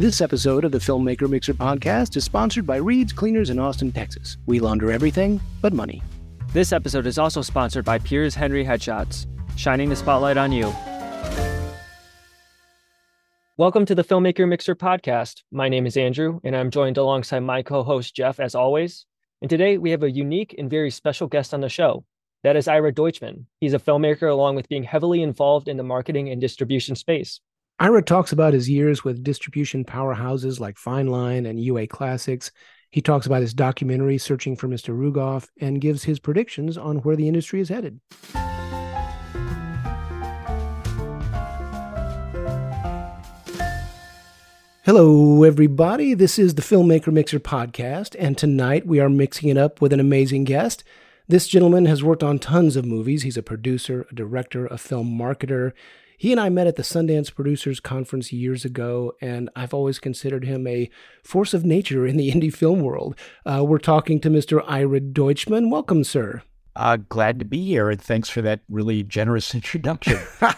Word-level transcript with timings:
This 0.00 0.22
episode 0.22 0.64
of 0.64 0.72
the 0.72 0.78
Filmmaker 0.78 1.28
Mixer 1.28 1.52
podcast 1.52 2.16
is 2.16 2.24
sponsored 2.24 2.66
by 2.66 2.76
Reid's 2.76 3.12
Cleaners 3.12 3.50
in 3.50 3.58
Austin, 3.58 3.92
Texas. 3.92 4.38
We 4.46 4.58
launder 4.58 4.90
everything 4.90 5.42
but 5.60 5.74
money. 5.74 6.02
This 6.54 6.72
episode 6.72 7.04
is 7.06 7.18
also 7.18 7.42
sponsored 7.42 7.84
by 7.84 7.98
Piers 7.98 8.34
Hendrie 8.34 8.64
Headshots, 8.64 9.26
shining 9.58 9.90
the 9.90 9.96
spotlight 9.96 10.38
on 10.38 10.52
you. 10.52 10.72
Welcome 13.58 13.84
to 13.84 13.94
the 13.94 14.02
Filmmaker 14.02 14.48
Mixer 14.48 14.74
podcast. 14.74 15.42
My 15.52 15.68
name 15.68 15.84
is 15.84 15.98
Andrew, 15.98 16.40
and 16.44 16.56
I'm 16.56 16.70
joined 16.70 16.96
alongside 16.96 17.40
my 17.40 17.62
co 17.62 17.82
host, 17.82 18.16
Jeff, 18.16 18.40
as 18.40 18.54
always. 18.54 19.04
And 19.42 19.50
today 19.50 19.76
we 19.76 19.90
have 19.90 20.02
a 20.02 20.10
unique 20.10 20.54
and 20.56 20.70
very 20.70 20.90
special 20.90 21.26
guest 21.26 21.52
on 21.52 21.60
the 21.60 21.68
show. 21.68 22.06
That 22.42 22.56
is 22.56 22.68
Ira 22.68 22.94
Deutchman. 22.94 23.44
He's 23.60 23.74
a 23.74 23.78
filmmaker 23.78 24.32
along 24.32 24.56
with 24.56 24.70
being 24.70 24.84
heavily 24.84 25.22
involved 25.22 25.68
in 25.68 25.76
the 25.76 25.82
marketing 25.82 26.30
and 26.30 26.40
distribution 26.40 26.96
space. 26.96 27.42
Ira 27.82 28.02
talks 28.02 28.30
about 28.30 28.52
his 28.52 28.68
years 28.68 29.04
with 29.04 29.24
distribution 29.24 29.86
powerhouses 29.86 30.60
like 30.60 30.76
Fine 30.76 31.06
Line 31.06 31.46
and 31.46 31.58
UA 31.58 31.86
Classics. 31.86 32.50
He 32.90 33.00
talks 33.00 33.24
about 33.24 33.40
his 33.40 33.54
documentary, 33.54 34.18
Searching 34.18 34.54
for 34.54 34.68
Mr. 34.68 34.94
Rugoff, 34.94 35.48
and 35.62 35.80
gives 35.80 36.04
his 36.04 36.18
predictions 36.18 36.76
on 36.76 36.98
where 36.98 37.16
the 37.16 37.26
industry 37.26 37.58
is 37.58 37.70
headed. 37.70 37.98
Hello, 44.84 45.42
everybody. 45.44 46.12
This 46.12 46.38
is 46.38 46.56
the 46.56 46.62
Filmmaker 46.62 47.10
Mixer 47.10 47.40
podcast, 47.40 48.14
and 48.18 48.36
tonight 48.36 48.86
we 48.86 49.00
are 49.00 49.08
mixing 49.08 49.48
it 49.48 49.56
up 49.56 49.80
with 49.80 49.94
an 49.94 50.00
amazing 50.00 50.44
guest. 50.44 50.84
This 51.28 51.48
gentleman 51.48 51.86
has 51.86 52.04
worked 52.04 52.22
on 52.22 52.38
tons 52.40 52.76
of 52.76 52.84
movies. 52.84 53.22
He's 53.22 53.38
a 53.38 53.42
producer, 53.42 54.04
a 54.10 54.14
director, 54.14 54.66
a 54.66 54.76
film 54.76 55.18
marketer. 55.18 55.72
He 56.20 56.32
and 56.32 56.40
I 56.40 56.50
met 56.50 56.66
at 56.66 56.76
the 56.76 56.82
Sundance 56.82 57.34
Producers 57.34 57.80
Conference 57.80 58.30
years 58.30 58.66
ago, 58.66 59.14
and 59.22 59.48
I've 59.56 59.72
always 59.72 59.98
considered 59.98 60.44
him 60.44 60.66
a 60.66 60.90
force 61.24 61.54
of 61.54 61.64
nature 61.64 62.06
in 62.06 62.18
the 62.18 62.30
indie 62.34 62.52
film 62.52 62.80
world. 62.80 63.16
Uh, 63.46 63.64
we're 63.66 63.78
talking 63.78 64.20
to 64.20 64.28
Mr. 64.28 64.62
Ira 64.68 65.00
Deutchman. 65.00 65.70
Welcome, 65.70 66.04
sir. 66.04 66.42
Uh, 66.76 66.98
glad 67.08 67.38
to 67.38 67.46
be 67.46 67.64
here, 67.64 67.88
and 67.88 68.02
thanks 68.02 68.28
for 68.28 68.42
that 68.42 68.60
really 68.68 69.02
generous 69.02 69.54
introduction. 69.54 70.18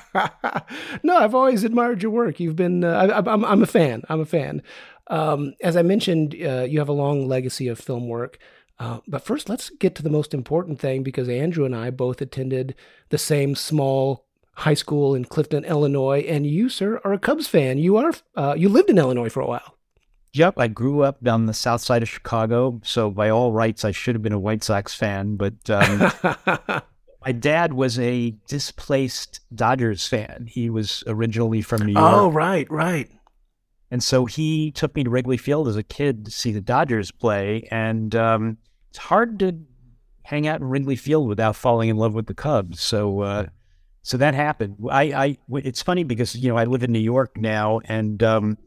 no, 1.05 1.19
I've 1.19 1.37
always 1.37 1.63
admired 1.63 2.03
your 2.03 2.11
work. 2.11 2.41
You've 2.41 2.57
been, 2.57 2.83
uh, 2.83 3.23
I, 3.25 3.33
am 3.33 3.45
I'm 3.45 3.63
a 3.63 3.67
fan. 3.67 4.03
I'm 4.09 4.19
a 4.19 4.27
fan. 4.27 4.65
Um, 5.07 5.55
as 5.63 5.77
I 5.77 5.83
mentioned, 5.83 6.35
uh, 6.45 6.67
you 6.69 6.81
have 6.81 6.89
a 6.89 6.93
long 6.93 7.29
legacy 7.29 7.69
of 7.69 7.79
film 7.79 8.09
work. 8.09 8.37
Uh, 8.81 8.99
but 9.07 9.25
first, 9.25 9.49
let's 9.49 9.71
get 9.71 9.95
to 9.95 10.03
the 10.03 10.11
most 10.11 10.35
important 10.35 10.81
thing 10.81 11.05
because 11.05 11.29
Andrew 11.29 11.65
and 11.65 11.77
I 11.77 11.91
both 11.91 12.21
attended 12.21 12.75
the 13.11 13.19
same 13.19 13.55
small 13.55 14.27
high 14.55 14.75
school 14.75 15.15
in 15.15 15.25
Clifton, 15.25 15.65
Illinois, 15.65 16.21
and 16.21 16.47
you, 16.47 16.69
sir, 16.69 17.01
are 17.05 17.13
a 17.13 17.19
Cubs 17.19 17.47
fan. 17.47 17.79
You 17.79 17.97
are 17.97 18.13
uh, 18.37 18.55
you 18.57 18.69
lived 18.69 18.91
in 18.91 18.99
Illinois 18.99 19.29
for 19.29 19.41
a 19.41 19.47
while. 19.47 19.77
Yep, 20.35 20.55
I 20.57 20.69
grew 20.69 21.03
up 21.03 21.23
down 21.23 21.45
the 21.45 21.55
south 21.55 21.83
side 21.83 22.03
of 22.03 22.09
Chicago, 22.09 22.81
so 22.85 23.11
by 23.11 23.29
all 23.29 23.53
rights, 23.53 23.85
I 23.85 23.91
should 23.91 24.15
have 24.15 24.23
been 24.23 24.33
a 24.33 24.39
White 24.39 24.65
Sox 24.65 24.95
fan. 24.95 25.37
But 25.37 25.69
um, 25.69 26.11
my 27.25 27.33
dad 27.33 27.75
was 27.75 27.99
a 27.99 28.35
displaced 28.49 29.41
Dodgers 29.55 30.07
fan. 30.07 30.47
He 30.49 30.71
was 30.71 31.05
originally 31.07 31.61
from 31.61 31.83
New 31.83 31.93
York. 31.93 32.15
Oh, 32.15 32.31
right, 32.31 32.71
right. 32.71 33.11
And 33.91 34.03
so 34.03 34.25
he 34.25 34.71
took 34.71 34.95
me 34.95 35.05
to 35.05 35.11
Wrigley 35.11 35.37
Field 35.37 35.69
as 35.69 35.77
a 35.77 35.83
kid 35.83 36.25
to 36.25 36.31
see 36.31 36.51
the 36.51 36.63
Dodgers 36.63 37.11
play, 37.11 37.69
and 37.71 38.15
um, 38.15 38.57
it's 38.89 38.99
hard 38.99 39.39
to 39.41 39.59
hang 40.23 40.47
out 40.47 40.61
in 40.61 40.67
Wrigley 40.67 40.97
Field 40.97 41.29
without 41.29 41.57
falling 41.57 41.91
in 41.91 41.97
love 41.97 42.15
with 42.15 42.27
the 42.27 42.35
Cubs. 42.35 42.81
So. 42.81 43.21
Uh, 43.21 43.47
so 44.03 44.17
that 44.17 44.35
happened. 44.35 44.77
I, 44.91 45.03
I, 45.03 45.39
it's 45.59 45.83
funny 45.83 46.05
because 46.05 46.35
you 46.37 46.49
know 46.49 46.57
I 46.57 46.65
live 46.65 46.83
in 46.83 46.93
New 46.93 46.99
York 46.99 47.37
now, 47.37 47.81
and 47.85 48.23
um, 48.23 48.59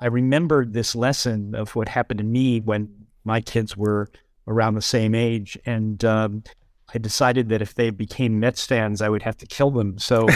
I 0.00 0.06
remembered 0.06 0.72
this 0.72 0.94
lesson 0.94 1.54
of 1.54 1.76
what 1.76 1.88
happened 1.88 2.18
to 2.18 2.24
me 2.24 2.60
when 2.60 2.88
my 3.24 3.40
kids 3.40 3.76
were 3.76 4.08
around 4.46 4.74
the 4.74 4.82
same 4.82 5.14
age, 5.14 5.58
and 5.66 6.02
um, 6.04 6.42
I 6.94 6.98
decided 6.98 7.50
that 7.50 7.60
if 7.60 7.74
they 7.74 7.90
became 7.90 8.40
Mets 8.40 8.64
fans, 8.64 9.02
I 9.02 9.10
would 9.10 9.22
have 9.22 9.36
to 9.38 9.46
kill 9.46 9.70
them. 9.70 9.98
So, 9.98 10.26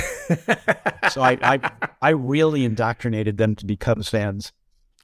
so 1.10 1.22
I, 1.22 1.38
I, 1.42 1.70
I 2.02 2.10
really 2.10 2.66
indoctrinated 2.66 3.38
them 3.38 3.54
to 3.56 3.64
be 3.64 3.76
Cubs 3.76 4.10
fans. 4.10 4.52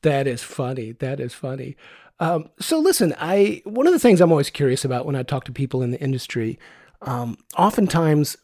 That 0.02 0.26
is 0.26 0.42
funny. 0.42 0.92
That 0.92 1.20
is 1.20 1.32
funny. 1.32 1.76
Um, 2.20 2.50
so 2.60 2.78
listen, 2.78 3.14
I 3.18 3.62
one 3.64 3.86
of 3.86 3.92
the 3.92 3.98
things 3.98 4.20
I'm 4.20 4.30
always 4.30 4.50
curious 4.50 4.84
about 4.84 5.06
when 5.06 5.16
I 5.16 5.22
talk 5.22 5.44
to 5.44 5.52
people 5.52 5.82
in 5.82 5.90
the 5.90 6.00
industry, 6.00 6.58
um, 7.02 7.38
oftentimes 7.56 8.36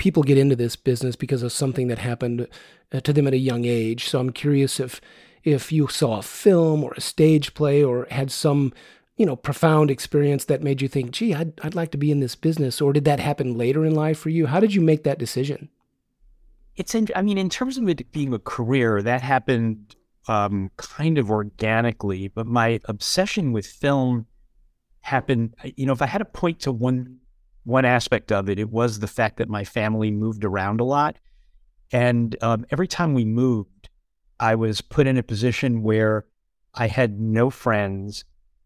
people 0.00 0.22
get 0.22 0.38
into 0.38 0.56
this 0.56 0.76
business 0.76 1.14
because 1.14 1.42
of 1.42 1.52
something 1.52 1.88
that 1.88 1.98
happened 1.98 2.48
uh, 2.90 3.00
to 3.00 3.12
them 3.12 3.26
at 3.26 3.34
a 3.34 3.38
young 3.50 3.66
age. 3.66 4.08
So 4.08 4.18
I'm 4.18 4.32
curious 4.32 4.80
if 4.80 4.98
if 5.44 5.70
you 5.70 5.88
saw 5.88 6.18
a 6.18 6.22
film 6.22 6.82
or 6.82 6.92
a 6.96 7.02
stage 7.02 7.52
play 7.52 7.84
or 7.84 8.06
had 8.10 8.30
some 8.30 8.72
you 9.18 9.26
know 9.26 9.36
profound 9.36 9.90
experience 9.90 10.46
that 10.46 10.62
made 10.62 10.80
you 10.80 10.88
think, 10.88 11.10
"Gee, 11.10 11.34
I'd 11.34 11.52
I'd 11.62 11.74
like 11.74 11.90
to 11.90 11.98
be 11.98 12.10
in 12.10 12.20
this 12.20 12.34
business," 12.34 12.80
or 12.80 12.94
did 12.94 13.04
that 13.04 13.20
happen 13.20 13.58
later 13.58 13.84
in 13.84 13.94
life 13.94 14.18
for 14.18 14.30
you? 14.30 14.46
How 14.46 14.58
did 14.58 14.74
you 14.74 14.80
make 14.80 15.04
that 15.04 15.18
decision? 15.18 15.68
It's 16.76 16.94
in, 16.94 17.08
I 17.14 17.20
mean, 17.20 17.36
in 17.36 17.50
terms 17.50 17.76
of 17.76 17.86
it 17.86 18.10
being 18.10 18.32
a 18.32 18.38
career, 18.38 19.02
that 19.02 19.20
happened 19.20 19.96
um, 20.28 20.70
kind 20.78 21.18
of 21.18 21.30
organically. 21.30 22.28
But 22.28 22.46
my 22.46 22.80
obsession 22.86 23.52
with 23.52 23.66
film 23.66 24.26
happened. 25.00 25.56
You 25.76 25.84
know, 25.84 25.92
if 25.92 26.00
I 26.00 26.06
had 26.06 26.18
to 26.18 26.24
point 26.24 26.60
to 26.60 26.72
one 26.72 27.20
one 27.64 27.84
aspect 27.84 28.32
of 28.32 28.48
it, 28.48 28.58
it 28.58 28.70
was 28.70 28.98
the 28.98 29.06
fact 29.06 29.36
that 29.38 29.48
my 29.48 29.64
family 29.64 30.10
moved 30.10 30.44
around 30.44 30.80
a 30.80 30.84
lot. 30.84 31.16
And 31.92 32.36
um, 32.42 32.64
every 32.70 32.88
time 32.88 33.14
we 33.14 33.24
moved, 33.24 33.88
I 34.38 34.54
was 34.54 34.80
put 34.80 35.06
in 35.06 35.18
a 35.18 35.22
position 35.22 35.82
where 35.82 36.24
I 36.74 36.86
had 36.86 37.20
no 37.20 37.50
friends. 37.50 38.24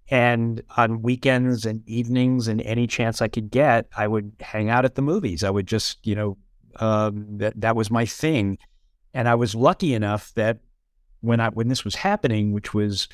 And 0.08 0.62
on 0.76 1.02
weekends 1.02 1.64
and 1.64 1.82
evenings 1.88 2.46
and 2.46 2.60
any 2.60 2.86
chance 2.86 3.22
I 3.22 3.28
could 3.28 3.50
get, 3.50 3.88
I 3.96 4.06
would 4.06 4.32
hang 4.40 4.68
out 4.68 4.84
at 4.84 4.94
the 4.94 5.02
movies. 5.02 5.42
I 5.42 5.50
would 5.50 5.66
just, 5.66 6.06
you 6.06 6.14
know, 6.14 6.36
um, 6.76 7.38
that 7.38 7.58
that 7.60 7.74
was 7.74 7.90
my 7.90 8.04
thing. 8.04 8.58
And 9.14 9.28
I 9.28 9.34
was 9.34 9.54
lucky 9.54 9.94
enough 9.94 10.32
that 10.34 10.58
when 11.20 11.40
I 11.40 11.48
when 11.48 11.68
this 11.68 11.84
was 11.84 11.94
happening, 11.94 12.52
which 12.52 12.74
was, 12.74 13.08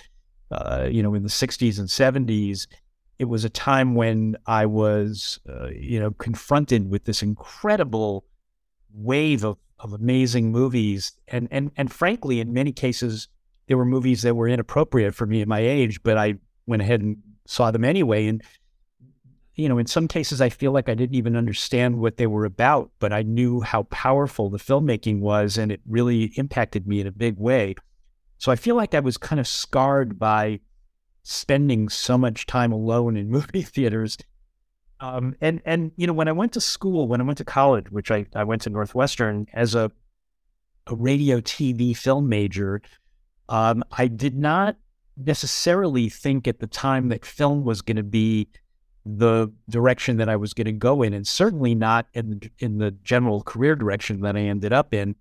uh, 0.51 0.89
you 0.91 1.03
know, 1.03 1.15
in 1.15 1.23
the 1.23 1.29
'60s 1.29 1.79
and 1.79 1.89
'70s, 1.89 2.67
it 3.21 3.29
was 3.29 3.45
a 3.45 3.51
time 3.51 3.95
when 3.95 4.35
I 4.47 4.65
was, 4.65 5.41
uh, 5.47 5.69
you 5.69 6.01
know, 6.01 6.11
confronted 6.13 6.91
with 6.91 7.05
this 7.05 7.23
incredible 7.23 8.25
wave 8.95 9.45
of, 9.45 9.59
of 9.79 9.93
amazing 9.93 10.51
movies, 10.51 11.13
and 11.29 11.47
and 11.51 11.71
and 11.77 11.93
frankly, 11.93 12.41
in 12.41 12.55
many 12.55 12.73
cases, 12.73 13.29
there 13.67 13.77
were 13.77 13.85
movies 13.85 14.23
that 14.23 14.37
were 14.37 14.49
inappropriate 14.49 15.15
for 15.15 15.27
me 15.27 15.43
at 15.43 15.49
my 15.49 15.59
age, 15.59 16.03
but 16.03 16.17
I 16.17 16.37
went 16.67 16.81
ahead 16.81 17.03
and 17.03 17.19
saw 17.45 17.71
them 17.71 17.85
anyway. 17.85 18.27
And 18.27 18.43
you 19.55 19.69
know, 19.69 19.77
in 19.77 19.87
some 19.87 20.09
cases, 20.09 20.41
I 20.41 20.49
feel 20.49 20.73
like 20.73 20.89
I 20.89 20.95
didn't 20.95 21.15
even 21.15 21.37
understand 21.37 21.99
what 21.99 22.17
they 22.17 22.27
were 22.27 22.47
about, 22.47 22.91
but 23.01 23.13
I 23.13 23.21
knew 23.21 23.61
how 23.61 23.83
powerful 23.83 24.49
the 24.49 24.57
filmmaking 24.57 25.21
was, 25.21 25.59
and 25.59 25.71
it 25.71 25.83
really 25.87 26.33
impacted 26.37 26.87
me 26.87 27.03
in 27.03 27.07
a 27.07 27.13
big 27.13 27.37
way. 27.37 27.75
So 28.39 28.51
I 28.51 28.57
feel 28.57 28.77
like 28.77 28.95
I 28.95 29.01
was 29.01 29.19
kind 29.19 29.39
of 29.41 29.47
scarred 29.47 30.19
by 30.19 30.61
spending 31.23 31.89
so 31.89 32.17
much 32.17 32.47
time 32.47 32.73
alone 32.73 33.17
in 33.17 33.31
movie 33.31 33.63
theaters. 33.63 34.19
Um, 35.01 35.35
and 35.41 35.63
and 35.65 35.93
you 35.97 36.07
know, 36.07 36.13
when 36.13 36.29
I 36.29 36.33
went 36.33 36.53
to 36.53 36.61
school, 36.61 37.09
when 37.09 37.21
I 37.21 37.25
went 37.25 37.39
to 37.39 37.45
college, 37.45 37.91
which 37.91 38.11
I, 38.11 38.27
I 38.35 38.45
went 38.45 38.63
to 38.63 38.71
Northwestern 38.71 39.47
as 39.55 39.75
a 39.75 39.91
a 40.87 40.95
radio 40.95 41.41
TV 41.41 41.97
film 41.97 42.29
major, 42.29 42.83
um, 43.49 43.83
I 43.93 44.09
did 44.09 44.37
not 44.37 44.77
necessarily 45.17 46.09
think 46.09 46.49
at 46.49 46.61
the 46.61 46.67
time 46.67 47.09
that 47.09 47.25
film 47.25 47.65
was 47.65 47.83
going 47.83 47.97
to 47.97 48.03
be 48.03 48.49
the 49.07 49.51
direction 49.69 50.19
that 50.19 50.29
I 50.29 50.37
was 50.37 50.53
going 50.53 50.67
to 50.67 50.73
go 50.73 51.03
in, 51.03 51.15
and 51.15 51.27
certainly 51.27 51.75
not 51.75 52.07
in 52.13 52.31
the 52.31 52.51
in 52.59 52.79
the 52.79 52.91
general 52.91 53.43
career 53.43 53.75
direction 53.75 54.21
that 54.21 54.37
I 54.37 54.41
ended 54.41 54.73
up 54.73 54.93
in. 54.93 55.15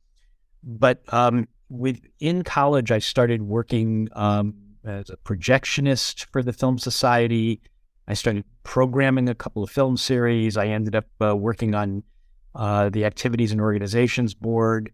But 0.62 1.02
um, 1.14 1.48
within 1.70 2.44
college, 2.44 2.92
I 2.92 3.00
started 3.00 3.42
working 3.42 4.10
um, 4.14 4.56
as 4.84 5.10
a 5.10 5.18
projectionist 5.18 6.26
for 6.32 6.42
the 6.44 6.54
Film 6.54 6.78
Society. 6.78 7.62
I 8.08 8.14
started 8.14 8.44
programming 8.64 9.30
a 9.30 9.36
couple 9.36 9.64
of 9.64 9.70
film 9.70 9.98
series. 9.98 10.58
I 10.58 10.68
ended 10.68 10.96
up 10.96 11.06
uh, 11.22 11.36
working 11.36 11.76
on 11.76 12.04
uh, 12.56 12.90
the 12.90 13.06
Activities 13.06 13.52
and 13.52 13.62
Organizations 13.62 14.34
Board. 14.34 14.92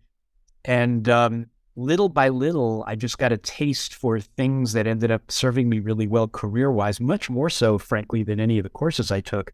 And 0.66 1.08
um, 1.08 1.48
little 1.76 2.10
by 2.10 2.30
little, 2.30 2.84
I 2.88 2.96
just 2.96 3.18
got 3.18 3.32
a 3.32 3.38
taste 3.38 3.96
for 3.96 4.20
things 4.20 4.74
that 4.74 4.88
ended 4.88 5.12
up 5.12 5.32
serving 5.32 5.70
me 5.70 5.80
really 5.80 6.08
well 6.08 6.28
career 6.28 6.72
wise, 6.72 7.00
much 7.00 7.30
more 7.30 7.50
so, 7.50 7.78
frankly, 7.78 8.24
than 8.24 8.40
any 8.40 8.58
of 8.58 8.64
the 8.64 8.70
courses 8.70 9.12
I 9.12 9.22
took. 9.22 9.54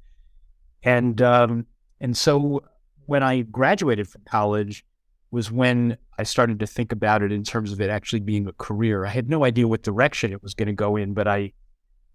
And, 0.84 1.22
um, 1.22 1.68
and 2.00 2.18
so 2.18 2.64
when 3.06 3.22
I 3.22 3.42
graduated 3.42 4.08
from 4.08 4.22
college, 4.26 4.84
was 5.32 5.52
when 5.52 5.98
I 6.20 6.24
started 6.24 6.60
to 6.60 6.68
think 6.68 6.92
about 6.92 7.24
it 7.24 7.32
in 7.32 7.44
terms 7.44 7.72
of 7.72 7.80
it 7.80 7.90
actually 7.90 8.20
being 8.20 8.48
a 8.48 8.54
career. 8.54 9.06
I 9.06 9.10
had 9.10 9.30
no 9.30 9.46
idea 9.46 9.68
what 9.68 9.82
direction 9.82 10.32
it 10.32 10.44
was 10.44 10.54
going 10.54 10.68
to 10.68 10.74
go 10.74 10.98
in, 10.98 11.14
but 11.14 11.28
I, 11.28 11.54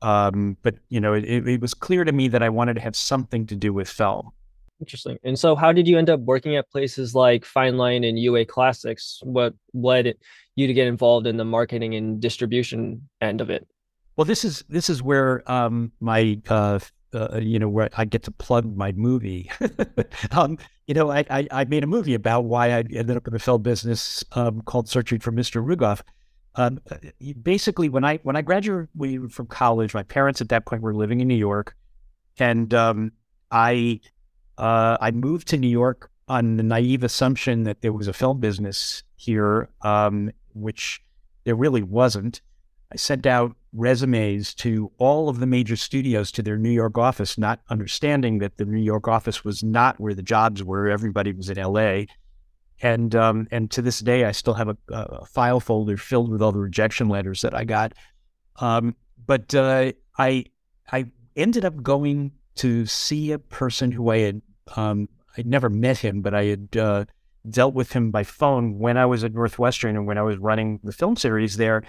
um, 0.03 0.57
but 0.63 0.77
you 0.91 1.01
know, 1.01 1.15
it, 1.15 1.25
it, 1.25 1.61
was 1.61 1.73
clear 1.73 2.05
to 2.05 2.13
me 2.13 2.29
that 2.29 2.43
I 2.43 2.51
wanted 2.51 2.75
to 2.75 2.81
have 2.83 2.95
something 2.95 3.47
to 3.47 3.57
do 3.57 3.73
with 3.73 3.89
film. 3.89 4.31
Interesting. 4.79 5.19
And 5.25 5.39
so, 5.39 5.57
how 5.57 5.73
did 5.73 5.89
you 5.89 5.97
end 5.97 6.11
up 6.11 6.21
working 6.21 6.57
at 6.57 6.71
places 6.71 7.15
like 7.15 7.47
Fine 7.47 7.79
Line 7.79 8.05
and 8.05 8.19
UA 8.19 8.45
Classics? 8.45 9.21
What 9.23 9.55
led 9.73 10.15
you 10.55 10.67
to 10.67 10.75
get 10.75 10.87
involved 10.87 11.27
in 11.27 11.39
the 11.39 11.47
marketing 11.47 11.95
and 11.95 12.21
distribution 12.21 13.09
end 13.23 13.41
of 13.41 13.49
it? 13.49 13.67
Well, 14.17 14.27
this 14.27 14.45
is 14.45 14.65
this 14.69 14.91
is 14.91 15.03
where 15.03 15.51
um, 15.51 15.93
my 16.01 16.39
uh, 16.51 16.79
uh, 17.15 17.39
you 17.41 17.59
know 17.59 17.69
where 17.69 17.89
I 17.97 18.05
get 18.05 18.23
to 18.25 18.31
plug 18.31 18.77
my 18.77 18.93
movie. 18.93 19.51
um, 20.31 20.59
you 20.87 20.95
know, 20.95 21.11
I, 21.11 21.25
I, 21.29 21.49
I 21.51 21.65
made 21.65 21.83
a 21.83 21.87
movie 21.87 22.15
about 22.15 22.45
why 22.45 22.69
I 22.69 22.79
ended 22.79 23.17
up 23.17 23.27
in 23.27 23.33
the 23.33 23.39
film 23.39 23.63
business 23.63 24.25
um, 24.33 24.63
called 24.63 24.89
Searching 24.89 25.19
for 25.19 25.33
Mr. 25.33 25.65
Rugoff. 25.65 26.01
Um, 26.55 26.81
basically, 27.43 27.89
when 27.89 28.05
I 28.05 28.19
when 28.23 28.37
I 28.37 28.43
graduated 28.43 29.33
from 29.33 29.47
college, 29.47 29.93
my 29.93 30.05
parents 30.05 30.41
at 30.41 30.49
that 30.49 30.65
point 30.65 30.83
were 30.83 30.95
living 30.95 31.21
in 31.21 31.29
New 31.29 31.35
York, 31.35 31.77
and 32.39 32.73
um, 32.73 33.13
I 33.51 34.01
uh, 34.57 34.97
I 35.01 35.11
moved 35.11 35.49
to 35.49 35.59
New 35.59 35.69
York 35.69 36.11
on 36.29 36.57
the 36.57 36.63
naive 36.63 37.05
assumption 37.05 37.65
that 37.65 37.83
there 37.83 37.93
was 37.93 38.09
a 38.09 38.13
film 38.13 38.41
business 38.41 39.03
here, 39.17 39.69
um, 39.83 40.31
which 40.55 41.03
there 41.45 41.55
really 41.55 41.83
wasn't. 41.83 42.41
I 42.93 42.97
sent 42.97 43.27
out 43.27 43.55
resumes 43.77 44.55
to 44.55 44.91
all 44.99 45.29
of 45.29 45.39
the 45.39 45.47
major 45.47 45.77
studios 45.77 46.33
to 46.33 46.43
their 46.43 46.57
New 46.57 46.71
York 46.71 46.99
office, 46.99 47.37
not 47.37 47.61
understanding 47.69 48.39
that 48.39 48.57
the 48.57 48.65
New 48.65 48.81
York 48.81 49.07
office 49.07 49.45
was 49.45 49.63
not 49.63 50.01
where 50.01 50.15
the 50.15 50.23
jobs 50.23 50.65
were. 50.65 50.89
Everybody 50.89 51.33
was 51.33 51.51
in 51.51 51.59
LA. 51.59 52.05
And 52.83 53.15
um, 53.15 53.49
and 53.51 53.71
to 53.71 53.81
this 53.83 54.01
day, 54.01 54.25
I 54.25 54.33
still 54.33 54.55
have 54.55 54.69
a, 54.69 54.77
a, 54.91 55.25
file 55.25 55.61
folder 55.61 55.97
filled 55.97 56.31
with 56.31 56.43
all 56.43 56.53
the 56.53 56.59
rejection 56.59 57.09
letters 57.09 57.41
that 57.41 57.55
I 57.55 57.65
got. 57.65 57.95
Um, 58.57 58.97
but 59.27 59.55
uh, 59.55 59.93
I 60.19 60.45
I 60.93 61.07
ended 61.37 61.65
up 61.65 61.83
going 61.83 62.33
to 62.57 62.85
see 62.85 63.33
a 63.33 63.39
person 63.39 63.93
who 63.93 64.11
I 64.11 64.19
had 64.19 64.43
um, 64.77 65.09
I'd 65.39 65.47
never 65.47 65.69
met 65.69 65.99
him, 65.99 66.23
but 66.23 66.35
I 66.35 66.45
had 66.45 66.77
uh, 66.77 67.05
dealt 67.49 67.75
with 67.75 67.93
him 67.93 68.11
by 68.11 68.25
phone 68.25 68.79
when 68.79 68.97
I 68.97 69.07
was 69.07 69.25
at 69.25 69.35
Northwestern 69.35 69.97
and 69.97 70.07
when 70.07 70.19
I 70.19 70.23
was 70.23 70.39
running 70.39 70.81
the 70.83 70.93
film 70.93 71.17
series 71.17 71.57
there. 71.57 71.83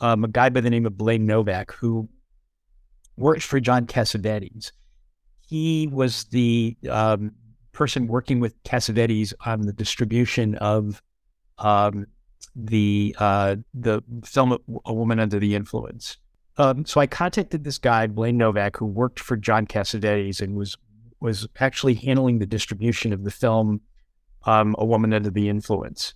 Um, 0.00 0.24
a 0.24 0.28
guy 0.28 0.48
by 0.48 0.60
the 0.60 0.70
name 0.70 0.86
of 0.86 0.96
Blaine 0.96 1.26
Novak 1.26 1.72
who 1.72 2.08
worked 3.16 3.42
for 3.42 3.60
John 3.60 3.86
Cassavetes. 3.86 4.72
He 5.48 5.88
was 5.90 6.24
the 6.24 6.76
um, 6.90 7.32
person 7.72 8.06
working 8.06 8.40
with 8.40 8.62
Cassavetes 8.64 9.32
on 9.44 9.62
the 9.62 9.72
distribution 9.72 10.56
of 10.56 11.02
um, 11.58 12.06
the 12.54 13.14
uh, 13.18 13.56
the 13.74 14.02
film 14.24 14.58
A 14.84 14.92
Woman 14.92 15.20
Under 15.20 15.38
the 15.38 15.54
Influence. 15.54 16.16
Um, 16.58 16.86
so 16.86 17.00
I 17.00 17.06
contacted 17.06 17.64
this 17.64 17.78
guy, 17.78 18.06
Blaine 18.06 18.38
Novak, 18.38 18.78
who 18.78 18.86
worked 18.86 19.20
for 19.20 19.36
John 19.36 19.66
Cassavetes 19.66 20.40
and 20.40 20.56
was 20.56 20.76
was 21.20 21.46
actually 21.60 21.94
handling 21.94 22.38
the 22.38 22.46
distribution 22.46 23.12
of 23.12 23.24
the 23.24 23.30
film 23.30 23.80
um, 24.44 24.74
A 24.78 24.84
Woman 24.84 25.12
Under 25.12 25.30
the 25.30 25.48
Influence. 25.48 26.14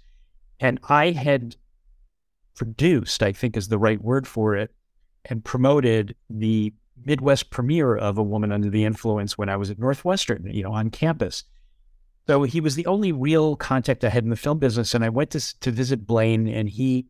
And 0.59 0.79
I 0.89 1.11
had 1.13 1.57
produced, 2.61 3.23
I 3.23 3.33
think 3.33 3.57
is 3.57 3.69
the 3.69 3.79
right 3.79 4.03
word 4.03 4.29
for 4.29 4.55
it, 4.55 4.71
and 5.25 5.43
promoted 5.43 6.15
the 6.29 6.75
Midwest 7.07 7.49
premiere 7.49 7.97
of 7.97 8.19
A 8.19 8.23
Woman 8.23 8.53
Under 8.53 8.69
the 8.69 8.85
Influence 8.85 9.39
when 9.39 9.49
I 9.49 9.57
was 9.57 9.71
at 9.71 9.79
Northwestern, 9.79 10.47
you 10.47 10.63
know, 10.63 10.73
on 10.75 10.91
campus. 10.91 11.45
So 12.27 12.43
he 12.43 12.61
was 12.61 12.75
the 12.75 12.85
only 12.85 13.13
real 13.13 13.57
contact 13.57 14.05
I 14.05 14.11
had 14.11 14.25
in 14.25 14.29
the 14.29 14.37
film 14.37 14.59
business. 14.59 14.93
And 14.93 15.03
I 15.03 15.09
went 15.09 15.31
to, 15.31 15.61
to 15.61 15.71
visit 15.71 16.07
Blaine 16.07 16.49
and 16.49 16.69
he 16.69 17.07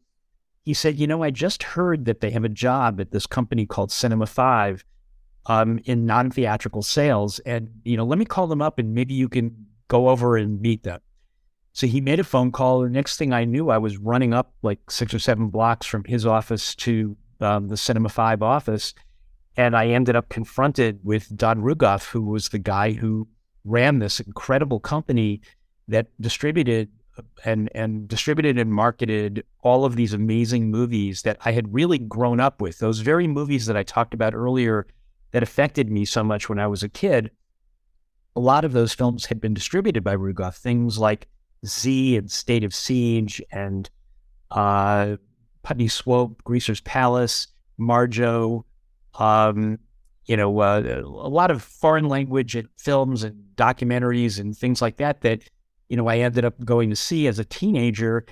he 0.63 0.73
said, 0.73 1.01
you 1.01 1.09
know, 1.09 1.25
I 1.25 1.31
just 1.31 1.65
heard 1.65 2.05
that 2.05 2.21
they 2.21 2.31
have 2.31 2.45
a 2.45 2.49
job 2.49 3.01
at 3.01 3.11
this 3.11 3.27
company 3.27 3.67
called 3.67 3.91
Cinema 3.91 4.27
Five 4.27 4.85
um, 5.47 5.81
in 5.85 6.07
non 6.07 6.31
theatrical 6.31 6.83
sales. 6.83 7.41
And, 7.41 7.71
you 7.83 7.97
know, 7.97 8.05
let 8.05 8.21
me 8.21 8.25
call 8.25 8.47
them 8.47 8.63
up 8.63 8.79
and 8.79 8.95
maybe 8.95 9.15
you 9.15 9.29
can 9.29 9.67
go 9.89 10.11
over 10.11 10.37
and 10.37 10.61
meet 10.61 10.85
them. 10.85 11.01
So 11.73 11.87
he 11.87 12.01
made 12.01 12.21
a 12.21 12.25
phone 12.25 12.51
call. 12.53 12.81
The 12.81 12.91
next 12.91 13.17
thing 13.17 13.33
I 13.33 13.45
knew, 13.45 13.71
I 13.71 13.79
was 13.79 13.97
running 13.97 14.35
up 14.35 14.53
like 14.63 14.91
six 14.91 15.15
or 15.15 15.19
seven 15.19 15.49
blocks 15.49 15.87
from 15.87 16.05
his 16.05 16.27
office 16.27 16.75
to 16.77 17.17
um, 17.41 17.69
the 17.69 17.77
Cinema 17.77 18.09
5 18.09 18.43
office. 18.43 18.95
And 19.57 19.77
I 19.77 19.89
ended 19.89 20.17
up 20.17 20.29
confronted 20.29 21.01
with 21.03 21.35
Don 21.37 21.63
Rugoff, 21.63 22.09
who 22.09 22.23
was 22.23 22.49
the 22.49 22.59
guy 22.59 22.93
who 22.93 23.29
ran 23.65 23.99
this 23.99 24.21
incredible 24.21 24.81
company 24.81 25.41
that 25.89 26.09
distributed 26.21 26.89
and 27.45 27.69
and 27.75 28.09
distributed 28.09 28.59
and 28.59 28.73
marketed 28.73 29.45
all 29.63 29.85
of 29.85 29.97
these 29.97 30.15
amazing 30.15 30.71
movies 30.71 31.23
that 31.23 31.37
I 31.45 31.53
had 31.53 31.73
really 31.73 31.99
grown 31.99 32.41
up 32.41 32.61
with. 32.61 32.79
Those 32.79 33.01
very 33.01 33.27
movies 33.27 33.67
that 33.67 33.77
I 33.77 33.83
talked 33.83 34.15
about 34.15 34.35
earlier 34.35 34.87
that 35.33 35.43
affected 35.43 35.91
me 35.91 36.05
so 36.05 36.25
much 36.25 36.49
when 36.49 36.59
I 36.59 36.67
was 36.67 36.83
a 36.83 36.89
kid. 36.89 37.31
A 38.37 38.41
lot 38.41 38.65
of 38.65 38.73
those 38.73 38.95
films 38.95 39.27
had 39.27 39.41
been 39.41 39.55
distributed 39.55 40.03
by 40.03 40.17
Rugoff, 40.17 40.57
things 40.57 40.99
like 40.99 41.27
Z 41.67 42.17
and 42.17 42.31
State 42.31 42.65
of 42.65 42.75
Siege 42.75 43.43
and 43.51 43.89
uh, 44.51 45.17
Putney 45.63 45.89
Swope, 45.89 46.43
Greaser's 46.45 46.81
Palace, 46.81 47.49
Marjoe, 47.79 48.65
um, 49.19 49.79
you 50.27 50.37
know, 50.37 50.61
uh, 50.61 51.03
a 51.05 51.29
lot 51.29 51.51
of 51.51 51.63
foreign 51.63 52.09
language 52.09 52.57
films 52.79 53.25
and 53.25 53.43
documentaries 53.57 54.39
and 54.39 54.57
things 54.57 54.81
like 54.81 54.97
that 54.99 55.23
that, 55.23 55.43
you 55.89 55.97
know, 55.97 56.07
I 56.07 56.19
ended 56.19 56.45
up 56.45 56.65
going 56.65 56.91
to 56.91 56.97
see 56.97 57.27
as 57.27 57.39
a 57.39 57.45
teenager. 57.45 58.25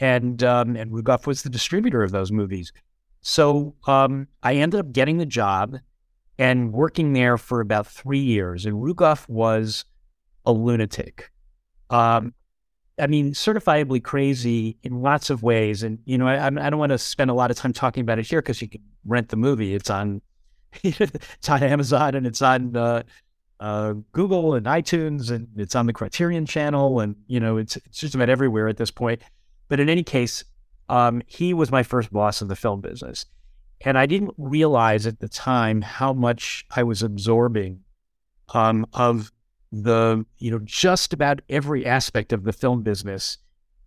And, 0.00 0.42
um, 0.42 0.74
and 0.74 0.90
Rugoff 0.90 1.26
was 1.26 1.42
the 1.42 1.50
distributor 1.50 2.02
of 2.02 2.10
those 2.10 2.32
movies. 2.32 2.72
So 3.20 3.74
um, 3.86 4.26
I 4.42 4.54
ended 4.54 4.80
up 4.80 4.92
getting 4.92 5.18
the 5.18 5.26
job 5.26 5.78
and 6.38 6.72
working 6.72 7.12
there 7.12 7.38
for 7.38 7.60
about 7.60 7.86
three 7.86 8.18
years. 8.18 8.66
And 8.66 8.74
Rugoff 8.74 9.28
was 9.28 9.84
a 10.44 10.52
lunatic. 10.52 11.30
Um, 11.90 12.34
I 12.98 13.06
mean, 13.08 13.32
certifiably 13.32 14.02
crazy 14.02 14.76
in 14.82 15.02
lots 15.02 15.30
of 15.30 15.42
ways. 15.42 15.82
And, 15.82 15.98
you 16.04 16.16
know, 16.16 16.28
I, 16.28 16.46
I 16.46 16.70
don't 16.70 16.78
want 16.78 16.92
to 16.92 16.98
spend 16.98 17.30
a 17.30 17.34
lot 17.34 17.50
of 17.50 17.56
time 17.56 17.72
talking 17.72 18.02
about 18.02 18.18
it 18.18 18.26
here 18.26 18.40
because 18.40 18.62
you 18.62 18.68
can 18.68 18.82
rent 19.04 19.30
the 19.30 19.36
movie. 19.36 19.74
It's 19.74 19.90
on, 19.90 20.22
it's 20.82 21.48
on 21.48 21.62
Amazon 21.62 22.14
and 22.14 22.26
it's 22.26 22.40
on 22.40 22.76
uh, 22.76 23.02
uh, 23.58 23.94
Google 24.12 24.54
and 24.54 24.66
iTunes 24.66 25.30
and 25.30 25.48
it's 25.56 25.74
on 25.74 25.86
the 25.86 25.92
Criterion 25.92 26.46
channel. 26.46 27.00
And, 27.00 27.16
you 27.26 27.40
know, 27.40 27.56
it's, 27.56 27.76
it's 27.76 27.98
just 27.98 28.14
about 28.14 28.28
everywhere 28.28 28.68
at 28.68 28.76
this 28.76 28.92
point. 28.92 29.22
But 29.68 29.80
in 29.80 29.88
any 29.88 30.04
case, 30.04 30.44
um, 30.88 31.22
he 31.26 31.52
was 31.52 31.72
my 31.72 31.82
first 31.82 32.12
boss 32.12 32.42
in 32.42 32.48
the 32.48 32.56
film 32.56 32.80
business. 32.80 33.26
And 33.80 33.98
I 33.98 34.06
didn't 34.06 34.34
realize 34.38 35.06
at 35.06 35.18
the 35.18 35.28
time 35.28 35.82
how 35.82 36.12
much 36.12 36.64
I 36.74 36.84
was 36.84 37.02
absorbing 37.02 37.80
um, 38.52 38.86
of 38.92 39.32
the, 39.82 40.24
you 40.38 40.50
know, 40.50 40.60
just 40.64 41.12
about 41.12 41.40
every 41.48 41.84
aspect 41.84 42.32
of 42.32 42.44
the 42.44 42.52
film 42.52 42.82
business 42.82 43.38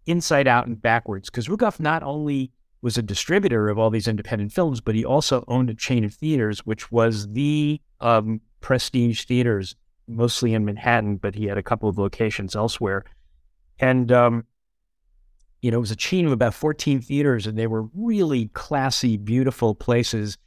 inside 0.06 0.48
out 0.48 0.68
and 0.68 0.82
backwards. 0.82 1.30
Because 1.30 1.48
Rugoff 1.48 1.80
not 1.80 2.04
only 2.04 2.52
was 2.82 2.98
a 2.98 3.02
distributor 3.02 3.70
of 3.70 3.78
all 3.78 3.90
these 3.90 4.08
independent 4.08 4.52
films, 4.52 4.82
but 4.82 4.96
he 4.96 5.04
also 5.04 5.44
owned 5.48 5.70
a 5.70 5.74
chain 5.74 6.04
of 6.04 6.14
theaters, 6.14 6.66
which 6.66 6.92
was 6.92 7.32
the 7.34 7.82
um, 8.02 8.42
prestige 8.62 9.26
theaters, 9.26 9.76
mostly 10.08 10.54
in 10.54 10.66
Manhattan, 10.66 11.18
but 11.18 11.36
he 11.36 11.46
had 11.46 11.58
a 11.58 11.64
couple 11.64 11.90
of 11.90 11.98
locations 11.98 12.56
elsewhere. 12.56 13.04
And 13.80 14.12
um, 14.12 14.46
you 15.62 15.72
know, 15.72 15.78
it 15.78 15.82
was 15.82 15.92
a 15.92 15.96
chain 15.96 16.26
of 16.26 16.32
about 16.32 16.54
14 16.54 17.02
theaters, 17.02 17.48
and 17.48 17.58
they 17.58 17.68
were 17.68 17.88
really 17.94 18.48
classy, 18.50 19.18
beautiful 19.18 19.74
places 19.74 20.38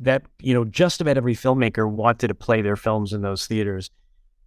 that, 0.00 0.22
you 0.40 0.54
know, 0.54 0.64
just 0.64 1.00
about 1.00 1.16
every 1.16 1.34
filmmaker 1.34 1.88
wanted 1.88 2.28
to 2.28 2.34
play 2.34 2.62
their 2.62 2.76
films 2.76 3.12
in 3.12 3.22
those 3.22 3.46
theaters. 3.46 3.90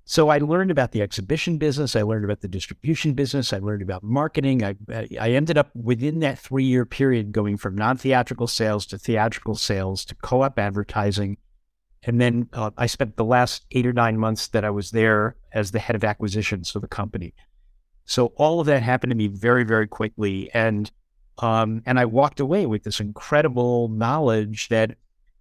So 0.09 0.29
I 0.29 0.37
learned 0.37 0.71
about 0.71 0.93
the 0.93 1.01
exhibition 1.01 1.57
business. 1.57 1.93
I 1.93 2.01
learned 2.01 2.23
about 2.23 2.39
the 2.39 2.47
distribution 2.47 3.13
business. 3.13 3.51
I 3.51 3.57
learned 3.57 3.81
about 3.81 4.03
marketing. 4.03 4.63
I, 4.63 4.77
I 5.19 5.31
ended 5.31 5.57
up 5.57 5.69
within 5.75 6.21
that 6.21 6.39
three 6.39 6.63
year 6.63 6.85
period 6.85 7.33
going 7.33 7.57
from 7.57 7.75
non 7.75 7.97
theatrical 7.97 8.47
sales 8.47 8.85
to 8.85 8.97
theatrical 8.97 9.55
sales 9.55 10.05
to 10.05 10.15
co 10.15 10.43
op 10.43 10.57
advertising. 10.57 11.35
And 12.03 12.21
then 12.21 12.47
uh, 12.53 12.71
I 12.77 12.85
spent 12.85 13.17
the 13.17 13.25
last 13.25 13.65
eight 13.71 13.85
or 13.85 13.91
nine 13.91 14.17
months 14.17 14.47
that 14.47 14.63
I 14.63 14.69
was 14.69 14.91
there 14.91 15.35
as 15.51 15.71
the 15.71 15.79
head 15.79 15.97
of 15.97 16.05
acquisitions 16.05 16.71
for 16.71 16.79
the 16.79 16.87
company. 16.87 17.33
So 18.05 18.27
all 18.37 18.61
of 18.61 18.67
that 18.67 18.83
happened 18.83 19.11
to 19.11 19.15
me 19.17 19.27
very, 19.27 19.65
very 19.65 19.87
quickly. 19.87 20.49
And 20.53 20.89
um, 21.39 21.83
and 21.85 21.99
I 21.99 22.05
walked 22.05 22.39
away 22.39 22.65
with 22.65 22.83
this 22.83 23.01
incredible 23.01 23.89
knowledge 23.89 24.69
that, 24.69 24.95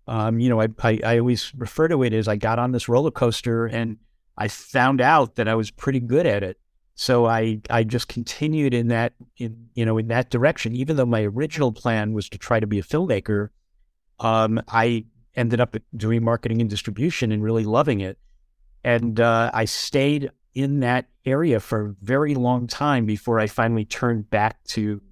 um, 0.08 0.40
you 0.40 0.48
know, 0.48 0.60
I, 0.60 0.66
I, 0.82 1.00
I 1.04 1.18
always 1.20 1.54
refer 1.54 1.86
to 1.86 2.02
it 2.02 2.12
as 2.12 2.26
I 2.26 2.34
got 2.34 2.58
on 2.58 2.72
this 2.72 2.88
roller 2.88 3.12
coaster 3.12 3.66
and 3.66 3.98
I 4.38 4.48
found 4.48 5.00
out 5.00 5.36
that 5.36 5.48
I 5.48 5.54
was 5.54 5.70
pretty 5.70 6.00
good 6.00 6.26
at 6.26 6.42
it. 6.42 6.58
So 6.94 7.26
I, 7.26 7.60
I 7.68 7.84
just 7.84 8.08
continued 8.08 8.72
in 8.72 8.88
that, 8.88 9.12
in, 9.36 9.68
you 9.74 9.84
know, 9.84 9.98
in 9.98 10.08
that 10.08 10.30
direction. 10.30 10.74
Even 10.74 10.96
though 10.96 11.06
my 11.06 11.22
original 11.22 11.72
plan 11.72 12.14
was 12.14 12.28
to 12.30 12.38
try 12.38 12.58
to 12.58 12.66
be 12.66 12.78
a 12.78 12.82
filmmaker, 12.82 13.48
um, 14.20 14.62
I 14.68 15.04
ended 15.34 15.60
up 15.60 15.76
doing 15.94 16.24
marketing 16.24 16.60
and 16.60 16.70
distribution 16.70 17.32
and 17.32 17.42
really 17.42 17.64
loving 17.64 18.00
it. 18.00 18.18
And 18.82 19.20
uh, 19.20 19.50
I 19.52 19.66
stayed 19.66 20.30
in 20.54 20.80
that 20.80 21.06
area 21.26 21.60
for 21.60 21.86
a 21.86 21.94
very 22.02 22.34
long 22.34 22.66
time 22.66 23.04
before 23.04 23.38
I 23.40 23.46
finally 23.46 23.84
turned 23.84 24.30
back 24.30 24.64
to 24.68 25.02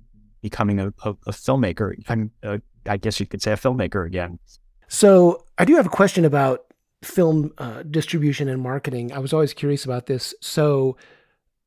becoming 0.41 0.81
a, 0.81 0.89
a, 1.05 1.11
a 1.27 1.33
filmmaker. 1.33 1.93
I'm, 2.09 2.31
uh, 2.43 2.59
I 2.87 2.97
guess 2.97 3.21
you 3.21 3.27
could 3.27 3.43
say 3.43 3.53
a 3.53 3.57
filmmaker 3.57 4.07
again. 4.07 4.39
So 4.89 5.45
I 5.59 5.67
do 5.67 5.77
have 5.77 5.87
a 5.87 5.91
question 5.91 6.25
about 6.25 6.61
film 7.05 7.53
uh, 7.59 7.83
distribution 7.83 8.49
and 8.49 8.61
marketing, 8.61 9.13
I 9.13 9.19
was 9.19 9.33
always 9.33 9.55
curious 9.55 9.85
about 9.85 10.07
this. 10.07 10.35
So, 10.41 10.97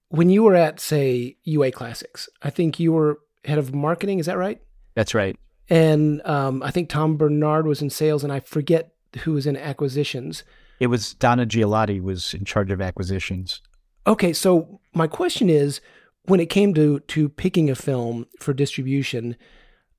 when 0.09 0.29
you 0.29 0.43
were 0.43 0.55
at, 0.55 0.79
say, 0.79 1.37
UA 1.43 1.71
Classics, 1.71 2.29
I 2.41 2.49
think 2.49 2.79
you 2.79 2.93
were 2.93 3.19
head 3.43 3.57
of 3.57 3.73
marketing. 3.73 4.19
Is 4.19 4.25
that 4.25 4.37
right? 4.37 4.61
That's 4.95 5.13
right. 5.13 5.37
And 5.69 6.25
um, 6.25 6.63
I 6.63 6.71
think 6.71 6.89
Tom 6.89 7.17
Bernard 7.17 7.67
was 7.67 7.81
in 7.81 7.89
sales, 7.89 8.23
and 8.23 8.31
I 8.31 8.39
forget 8.39 8.93
who 9.23 9.33
was 9.33 9.45
in 9.45 9.57
acquisitions. 9.57 10.43
It 10.79 10.87
was 10.87 11.13
Donna 11.15 11.45
Gigliotti 11.45 12.01
was 12.01 12.33
in 12.33 12.45
charge 12.45 12.71
of 12.71 12.81
acquisitions. 12.81 13.61
Okay, 14.05 14.31
so 14.31 14.79
my 14.93 15.07
question 15.07 15.49
is, 15.49 15.81
when 16.23 16.39
it 16.39 16.49
came 16.49 16.73
to 16.75 16.99
to 16.99 17.29
picking 17.29 17.69
a 17.69 17.75
film 17.75 18.27
for 18.39 18.53
distribution, 18.53 19.35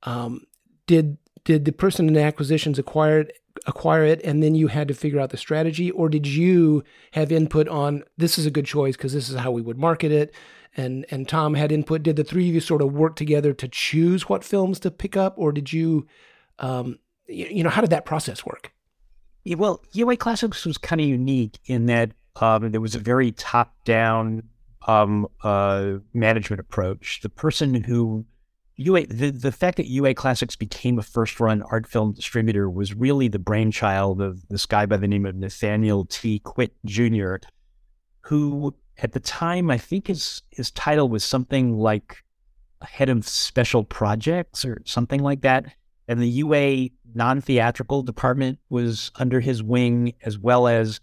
um, 0.04 0.47
did 0.87 1.18
did 1.49 1.64
the 1.64 1.73
person 1.73 2.09
in 2.09 2.17
acquisitions 2.19 2.78
acquire 2.78 3.21
it, 3.21 3.38
acquire 3.67 4.05
it, 4.05 4.21
and 4.23 4.43
then 4.43 4.55
you 4.55 4.67
had 4.67 4.87
to 4.87 4.93
figure 4.93 5.19
out 5.19 5.31
the 5.31 5.38
strategy, 5.38 5.90
or 5.90 6.11
did 6.11 6.26
you 6.26 6.85
have 7.12 7.33
input 7.33 7.67
on 7.69 8.05
this 8.19 8.37
is 8.37 8.45
a 8.45 8.50
good 8.50 8.67
choice 8.67 8.99
because 8.99 9.14
this 9.14 9.31
is 9.31 9.37
how 9.37 9.50
we 9.50 9.62
would 9.62 9.78
market 9.78 10.12
it, 10.12 10.35
and 10.76 11.07
and 11.11 11.26
Tom 11.26 11.55
had 11.55 11.73
input? 11.73 12.02
Did 12.02 12.17
the 12.17 12.23
three 12.23 12.50
of 12.50 12.55
you 12.55 12.61
sort 12.61 12.83
of 12.83 12.93
work 12.93 13.17
together 13.17 13.55
to 13.55 13.67
choose 13.67 14.28
what 14.28 14.45
films 14.45 14.78
to 14.81 14.90
pick 14.90 15.17
up, 15.17 15.38
or 15.38 15.50
did 15.50 15.73
you, 15.73 16.07
um, 16.59 16.99
you, 17.26 17.47
you 17.47 17.64
know, 17.64 17.71
how 17.71 17.81
did 17.81 17.88
that 17.88 18.05
process 18.05 18.45
work? 18.45 18.71
Yeah, 19.45 19.57
well, 19.57 19.83
UA 19.93 20.19
Classics 20.19 20.67
was 20.67 20.76
kind 20.76 21.00
of 21.00 21.07
unique 21.07 21.59
in 21.64 21.87
that 21.87 22.11
um, 22.43 22.73
there 22.73 22.83
was 22.83 22.95
a 22.95 22.99
very 22.99 23.33
top 23.33 23.75
down 23.87 24.43
um, 24.87 25.26
uh, 25.43 25.95
management 26.12 26.61
approach. 26.61 27.21
The 27.23 27.31
person 27.31 27.73
who 27.73 28.26
UA, 28.80 29.08
the, 29.08 29.30
the 29.30 29.50
fact 29.50 29.76
that 29.78 29.88
UA 29.88 30.14
Classics 30.14 30.54
became 30.54 31.00
a 31.00 31.02
first 31.02 31.40
run 31.40 31.62
art 31.62 31.87
film 31.87 32.12
distributor 32.12 32.70
was 32.70 32.94
really 32.94 33.26
the 33.26 33.38
brainchild 33.38 34.23
of 34.23 34.47
this 34.49 34.66
guy 34.66 34.87
by 34.87 34.97
the 34.97 35.08
name 35.08 35.26
of 35.26 35.35
Nathaniel 35.35 36.04
T. 36.04 36.40
Kwit 36.44 36.70
Jr., 36.85 37.44
who 38.20 38.73
at 38.99 39.12
the 39.12 39.20
time, 39.20 39.68
I 39.68 39.78
think 39.78 40.06
his, 40.06 40.42
his 40.50 40.70
title 40.70 41.08
was 41.08 41.25
something 41.25 41.76
like 41.76 42.23
head 42.82 43.08
of 43.08 43.26
special 43.26 43.82
projects 43.82 44.64
or 44.64 44.80
something 44.85 45.25
like 45.25 45.40
that. 45.40 45.66
And 46.06 46.20
the 46.20 46.28
UA 46.28 46.90
non 47.14 47.40
theatrical 47.40 48.02
department 48.02 48.61
was 48.70 49.11
under 49.16 49.40
his 49.40 49.61
wing, 49.61 50.14
as 50.25 50.38
well 50.38 50.68
as 50.68 51.00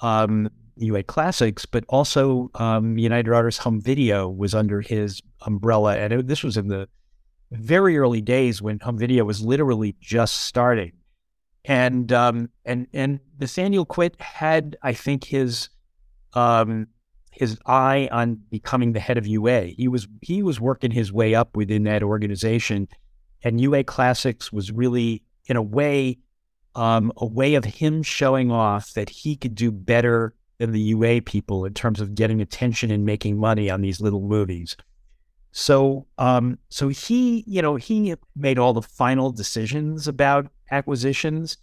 um, 0.00 0.48
UA 0.76 1.02
Classics, 1.04 1.66
but 1.66 1.84
also 1.88 2.52
um, 2.54 2.98
United 2.98 3.32
Artists 3.32 3.60
Home 3.64 3.80
Video 3.80 4.28
was 4.28 4.54
under 4.54 4.80
his 4.80 5.20
umbrella. 5.40 5.96
And 5.96 6.12
it, 6.12 6.26
this 6.28 6.44
was 6.44 6.56
in 6.56 6.68
the 6.68 6.88
very 7.50 7.98
early 7.98 8.20
days 8.20 8.60
when 8.60 8.78
home 8.80 8.98
video 8.98 9.24
was 9.24 9.42
literally 9.42 9.94
just 10.00 10.42
starting. 10.42 10.92
And 11.64 12.12
um, 12.12 12.50
and 12.64 12.86
and 12.92 13.18
Nathaniel 13.40 13.84
Kwit 13.84 14.20
had, 14.20 14.76
I 14.82 14.92
think, 14.92 15.24
his 15.24 15.68
um, 16.34 16.86
his 17.32 17.58
eye 17.66 18.08
on 18.12 18.40
becoming 18.50 18.92
the 18.92 19.00
head 19.00 19.18
of 19.18 19.26
UA. 19.26 19.62
He 19.76 19.88
was 19.88 20.06
he 20.22 20.42
was 20.42 20.60
working 20.60 20.90
his 20.90 21.12
way 21.12 21.34
up 21.34 21.56
within 21.56 21.82
that 21.84 22.02
organization, 22.02 22.88
and 23.42 23.60
UA 23.60 23.84
Classics 23.84 24.52
was 24.52 24.70
really, 24.70 25.22
in 25.46 25.56
a 25.56 25.62
way, 25.62 26.18
um, 26.74 27.12
a 27.16 27.26
way 27.26 27.54
of 27.54 27.64
him 27.64 28.02
showing 28.02 28.50
off 28.50 28.92
that 28.94 29.10
he 29.10 29.36
could 29.36 29.54
do 29.54 29.70
better 29.70 30.34
than 30.58 30.72
the 30.72 30.80
UA 30.80 31.22
people 31.22 31.64
in 31.64 31.74
terms 31.74 32.00
of 32.00 32.14
getting 32.14 32.40
attention 32.40 32.90
and 32.90 33.04
making 33.04 33.38
money 33.38 33.68
on 33.68 33.82
these 33.82 34.00
little 34.00 34.22
movies. 34.22 34.76
So, 35.58 36.06
um, 36.18 36.58
so 36.68 36.88
he, 36.88 37.42
you 37.46 37.62
know, 37.62 37.76
he 37.76 38.14
made 38.36 38.58
all 38.58 38.74
the 38.74 38.82
final 38.82 39.32
decisions 39.32 40.06
about 40.06 40.48
acquisitions. 40.70 41.56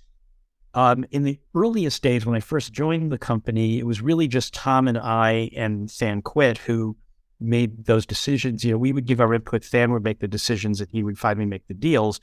Um, 0.74 1.06
in 1.12 1.22
the 1.22 1.40
earliest 1.54 2.02
days, 2.02 2.26
when 2.26 2.36
I 2.36 2.40
first 2.40 2.74
joined 2.74 3.12
the 3.12 3.20
company, 3.20 3.78
it 3.78 3.86
was 3.86 4.02
really 4.02 4.28
just 4.28 4.52
Tom 4.52 4.88
and 4.88 4.98
I 4.98 5.52
and 5.56 5.90
Than 5.90 6.24
Kwit 6.24 6.58
who 6.58 6.98
made 7.40 7.86
those 7.86 8.08
decisions. 8.08 8.66
You 8.66 8.72
know, 8.72 8.80
we 8.80 8.94
would 8.94 9.06
give 9.06 9.22
our 9.22 9.32
input, 9.32 9.64
Than 9.72 9.92
would 9.92 10.04
make 10.04 10.22
the 10.22 10.28
decisions, 10.28 10.82
and 10.82 10.90
he 10.90 11.04
would 11.04 11.20
finally 11.20 11.46
make 11.46 11.68
the 11.68 11.76
deals. 11.76 12.20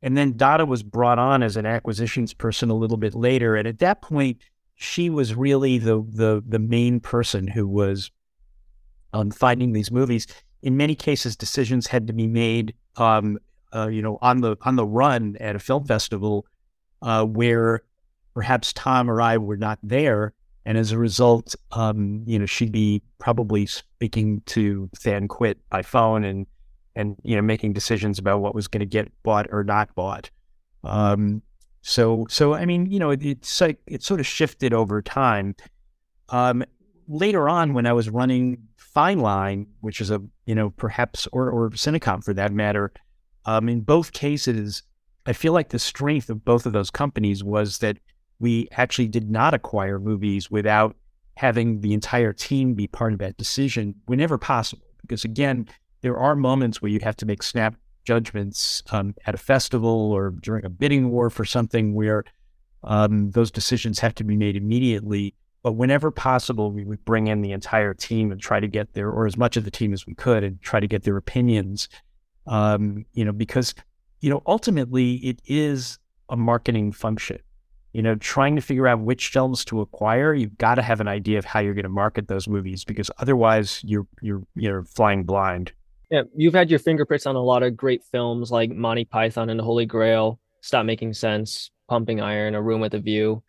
And 0.00 0.16
then 0.16 0.38
Dada 0.38 0.64
was 0.64 0.82
brought 0.82 1.18
on 1.18 1.42
as 1.42 1.58
an 1.58 1.66
acquisitions 1.66 2.32
person 2.32 2.70
a 2.70 2.74
little 2.74 2.96
bit 2.96 3.14
later, 3.14 3.54
and 3.54 3.68
at 3.68 3.80
that 3.80 4.00
point, 4.00 4.38
she 4.76 5.10
was 5.10 5.34
really 5.34 5.76
the 5.76 6.02
the 6.08 6.42
the 6.48 6.58
main 6.58 7.00
person 7.00 7.48
who 7.48 7.68
was 7.68 8.10
um, 9.12 9.30
finding 9.30 9.74
these 9.74 9.90
movies 9.90 10.26
in 10.62 10.76
many 10.76 10.94
cases, 10.94 11.36
decisions 11.36 11.86
had 11.86 12.06
to 12.06 12.12
be 12.12 12.26
made, 12.26 12.74
um, 12.96 13.38
uh, 13.74 13.88
you 13.88 14.02
know, 14.02 14.18
on 14.22 14.40
the 14.40 14.56
on 14.62 14.76
the 14.76 14.86
run 14.86 15.36
at 15.40 15.56
a 15.56 15.58
film 15.58 15.84
festival, 15.84 16.46
uh, 17.02 17.24
where 17.24 17.82
perhaps 18.34 18.72
Tom 18.72 19.10
or 19.10 19.20
I 19.20 19.36
were 19.38 19.56
not 19.56 19.78
there, 19.82 20.32
and 20.64 20.78
as 20.78 20.92
a 20.92 20.98
result, 20.98 21.54
um, 21.72 22.22
you 22.26 22.38
know, 22.38 22.46
she'd 22.46 22.72
be 22.72 23.02
probably 23.18 23.66
speaking 23.66 24.42
to 24.46 24.88
Than 25.02 25.28
Kwit 25.28 25.56
by 25.70 25.82
phone 25.82 26.24
and 26.24 26.46
and 26.94 27.16
you 27.22 27.34
know 27.34 27.42
making 27.42 27.72
decisions 27.72 28.18
about 28.18 28.40
what 28.40 28.54
was 28.54 28.68
going 28.68 28.80
to 28.80 28.86
get 28.86 29.10
bought 29.22 29.46
or 29.50 29.64
not 29.64 29.94
bought. 29.94 30.30
Um, 30.84 31.42
so 31.80 32.26
so 32.28 32.54
I 32.54 32.64
mean, 32.64 32.86
you 32.86 32.98
know, 32.98 33.10
it, 33.10 33.24
it's 33.24 33.60
like 33.60 33.78
it 33.86 34.02
sort 34.02 34.20
of 34.20 34.26
shifted 34.26 34.72
over 34.72 35.02
time. 35.02 35.56
Um, 36.28 36.64
later 37.08 37.48
on, 37.48 37.74
when 37.74 37.86
I 37.86 37.92
was 37.92 38.08
running 38.08 38.68
Fine 38.76 39.20
Line, 39.20 39.66
which 39.80 40.00
is 40.00 40.10
a 40.10 40.22
you 40.46 40.54
know 40.54 40.70
perhaps 40.70 41.26
or 41.32 41.50
or 41.50 41.70
Cinecom 41.70 42.24
for 42.24 42.34
that 42.34 42.52
matter, 42.52 42.92
um, 43.44 43.68
in 43.68 43.80
both 43.80 44.12
cases, 44.12 44.82
I 45.26 45.32
feel 45.32 45.52
like 45.52 45.70
the 45.70 45.78
strength 45.78 46.30
of 46.30 46.44
both 46.44 46.66
of 46.66 46.72
those 46.72 46.90
companies 46.90 47.44
was 47.44 47.78
that 47.78 47.98
we 48.40 48.68
actually 48.72 49.08
did 49.08 49.30
not 49.30 49.54
acquire 49.54 49.98
movies 49.98 50.50
without 50.50 50.96
having 51.36 51.80
the 51.80 51.94
entire 51.94 52.32
team 52.32 52.74
be 52.74 52.86
part 52.86 53.12
of 53.12 53.18
that 53.20 53.36
decision 53.36 53.94
whenever 54.06 54.36
possible. 54.36 54.86
Because 55.00 55.24
again, 55.24 55.68
there 56.02 56.18
are 56.18 56.36
moments 56.36 56.82
where 56.82 56.90
you 56.90 57.00
have 57.02 57.16
to 57.16 57.26
make 57.26 57.42
snap 57.42 57.74
judgments 58.04 58.82
um, 58.90 59.14
at 59.26 59.34
a 59.34 59.38
festival 59.38 60.12
or 60.12 60.30
during 60.30 60.64
a 60.64 60.68
bidding 60.68 61.10
war 61.10 61.30
for 61.30 61.44
something 61.44 61.94
where 61.94 62.24
um, 62.84 63.30
those 63.30 63.50
decisions 63.50 64.00
have 64.00 64.14
to 64.16 64.24
be 64.24 64.36
made 64.36 64.56
immediately. 64.56 65.34
But 65.62 65.72
whenever 65.72 66.10
possible, 66.10 66.72
we 66.72 66.84
would 66.84 67.04
bring 67.04 67.28
in 67.28 67.40
the 67.40 67.52
entire 67.52 67.94
team 67.94 68.32
and 68.32 68.40
try 68.40 68.58
to 68.58 68.66
get 68.66 68.94
their, 68.94 69.10
or 69.10 69.26
as 69.26 69.36
much 69.36 69.56
of 69.56 69.64
the 69.64 69.70
team 69.70 69.92
as 69.92 70.06
we 70.06 70.14
could, 70.14 70.42
and 70.42 70.60
try 70.60 70.80
to 70.80 70.88
get 70.88 71.04
their 71.04 71.16
opinions. 71.16 71.88
Um, 72.46 73.04
you 73.12 73.24
know, 73.24 73.32
because 73.32 73.74
you 74.20 74.30
know 74.30 74.42
ultimately 74.46 75.14
it 75.14 75.40
is 75.46 75.98
a 76.28 76.36
marketing 76.36 76.90
function. 76.92 77.38
You 77.92 78.02
know, 78.02 78.16
trying 78.16 78.56
to 78.56 78.62
figure 78.62 78.88
out 78.88 79.00
which 79.00 79.28
films 79.28 79.64
to 79.66 79.82
acquire, 79.82 80.34
you've 80.34 80.56
got 80.58 80.76
to 80.76 80.82
have 80.82 81.00
an 81.00 81.08
idea 81.08 81.38
of 81.38 81.44
how 81.44 81.60
you're 81.60 81.74
going 81.74 81.82
to 81.84 81.90
market 81.90 82.26
those 82.26 82.48
movies 82.48 82.84
because 82.84 83.10
otherwise 83.18 83.80
you're 83.84 84.06
you're 84.20 84.42
you're 84.56 84.84
flying 84.84 85.22
blind. 85.22 85.72
Yeah, 86.10 86.22
you've 86.34 86.54
had 86.54 86.70
your 86.70 86.80
fingerprints 86.80 87.24
on 87.24 87.36
a 87.36 87.42
lot 87.42 87.62
of 87.62 87.76
great 87.76 88.02
films 88.10 88.50
like 88.50 88.70
Monty 88.70 89.04
Python 89.04 89.48
and 89.48 89.60
the 89.60 89.64
Holy 89.64 89.86
Grail, 89.86 90.40
Stop 90.60 90.84
Making 90.86 91.12
Sense, 91.12 91.70
Pumping 91.88 92.20
Iron, 92.20 92.54
A 92.54 92.60
Room 92.60 92.80
with 92.80 92.94
a 92.94 92.98
View 92.98 93.42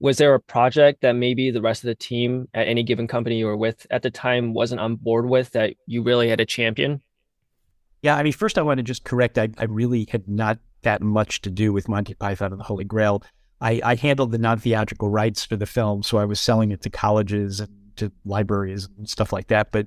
was 0.00 0.18
there 0.18 0.34
a 0.34 0.40
project 0.40 1.02
that 1.02 1.12
maybe 1.12 1.50
the 1.50 1.62
rest 1.62 1.82
of 1.82 1.88
the 1.88 1.94
team 1.94 2.48
at 2.54 2.66
any 2.68 2.82
given 2.82 3.06
company 3.06 3.38
you 3.38 3.46
were 3.46 3.56
with 3.56 3.86
at 3.90 4.02
the 4.02 4.10
time 4.10 4.52
wasn't 4.52 4.80
on 4.80 4.96
board 4.96 5.28
with 5.28 5.52
that 5.52 5.74
you 5.86 6.02
really 6.02 6.28
had 6.28 6.40
a 6.40 6.46
champion? 6.46 7.00
Yeah, 8.02 8.16
I 8.16 8.22
mean, 8.22 8.32
first 8.32 8.58
I 8.58 8.62
want 8.62 8.78
to 8.78 8.82
just 8.82 9.04
correct. 9.04 9.38
I, 9.38 9.48
I 9.56 9.64
really 9.64 10.06
had 10.10 10.28
not 10.28 10.58
that 10.82 11.00
much 11.00 11.40
to 11.42 11.50
do 11.50 11.72
with 11.72 11.88
Monty 11.88 12.14
Python 12.14 12.52
and 12.52 12.60
the 12.60 12.64
Holy 12.64 12.84
Grail. 12.84 13.22
I, 13.60 13.80
I 13.82 13.94
handled 13.94 14.32
the 14.32 14.38
non-theatrical 14.38 15.08
rights 15.08 15.44
for 15.44 15.56
the 15.56 15.64
film, 15.64 16.02
so 16.02 16.18
I 16.18 16.26
was 16.26 16.38
selling 16.38 16.70
it 16.70 16.82
to 16.82 16.90
colleges 16.90 17.60
and 17.60 17.70
to 17.96 18.12
libraries 18.26 18.88
and 18.98 19.08
stuff 19.08 19.32
like 19.32 19.46
that. 19.46 19.72
But 19.72 19.86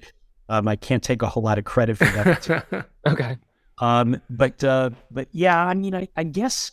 um, 0.49 0.67
I 0.67 0.75
can't 0.75 1.03
take 1.03 1.21
a 1.21 1.27
whole 1.27 1.43
lot 1.43 1.59
of 1.59 1.65
credit 1.65 1.97
for 1.97 2.05
that. 2.05 2.87
okay. 3.07 3.37
Um, 3.79 4.19
but 4.29 4.63
uh, 4.63 4.91
but 5.11 5.27
yeah, 5.31 5.63
I 5.63 5.73
mean, 5.75 5.93
I, 5.93 6.07
I 6.15 6.23
guess 6.23 6.71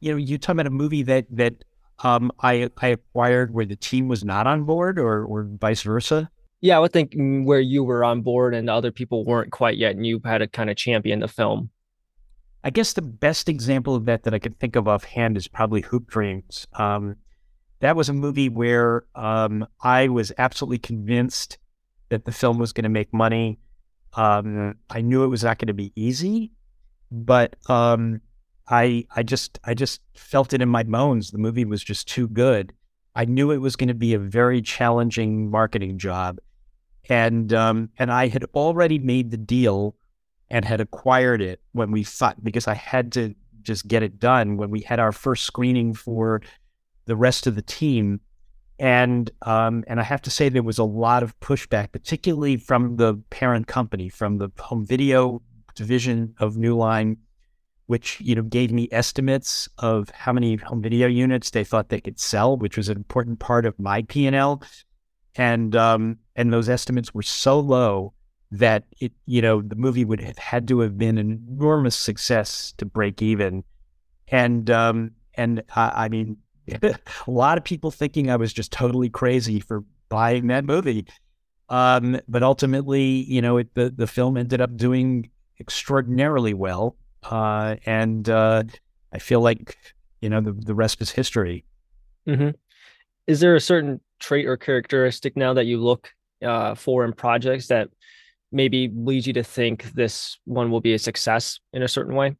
you 0.00 0.12
know, 0.12 0.18
you 0.18 0.38
talk 0.38 0.52
about 0.52 0.66
a 0.66 0.70
movie 0.70 1.02
that 1.02 1.26
that 1.30 1.64
um, 2.02 2.30
I 2.40 2.70
I 2.78 2.88
acquired 2.88 3.52
where 3.52 3.66
the 3.66 3.76
team 3.76 4.08
was 4.08 4.24
not 4.24 4.46
on 4.46 4.64
board, 4.64 4.98
or 4.98 5.24
or 5.24 5.48
vice 5.60 5.82
versa? 5.82 6.30
Yeah, 6.60 6.76
I 6.76 6.80
would 6.80 6.92
think 6.92 7.12
mm, 7.12 7.44
where 7.44 7.60
you 7.60 7.84
were 7.84 8.04
on 8.04 8.22
board 8.22 8.54
and 8.54 8.68
other 8.68 8.90
people 8.90 9.24
weren't 9.24 9.52
quite 9.52 9.76
yet, 9.76 9.94
and 9.94 10.06
you 10.06 10.20
had 10.24 10.38
to 10.38 10.46
kind 10.46 10.70
of 10.70 10.76
champion 10.76 11.20
the 11.20 11.28
film. 11.28 11.70
I 12.64 12.70
guess 12.70 12.94
the 12.94 13.02
best 13.02 13.48
example 13.48 13.94
of 13.94 14.06
that 14.06 14.24
that 14.24 14.34
I 14.34 14.38
can 14.38 14.52
think 14.52 14.74
of 14.74 14.88
offhand 14.88 15.36
is 15.36 15.46
probably 15.46 15.82
Hoop 15.82 16.08
Dreams. 16.08 16.66
Um, 16.72 17.16
that 17.80 17.94
was 17.94 18.08
a 18.08 18.12
movie 18.12 18.48
where 18.48 19.04
um, 19.14 19.66
I 19.82 20.08
was 20.08 20.32
absolutely 20.38 20.78
convinced 20.78 21.58
that 22.08 22.24
the 22.24 22.32
film 22.32 22.58
was 22.58 22.72
going 22.72 22.84
to 22.84 22.88
make 22.88 23.12
money. 23.12 23.60
Um, 24.14 24.74
I 24.90 25.02
knew 25.02 25.24
it 25.24 25.28
was 25.28 25.44
not 25.44 25.58
going 25.58 25.68
to 25.68 25.74
be 25.74 25.92
easy, 25.94 26.52
but 27.12 27.54
um, 27.68 28.20
I 28.68 29.06
I 29.14 29.22
just 29.22 29.58
I 29.64 29.74
just 29.74 30.00
felt 30.14 30.52
it 30.52 30.62
in 30.62 30.68
my 30.68 30.82
bones. 30.82 31.30
The 31.30 31.38
movie 31.38 31.64
was 31.64 31.82
just 31.82 32.08
too 32.08 32.28
good. 32.28 32.72
I 33.14 33.24
knew 33.24 33.50
it 33.50 33.58
was 33.58 33.76
going 33.76 33.88
to 33.88 33.94
be 33.94 34.14
a 34.14 34.18
very 34.18 34.60
challenging 34.60 35.50
marketing 35.50 35.98
job, 35.98 36.38
and 37.08 37.52
um, 37.52 37.90
and 37.98 38.10
I 38.10 38.28
had 38.28 38.44
already 38.54 38.98
made 38.98 39.30
the 39.30 39.36
deal 39.36 39.96
and 40.50 40.64
had 40.64 40.80
acquired 40.80 41.40
it 41.40 41.60
when 41.72 41.90
we 41.90 42.04
thought 42.04 42.42
because 42.42 42.68
I 42.68 42.74
had 42.74 43.12
to 43.12 43.34
just 43.62 43.88
get 43.88 44.02
it 44.02 44.18
done 44.18 44.56
when 44.56 44.70
we 44.70 44.80
had 44.80 45.00
our 45.00 45.12
first 45.12 45.44
screening 45.44 45.92
for 45.92 46.40
the 47.06 47.16
rest 47.16 47.46
of 47.46 47.56
the 47.56 47.62
team. 47.62 48.20
And 48.78 49.30
um, 49.42 49.84
and 49.86 49.98
I 49.98 50.02
have 50.02 50.22
to 50.22 50.30
say 50.30 50.48
there 50.48 50.62
was 50.62 50.78
a 50.78 50.84
lot 50.84 51.22
of 51.22 51.38
pushback, 51.40 51.92
particularly 51.92 52.58
from 52.58 52.96
the 52.96 53.14
parent 53.30 53.66
company, 53.66 54.08
from 54.08 54.38
the 54.38 54.50
home 54.58 54.84
video 54.84 55.40
division 55.74 56.34
of 56.38 56.56
New 56.56 56.76
Line, 56.76 57.16
which 57.86 58.20
you 58.20 58.34
know 58.34 58.42
gave 58.42 58.72
me 58.72 58.88
estimates 58.92 59.68
of 59.78 60.10
how 60.10 60.32
many 60.32 60.56
home 60.56 60.82
video 60.82 61.06
units 61.06 61.50
they 61.50 61.64
thought 61.64 61.88
they 61.88 62.00
could 62.00 62.18
sell, 62.18 62.56
which 62.56 62.76
was 62.76 62.88
an 62.88 62.96
important 62.96 63.38
part 63.38 63.66
of 63.66 63.78
my 63.78 64.02
P 64.02 64.26
and 64.26 64.36
L. 64.36 64.62
And 65.36 65.76
um, 65.76 66.18
and 66.34 66.52
those 66.52 66.68
estimates 66.68 67.14
were 67.14 67.22
so 67.22 67.60
low 67.60 68.12
that 68.50 68.84
it 69.00 69.12
you 69.26 69.42
know 69.42 69.62
the 69.62 69.76
movie 69.76 70.04
would 70.04 70.20
have 70.20 70.38
had 70.38 70.68
to 70.68 70.80
have 70.80 70.96
been 70.96 71.18
an 71.18 71.46
enormous 71.48 71.96
success 71.96 72.74
to 72.78 72.86
break 72.86 73.22
even. 73.22 73.64
And 74.28 74.70
um, 74.70 75.12
and 75.34 75.62
I, 75.74 76.08
mean 76.08 76.38
a 76.82 76.98
lot 77.26 77.58
of 77.58 77.64
people 77.64 77.90
thinking 77.90 78.30
I 78.30 78.36
was 78.36 78.52
just 78.52 78.72
totally 78.72 79.08
crazy 79.08 79.60
for 79.60 79.84
buying 80.08 80.48
that 80.48 80.64
movie. 80.64 81.06
Um, 81.68 82.20
but 82.28 82.42
ultimately, 82.42 83.02
you 83.02 83.42
know, 83.42 83.58
it, 83.58 83.74
the 83.74 83.90
the 83.90 84.06
film 84.06 84.36
ended 84.36 84.60
up 84.60 84.76
doing 84.76 85.30
extraordinarily 85.60 86.54
well, 86.54 86.96
uh, 87.30 87.76
and 87.86 88.28
uh, 88.28 88.64
I 89.12 89.18
feel 89.18 89.40
like 89.40 89.76
you 90.20 90.28
know 90.28 90.40
the 90.40 90.52
the 90.52 90.74
rest 90.74 91.00
is 91.00 91.10
history. 91.10 91.64
Mm-hmm. 92.28 92.50
Is 93.26 93.40
there 93.40 93.54
a 93.54 93.60
certain 93.60 94.00
trait 94.18 94.46
or 94.46 94.56
characteristic 94.56 95.36
now 95.36 95.54
that 95.54 95.66
you 95.66 95.78
look 95.78 96.12
uh, 96.44 96.74
for 96.74 97.04
in 97.04 97.12
projects 97.12 97.68
that 97.68 97.88
maybe 98.52 98.90
leads 98.94 99.26
you 99.26 99.32
to 99.34 99.42
think 99.42 99.92
this 99.92 100.38
one 100.44 100.70
will 100.70 100.80
be 100.80 100.94
a 100.94 100.98
success 100.98 101.58
in 101.72 101.82
a 101.82 101.88
certain 101.88 102.14
way? 102.14 102.36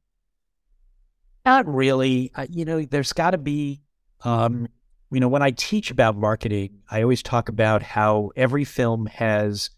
Not 1.44 1.66
really. 1.72 2.32
you 2.50 2.64
know, 2.64 2.82
there's 2.82 3.12
got 3.12 3.32
to 3.32 3.38
be 3.38 3.80
um, 4.24 4.68
you 5.10 5.20
know, 5.20 5.28
when 5.28 5.42
I 5.42 5.52
teach 5.52 5.90
about 5.90 6.16
marketing, 6.16 6.80
I 6.90 7.02
always 7.02 7.22
talk 7.22 7.48
about 7.48 7.82
how 7.82 8.30
every 8.36 8.64
film 8.64 9.06
has 9.06 9.70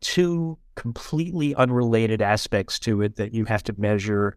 two 0.00 0.58
completely 0.76 1.54
unrelated 1.56 2.22
aspects 2.22 2.78
to 2.80 3.02
it 3.02 3.16
that 3.16 3.34
you 3.34 3.44
have 3.46 3.64
to 3.64 3.74
measure. 3.76 4.36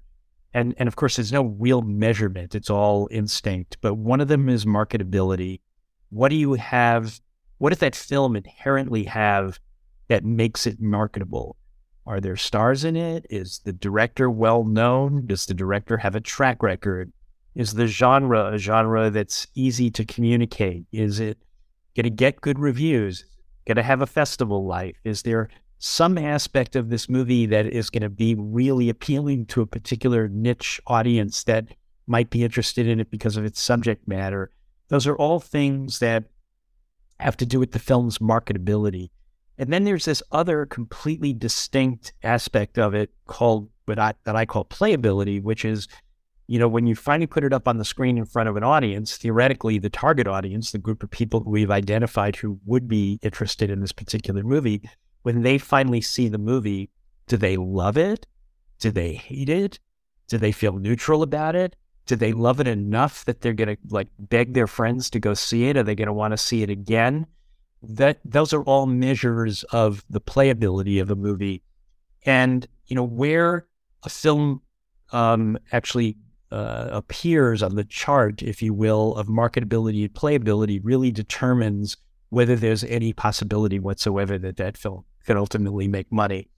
And, 0.54 0.74
and 0.78 0.88
of 0.88 0.96
course, 0.96 1.18
there's 1.18 1.32
no 1.32 1.44
real 1.44 1.84
measurement, 1.84 2.56
it's 2.56 2.70
all 2.70 3.08
instinct. 3.12 3.78
But 3.82 3.96
one 3.96 4.20
of 4.20 4.28
them 4.28 4.50
is 4.50 4.66
marketability. 4.66 5.60
What 6.10 6.30
do 6.30 6.36
you 6.36 6.54
have? 6.54 7.22
What 7.60 7.70
does 7.70 7.80
that 7.80 7.96
film 7.96 8.36
inherently 8.36 9.04
have 9.04 9.60
that 10.08 10.26
makes 10.26 10.66
it 10.66 10.82
marketable? 10.82 11.56
Are 12.08 12.20
there 12.20 12.38
stars 12.38 12.84
in 12.84 12.96
it? 12.96 13.28
Is 13.30 13.60
the 13.60 13.74
director 13.74 14.32
well 14.32 14.64
known? 14.64 15.28
Does 15.28 15.46
the 15.46 15.54
director 15.54 15.98
have 15.98 16.16
a 16.16 16.22
track 16.22 16.64
record? 16.64 17.12
Is 17.54 17.74
the 17.74 17.86
genre 17.86 18.54
a 18.54 18.58
genre 18.58 19.12
that's 19.12 19.46
easy 19.54 19.92
to 19.92 20.06
communicate? 20.06 20.86
Is 20.92 21.20
it 21.20 21.38
going 21.96 22.06
to 22.06 22.10
get 22.10 22.42
good 22.42 22.58
reviews? 22.58 23.26
Going 23.68 23.76
to 23.76 23.84
have 23.84 24.02
a 24.02 24.08
festival 24.08 24.66
life? 24.66 24.96
Is 25.04 25.22
there 25.22 25.50
some 25.80 26.18
aspect 26.18 26.76
of 26.76 26.90
this 26.90 27.10
movie 27.10 27.46
that 27.48 27.66
is 27.66 27.90
going 27.90 28.04
to 28.04 28.10
be 28.10 28.36
really 28.36 28.90
appealing 28.90 29.46
to 29.48 29.62
a 29.62 29.66
particular 29.66 30.28
niche 30.28 30.80
audience 30.88 31.44
that 31.46 31.68
might 32.06 32.30
be 32.30 32.44
interested 32.44 32.88
in 32.88 33.00
it 33.00 33.10
because 33.10 33.38
of 33.38 33.46
its 33.46 33.62
subject 33.62 34.08
matter? 34.08 34.52
Those 34.90 35.08
are 35.08 35.16
all 35.16 35.40
things 35.40 36.00
that 36.00 36.26
have 37.20 37.38
to 37.38 37.46
do 37.46 37.60
with 37.60 37.72
the 37.72 37.80
film's 37.80 38.20
marketability. 38.20 39.10
And 39.58 39.74
then 39.74 39.84
there's 39.84 40.06
this 40.06 40.24
other 40.32 40.66
completely 40.66 41.34
distinct 41.34 42.14
aspect 42.24 42.78
of 42.78 42.94
it 42.94 43.12
called 43.26 43.70
what 43.86 44.00
I, 44.00 44.14
that 44.24 44.36
I 44.36 44.46
call 44.46 44.66
playability, 44.66 45.42
which 45.42 45.66
is 45.66 45.88
you 46.50 46.58
know, 46.58 46.68
when 46.68 46.88
you 46.88 46.96
finally 46.96 47.28
put 47.28 47.44
it 47.44 47.54
up 47.54 47.68
on 47.68 47.78
the 47.78 47.86
screen 47.86 48.18
in 48.18 48.26
front 48.26 48.50
of 48.50 48.58
an 48.58 48.64
audience, 48.64 49.18
theoretically, 49.18 49.78
the 49.78 49.92
target 49.92 50.26
audience, 50.26 50.72
the 50.72 50.80
group 50.80 51.04
of 51.04 51.12
people 51.12 51.42
who 51.42 51.52
we've 51.52 51.70
identified 51.70 52.36
who 52.36 52.60
would 52.66 52.88
be 52.88 53.20
interested 53.22 53.70
in 53.70 53.82
this 53.82 53.92
particular 53.92 54.42
movie, 54.42 54.82
when 55.24 55.42
they 55.42 55.58
finally 55.58 56.02
see 56.02 56.28
the 56.28 56.38
movie, 56.38 56.90
do 57.28 57.38
they 57.38 57.58
love 57.58 57.98
it? 57.98 58.26
Do 58.80 58.92
they 58.92 59.14
hate 59.14 59.50
it? 59.50 59.80
Do 60.28 60.38
they 60.38 60.52
feel 60.52 60.74
neutral 60.74 61.24
about 61.24 61.56
it? 61.56 61.76
Do 62.06 62.16
they 62.16 62.34
love 62.34 62.60
it 62.60 62.68
enough 62.68 63.26
that 63.26 63.42
they're 63.42 63.54
going 63.54 63.76
to 63.76 63.78
like 63.90 64.08
beg 64.18 64.54
their 64.54 64.68
friends 64.68 65.10
to 65.12 65.20
go 65.20 65.34
see 65.34 65.66
it? 65.66 65.78
Are 65.78 65.84
they 65.84 65.96
going 65.96 66.08
to 66.08 66.14
want 66.14 66.32
to 66.32 66.38
see 66.38 66.64
it 66.64 66.70
again? 66.70 67.28
That 67.84 68.20
those 68.26 68.54
are 68.54 68.64
all 68.64 68.86
measures 68.86 69.64
of 69.66 70.04
the 70.10 70.22
playability 70.22 71.02
of 71.02 71.12
a 71.12 71.16
movie, 71.16 71.64
and 72.26 72.68
you 72.88 72.96
know 72.96 73.04
where 73.04 73.68
a 74.04 74.10
film 74.10 74.62
um, 75.12 75.58
actually 75.72 76.18
uh, 76.52 76.90
appears 76.92 77.64
on 77.64 77.76
the 77.76 77.86
chart, 77.86 78.42
if 78.42 78.62
you 78.62 78.74
will, 78.74 79.16
of 79.16 79.28
marketability 79.28 80.04
and 80.04 80.14
playability 80.14 80.82
really 80.84 81.12
determines 81.12 81.96
whether 82.30 82.56
there's 82.56 82.84
any 82.84 83.14
possibility 83.14 83.80
whatsoever 83.80 84.38
that 84.38 84.58
that 84.58 84.78
film 84.78 85.06
could 85.30 85.38
ultimately 85.38 85.88
make 85.88 86.12
money. 86.12 86.50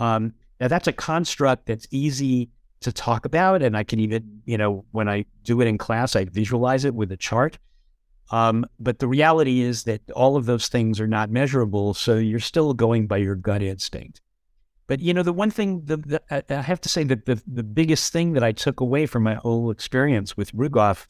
Um, 0.00 0.34
now, 0.58 0.66
that's 0.66 0.88
a 0.88 0.92
construct 0.92 1.66
that's 1.66 1.86
easy 1.92 2.50
to 2.80 2.90
talk 2.90 3.24
about, 3.24 3.62
and 3.62 3.76
I 3.76 3.84
can 3.84 4.00
even, 4.00 4.42
you 4.46 4.58
know, 4.58 4.84
when 4.90 5.08
I 5.08 5.26
do 5.44 5.60
it 5.60 5.68
in 5.68 5.78
class, 5.78 6.16
I 6.16 6.24
visualize 6.24 6.84
it 6.84 6.92
with 6.92 7.12
a 7.12 7.16
chart. 7.16 7.56
Um, 8.32 8.66
but 8.80 8.98
the 8.98 9.06
reality 9.06 9.60
is 9.60 9.84
that 9.84 10.00
all 10.10 10.36
of 10.36 10.46
those 10.46 10.66
things 10.66 10.98
are 10.98 11.06
not 11.06 11.30
measurable, 11.30 11.94
so 11.94 12.16
you're 12.16 12.40
still 12.40 12.74
going 12.74 13.06
by 13.06 13.18
your 13.18 13.36
gut 13.36 13.62
instinct. 13.62 14.20
But 14.88 14.98
you 14.98 15.14
know, 15.14 15.22
the 15.22 15.32
one 15.32 15.52
thing 15.52 15.82
the, 15.84 15.98
the, 15.98 16.20
I 16.50 16.62
have 16.62 16.80
to 16.80 16.88
say 16.88 17.04
that 17.04 17.26
the 17.26 17.40
the 17.46 17.62
biggest 17.62 18.12
thing 18.12 18.32
that 18.32 18.42
I 18.42 18.50
took 18.50 18.80
away 18.80 19.06
from 19.06 19.22
my 19.22 19.34
whole 19.34 19.70
experience 19.70 20.36
with 20.36 20.52
Rugoff, 20.52 21.06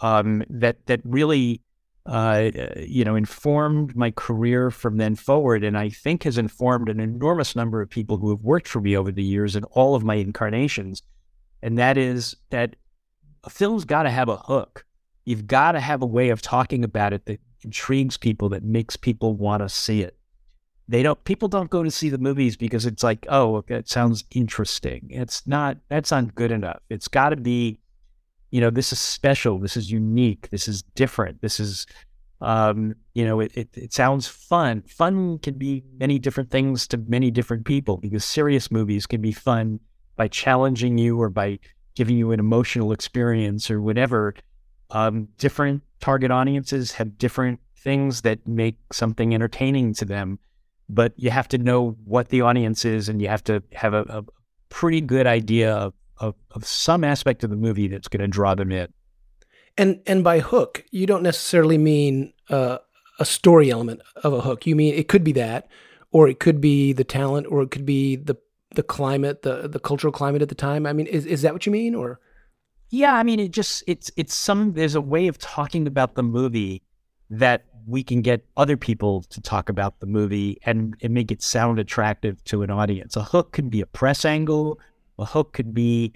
um, 0.00 0.44
that 0.50 0.84
that 0.86 1.00
really, 1.04 1.62
uh, 2.06 2.50
you 2.76 3.04
know, 3.04 3.14
informed 3.14 3.94
my 3.94 4.10
career 4.10 4.70
from 4.70 4.96
then 4.96 5.14
forward, 5.14 5.62
and 5.62 5.78
I 5.78 5.88
think 5.88 6.24
has 6.24 6.38
informed 6.38 6.88
an 6.88 6.98
enormous 6.98 7.54
number 7.54 7.80
of 7.80 7.90
people 7.90 8.16
who 8.16 8.30
have 8.30 8.40
worked 8.40 8.66
for 8.66 8.80
me 8.80 8.96
over 8.96 9.12
the 9.12 9.22
years 9.22 9.54
in 9.54 9.64
all 9.64 9.94
of 9.94 10.02
my 10.02 10.16
incarnations, 10.16 11.02
and 11.62 11.78
that 11.78 11.96
is 11.96 12.36
that 12.50 12.74
a 13.44 13.50
film's 13.50 13.84
got 13.84 14.02
to 14.02 14.10
have 14.10 14.28
a 14.28 14.36
hook. 14.36 14.84
You've 15.24 15.46
got 15.46 15.72
to 15.72 15.80
have 15.80 16.02
a 16.02 16.06
way 16.06 16.30
of 16.30 16.42
talking 16.42 16.82
about 16.82 17.12
it 17.12 17.26
that 17.26 17.40
intrigues 17.62 18.16
people, 18.16 18.48
that 18.48 18.64
makes 18.64 18.96
people 18.96 19.36
want 19.36 19.62
to 19.62 19.68
see 19.68 20.02
it. 20.02 20.16
They 20.88 21.04
don't 21.04 21.22
people 21.24 21.46
don't 21.46 21.70
go 21.70 21.84
to 21.84 21.90
see 21.90 22.10
the 22.10 22.18
movies 22.18 22.56
because 22.56 22.84
it's 22.84 23.04
like 23.04 23.24
oh 23.28 23.64
it 23.68 23.88
sounds 23.88 24.24
interesting. 24.32 25.06
It's 25.10 25.46
not 25.46 25.78
that's 25.88 26.10
not 26.10 26.34
good 26.34 26.50
enough. 26.50 26.80
It's 26.90 27.06
got 27.06 27.28
to 27.28 27.36
be 27.36 27.78
you 28.52 28.60
know 28.60 28.70
this 28.70 28.92
is 28.92 29.00
special 29.00 29.58
this 29.58 29.76
is 29.76 29.90
unique 29.90 30.48
this 30.50 30.68
is 30.68 30.82
different 30.94 31.40
this 31.40 31.58
is 31.58 31.86
um, 32.40 32.94
you 33.14 33.24
know 33.24 33.40
it, 33.40 33.52
it, 33.56 33.68
it 33.74 33.92
sounds 33.92 34.26
fun. 34.26 34.82
Fun 34.82 35.38
can 35.38 35.54
be 35.54 35.84
many 35.98 36.18
different 36.18 36.50
things 36.50 36.88
to 36.88 36.96
many 36.96 37.30
different 37.30 37.64
people 37.64 37.98
because 37.98 38.24
serious 38.24 38.68
movies 38.68 39.06
can 39.06 39.20
be 39.20 39.30
fun 39.30 39.78
by 40.16 40.26
challenging 40.26 40.98
you 40.98 41.20
or 41.20 41.30
by 41.30 41.60
giving 41.94 42.16
you 42.16 42.32
an 42.32 42.40
emotional 42.40 42.90
experience 42.90 43.70
or 43.70 43.80
whatever. 43.80 44.34
Um, 44.90 45.28
different 45.38 45.84
target 46.00 46.32
audiences 46.32 46.90
have 46.92 47.16
different 47.16 47.60
things 47.76 48.22
that 48.22 48.44
make 48.44 48.76
something 48.92 49.32
entertaining 49.32 49.94
to 49.94 50.04
them 50.04 50.40
but 50.92 51.12
you 51.16 51.30
have 51.30 51.48
to 51.48 51.58
know 51.58 51.96
what 52.04 52.28
the 52.28 52.42
audience 52.42 52.84
is 52.84 53.08
and 53.08 53.20
you 53.22 53.28
have 53.28 53.42
to 53.44 53.62
have 53.72 53.94
a, 53.94 54.02
a 54.02 54.24
pretty 54.68 55.00
good 55.00 55.26
idea 55.26 55.72
of, 55.74 55.94
of, 56.22 56.34
of, 56.52 56.64
some 56.64 57.04
aspect 57.04 57.44
of 57.44 57.50
the 57.50 57.56
movie 57.56 57.88
that's 57.88 58.08
going 58.08 58.20
to 58.20 58.28
draw 58.28 58.54
them 58.54 58.72
in. 58.72 58.88
And 59.76 60.00
and 60.06 60.22
by 60.22 60.40
hook, 60.40 60.84
you 60.90 61.06
don't 61.06 61.22
necessarily 61.22 61.78
mean 61.78 62.32
uh, 62.50 62.78
a 63.18 63.24
story 63.24 63.70
element 63.70 64.02
of 64.22 64.32
a 64.32 64.40
hook. 64.40 64.66
You 64.66 64.76
mean 64.76 64.94
it 64.94 65.08
could 65.08 65.24
be 65.24 65.32
that, 65.32 65.68
or 66.10 66.28
it 66.28 66.40
could 66.40 66.60
be 66.60 66.92
the 66.92 67.04
talent, 67.04 67.46
or 67.48 67.62
it 67.62 67.70
could 67.70 67.86
be 67.86 68.16
the 68.16 68.36
the 68.74 68.82
climate, 68.82 69.42
the 69.42 69.68
the 69.68 69.80
cultural 69.80 70.12
climate 70.12 70.42
at 70.42 70.48
the 70.48 70.54
time. 70.54 70.86
I 70.86 70.92
mean, 70.92 71.06
is 71.06 71.26
is 71.26 71.42
that 71.42 71.52
what 71.52 71.66
you 71.66 71.72
mean, 71.72 71.94
or? 71.94 72.20
Yeah, 72.90 73.14
I 73.14 73.22
mean, 73.22 73.40
it 73.40 73.50
just 73.50 73.82
it's 73.86 74.10
it's 74.16 74.34
some 74.34 74.74
there's 74.74 74.94
a 74.94 75.00
way 75.00 75.26
of 75.26 75.38
talking 75.38 75.86
about 75.86 76.14
the 76.14 76.22
movie 76.22 76.82
that 77.30 77.64
we 77.86 78.02
can 78.02 78.20
get 78.20 78.44
other 78.56 78.76
people 78.76 79.22
to 79.22 79.40
talk 79.40 79.68
about 79.68 80.00
the 80.00 80.06
movie 80.06 80.58
and, 80.64 80.94
and 81.02 81.12
make 81.14 81.30
it 81.30 81.42
sound 81.42 81.78
attractive 81.78 82.42
to 82.44 82.62
an 82.62 82.70
audience. 82.70 83.16
A 83.16 83.22
hook 83.22 83.52
can 83.52 83.68
be 83.68 83.80
a 83.80 83.86
press 83.86 84.24
angle. 84.24 84.78
A 85.22 85.24
hook 85.24 85.52
could 85.52 85.72
be, 85.72 86.12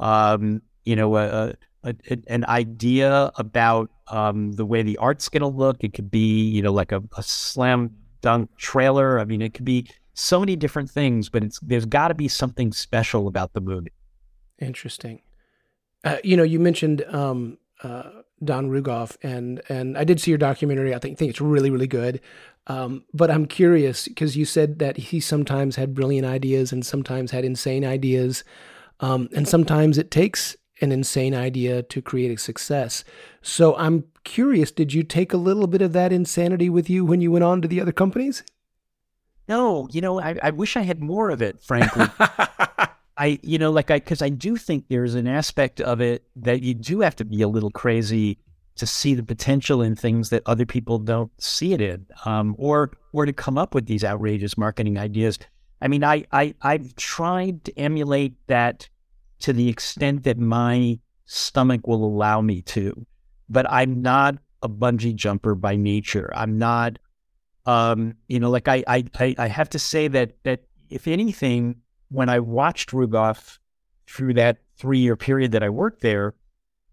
um, 0.00 0.62
you 0.84 0.96
know, 0.96 1.16
a, 1.16 1.54
a, 1.82 1.94
an 2.28 2.44
idea 2.46 3.32
about 3.36 3.90
um, 4.08 4.52
the 4.52 4.64
way 4.64 4.82
the 4.82 4.96
art's 4.98 5.28
going 5.28 5.42
to 5.42 5.46
look. 5.46 5.82
It 5.82 5.92
could 5.92 6.10
be, 6.10 6.48
you 6.48 6.62
know, 6.62 6.72
like 6.72 6.92
a, 6.92 7.02
a 7.16 7.22
slam 7.22 7.90
dunk 8.20 8.50
trailer. 8.56 9.18
I 9.18 9.24
mean, 9.24 9.42
it 9.42 9.54
could 9.54 9.64
be 9.64 9.86
so 10.14 10.40
many 10.40 10.56
different 10.56 10.90
things, 10.90 11.28
but 11.28 11.42
it's 11.42 11.58
there's 11.60 11.86
got 11.86 12.08
to 12.08 12.14
be 12.14 12.28
something 12.28 12.72
special 12.72 13.26
about 13.28 13.52
the 13.52 13.60
movie. 13.60 13.92
Interesting. 14.60 15.22
Uh, 16.04 16.18
you 16.22 16.36
know, 16.36 16.42
you 16.42 16.60
mentioned 16.60 17.02
um, 17.08 17.58
uh, 17.82 18.10
Don 18.44 18.70
Rugoff, 18.70 19.16
and 19.22 19.60
and 19.68 19.96
I 19.96 20.04
did 20.04 20.20
see 20.20 20.30
your 20.30 20.38
documentary. 20.38 20.94
I 20.94 20.98
think 20.98 21.18
think 21.18 21.30
it's 21.30 21.40
really 21.40 21.70
really 21.70 21.86
good. 21.86 22.20
Um, 22.66 23.04
but 23.12 23.30
I'm 23.30 23.46
curious 23.46 24.08
because 24.08 24.36
you 24.36 24.44
said 24.46 24.78
that 24.78 24.96
he 24.96 25.20
sometimes 25.20 25.76
had 25.76 25.94
brilliant 25.94 26.26
ideas 26.26 26.72
and 26.72 26.84
sometimes 26.84 27.30
had 27.30 27.44
insane 27.44 27.84
ideas, 27.84 28.42
um, 29.00 29.28
and 29.34 29.46
sometimes 29.46 29.98
it 29.98 30.10
takes 30.10 30.56
an 30.80 30.90
insane 30.90 31.34
idea 31.34 31.82
to 31.82 32.02
create 32.02 32.30
a 32.36 32.40
success. 32.40 33.04
So 33.42 33.76
I'm 33.76 34.04
curious, 34.24 34.70
did 34.70 34.92
you 34.92 35.02
take 35.02 35.32
a 35.32 35.36
little 35.36 35.66
bit 35.66 35.82
of 35.82 35.92
that 35.92 36.12
insanity 36.12 36.68
with 36.68 36.90
you 36.90 37.04
when 37.04 37.20
you 37.20 37.30
went 37.30 37.44
on 37.44 37.62
to 37.62 37.68
the 37.68 37.80
other 37.80 37.92
companies? 37.92 38.42
No, 39.46 39.88
you 39.92 40.00
know, 40.00 40.20
I, 40.20 40.36
I 40.42 40.50
wish 40.50 40.76
I 40.76 40.82
had 40.82 41.02
more 41.02 41.30
of 41.30 41.42
it, 41.42 41.62
frankly. 41.62 42.06
I, 43.16 43.38
you 43.42 43.58
know, 43.58 43.70
like 43.70 43.90
I, 43.90 43.98
because 43.98 44.22
I 44.22 44.28
do 44.28 44.56
think 44.56 44.86
there's 44.88 45.14
an 45.14 45.28
aspect 45.28 45.80
of 45.80 46.00
it 46.00 46.24
that 46.36 46.62
you 46.62 46.74
do 46.74 47.00
have 47.00 47.16
to 47.16 47.24
be 47.24 47.42
a 47.42 47.48
little 47.48 47.70
crazy 47.70 48.38
to 48.76 48.86
see 48.86 49.14
the 49.14 49.22
potential 49.22 49.82
in 49.82 49.94
things 49.94 50.30
that 50.30 50.42
other 50.46 50.66
people 50.66 50.98
don't 50.98 51.30
see 51.40 51.72
it 51.72 51.80
in, 51.80 52.06
um, 52.24 52.56
or 52.58 52.90
or 53.12 53.24
to 53.24 53.32
come 53.32 53.56
up 53.56 53.74
with 53.74 53.86
these 53.86 54.02
outrageous 54.02 54.58
marketing 54.58 54.98
ideas. 54.98 55.38
I 55.80 55.88
mean, 55.88 56.02
I, 56.02 56.24
I 56.32 56.54
I've 56.62 56.96
tried 56.96 57.64
to 57.64 57.78
emulate 57.78 58.34
that 58.48 58.88
to 59.40 59.52
the 59.52 59.68
extent 59.68 60.24
that 60.24 60.38
my 60.38 60.98
stomach 61.26 61.86
will 61.86 62.04
allow 62.04 62.40
me 62.40 62.62
to, 62.62 63.06
but 63.48 63.70
I'm 63.70 64.02
not 64.02 64.38
a 64.62 64.68
bungee 64.68 65.14
jumper 65.14 65.54
by 65.54 65.76
nature. 65.76 66.32
I'm 66.34 66.58
not, 66.58 66.98
um, 67.66 68.14
you 68.28 68.40
know, 68.40 68.50
like 68.50 68.66
I 68.66 68.82
I 68.88 69.34
I 69.38 69.46
have 69.46 69.70
to 69.70 69.78
say 69.78 70.08
that 70.08 70.32
that 70.42 70.64
if 70.90 71.06
anything, 71.06 71.76
when 72.14 72.28
I 72.28 72.38
watched 72.38 72.90
Rugoff 72.90 73.58
through 74.06 74.34
that 74.34 74.58
three 74.76 74.98
year 74.98 75.16
period 75.16 75.52
that 75.52 75.62
I 75.62 75.68
worked 75.68 76.00
there, 76.00 76.34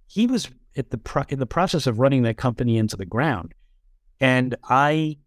he 0.07 0.27
was 0.27 0.49
at 0.75 0.89
the 0.89 0.97
pro- 0.97 1.25
in 1.29 1.39
the 1.39 1.45
process 1.45 1.87
of 1.87 1.99
running 1.99 2.23
that 2.23 2.37
company 2.37 2.77
into 2.77 2.97
the 2.97 3.05
ground. 3.05 3.53
And 4.19 4.55
I, 4.63 5.17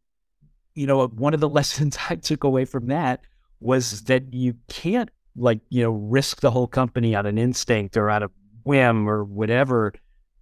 you 0.74 0.86
know, 0.86 1.06
one 1.06 1.34
of 1.34 1.40
the 1.40 1.48
lessons 1.60 1.96
I 2.10 2.16
took 2.16 2.44
away 2.44 2.64
from 2.64 2.88
that 2.88 3.20
was 3.60 4.02
that 4.02 4.34
you 4.34 4.56
can't 4.68 5.10
like, 5.36 5.60
you 5.68 5.82
know, 5.82 5.90
risk 5.90 6.40
the 6.40 6.50
whole 6.50 6.66
company 6.66 7.14
on 7.14 7.26
an 7.26 7.38
instinct 7.38 7.96
or 7.96 8.10
on 8.10 8.24
a 8.24 8.30
whim 8.62 9.08
or 9.08 9.24
whatever. 9.24 9.92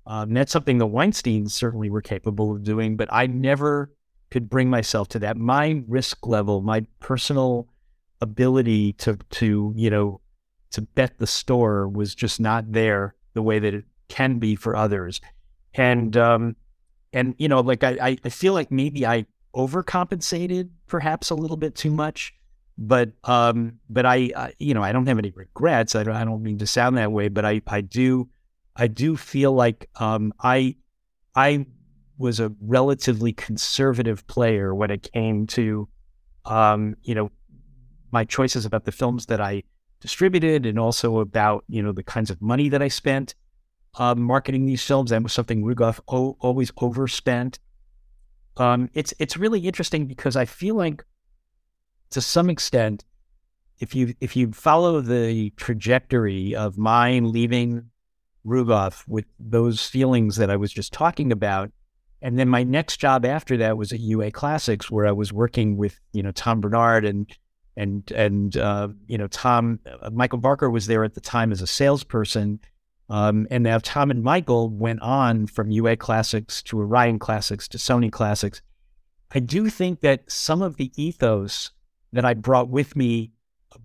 Um, 0.07 0.35
that's 0.35 0.53
something 0.53 0.79
the 0.79 0.87
Weinsteins 0.87 1.51
certainly 1.51 1.89
were 1.89 2.03
capable 2.03 2.53
of 2.53 2.65
doing, 2.65 2.97
but 2.97 3.09
I 3.13 3.27
never 3.27 3.93
could 4.31 4.51
bring 4.51 4.69
myself 4.69 5.09
to 5.09 5.19
that. 5.21 5.37
My 5.37 5.83
risk 5.87 6.27
level, 6.27 6.63
my 6.63 6.85
personal 7.01 7.69
ability 8.23 8.95
to, 8.95 9.19
to, 9.31 9.75
you 9.77 9.91
know, 9.91 10.21
to 10.71 10.81
bet 10.81 11.19
the 11.19 11.27
store 11.27 11.89
was 11.89 12.15
just 12.15 12.41
not 12.41 12.73
there 12.73 13.15
the 13.35 13.43
way 13.43 13.59
that 13.59 13.75
it 13.75 13.85
can 14.09 14.39
be 14.39 14.57
for 14.57 14.75
others. 14.75 15.21
And 15.75 16.17
um, 16.17 16.57
and 17.13 17.35
you 17.39 17.49
know, 17.49 17.61
like 17.61 17.85
I, 17.85 18.17
I 18.25 18.29
feel 18.29 18.53
like 18.53 18.71
maybe 18.71 19.07
I 19.07 19.27
overcompensated 19.55 20.71
perhaps 20.87 21.31
a 21.31 21.35
little 21.35 21.57
bit 21.57 21.75
too 21.75 21.91
much. 21.91 22.35
But 22.79 23.13
um, 23.25 23.79
but 23.89 24.07
I, 24.07 24.31
I 24.37 24.53
you 24.59 24.75
know 24.75 24.83
I 24.83 24.93
don't 24.93 25.07
have 25.07 25.19
any 25.19 25.31
regrets. 25.31 25.95
I 25.95 26.03
don't, 26.03 26.17
I 26.17 26.25
don't 26.25 26.43
mean 26.43 26.59
to 26.59 26.67
sound 26.67 26.97
that 26.97 27.13
way, 27.13 27.29
but 27.29 27.45
I, 27.45 27.61
I 27.67 27.83
do 27.83 28.29
I 28.77 28.87
do 28.87 29.17
feel 29.17 29.53
like 29.53 29.89
um, 29.97 30.33
I 30.41 30.77
I 31.35 31.67
was 32.19 32.41
a 32.41 32.53
relatively 32.61 33.33
conservative 33.33 34.27
player 34.27 34.75
when 34.75 34.91
it 34.91 35.11
came 35.13 35.47
to 35.49 35.89
um, 36.45 36.97
you 37.03 37.15
know 37.15 37.31
my 38.13 38.25
choices 38.25 38.65
about 38.65 38.85
the 38.85 38.93
films 38.93 39.27
that 39.27 39.41
I 39.41 39.65
distributed 40.01 40.67
and 40.67 40.79
also 40.79 41.19
about 41.19 41.65
you 41.69 41.83
know 41.83 41.93
the 41.93 42.03
kinds 42.03 42.31
of 42.31 42.43
money 42.43 42.69
that 42.69 42.83
I 42.83 42.89
spent 42.89 43.35
uh, 43.95 44.15
marketing 44.15 44.67
these 44.67 44.85
films. 44.85 45.11
That 45.11 45.23
was 45.23 45.33
something 45.33 45.65
Rugoff 45.65 46.01
o- 46.09 46.37
always 46.41 46.73
overspent. 46.77 47.59
Um, 48.57 48.91
it's 48.95 49.15
it's 49.19 49.37
really 49.37 49.61
interesting 49.61 50.07
because 50.07 50.37
I 50.37 50.45
feel 50.45 50.75
like, 50.75 51.05
to 52.11 52.21
some 52.21 52.51
extent, 52.51 53.05
if 53.79 53.95
you 53.95 54.15
if 54.21 54.37
you 54.37 54.53
follow 54.53 55.01
the 55.01 55.51
trajectory 55.51 56.55
of 56.55 56.77
mine 56.77 57.33
leaving 57.33 57.91
Rugoff 58.47 59.05
with 59.09 59.25
those 59.39 59.87
feelings 59.87 60.37
that 60.37 60.51
I 60.51 60.57
was 60.57 60.73
just 60.73 60.93
talking 60.93 61.33
about, 61.33 61.71
and 62.21 62.39
then 62.39 62.49
my 62.49 62.63
next 62.63 62.99
job 62.99 63.25
after 63.25 63.57
that 63.59 63.79
was 63.79 63.93
at 63.93 64.01
UA 64.01 64.33
Classics, 64.33 64.91
where 64.91 65.07
I 65.07 65.13
was 65.13 65.33
working 65.33 65.77
with 65.77 65.99
you 66.13 66.23
know 66.23 66.33
Tom 66.33 66.61
Bernard 66.61 67.05
and 67.05 67.31
and 67.77 68.11
and 68.13 68.57
uh, 68.57 68.89
you 69.07 69.19
know 69.19 69.29
Tom 69.29 69.81
uh, 69.87 70.11
Michael 70.11 70.39
Barker 70.39 70.71
was 70.71 70.87
there 70.87 71.05
at 71.05 71.15
the 71.15 71.21
time 71.21 71.53
as 71.53 71.63
a 71.63 71.67
salesperson 71.67 72.61
um, 73.09 73.47
and 73.51 73.63
now 73.63 73.79
Tom 73.79 74.11
and 74.11 74.23
Michael 74.23 74.71
went 74.71 75.03
on 75.03 75.47
from 75.47 75.71
UA 75.71 75.97
Classics 75.97 76.63
to 76.63 76.81
Orion 76.81 77.19
Classics 77.19 77.69
to 77.69 77.79
Sony 77.79 78.11
Classics. 78.11 78.63
I 79.35 79.41
do 79.41 79.69
think 79.69 80.01
that 80.01 80.31
some 80.31 80.63
of 80.63 80.77
the 80.77 80.91
ethos 80.97 81.73
that 82.13 82.25
I 82.25 82.33
brought 82.33 82.71
with 82.71 82.97
me 82.97 83.33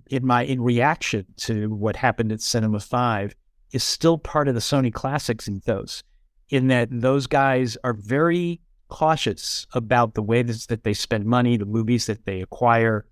in 0.10 0.26
my 0.26 0.44
in 0.44 0.62
reaction 0.62 1.26
to 1.38 1.70
what 1.74 1.98
happened 1.98 2.32
at 2.32 2.42
Cinema 2.42 2.80
Five 2.80 3.36
is 3.74 3.84
still 3.84 4.18
part 4.18 4.48
of 4.48 4.54
the 4.54 4.62
Sony 4.62 4.94
Classics 4.94 5.50
ethos. 5.50 6.04
In 6.50 6.68
that 6.68 6.88
those 6.90 7.28
guys 7.28 7.78
are 7.84 7.94
very 7.94 8.62
cautious 8.88 9.68
about 9.74 10.14
the 10.14 10.24
way 10.24 10.42
that 10.42 10.84
they 10.84 10.94
spend 10.94 11.26
money, 11.26 11.58
the 11.58 11.66
movies 11.66 12.06
that 12.06 12.26
they 12.26 12.42
acquire. 12.42 13.06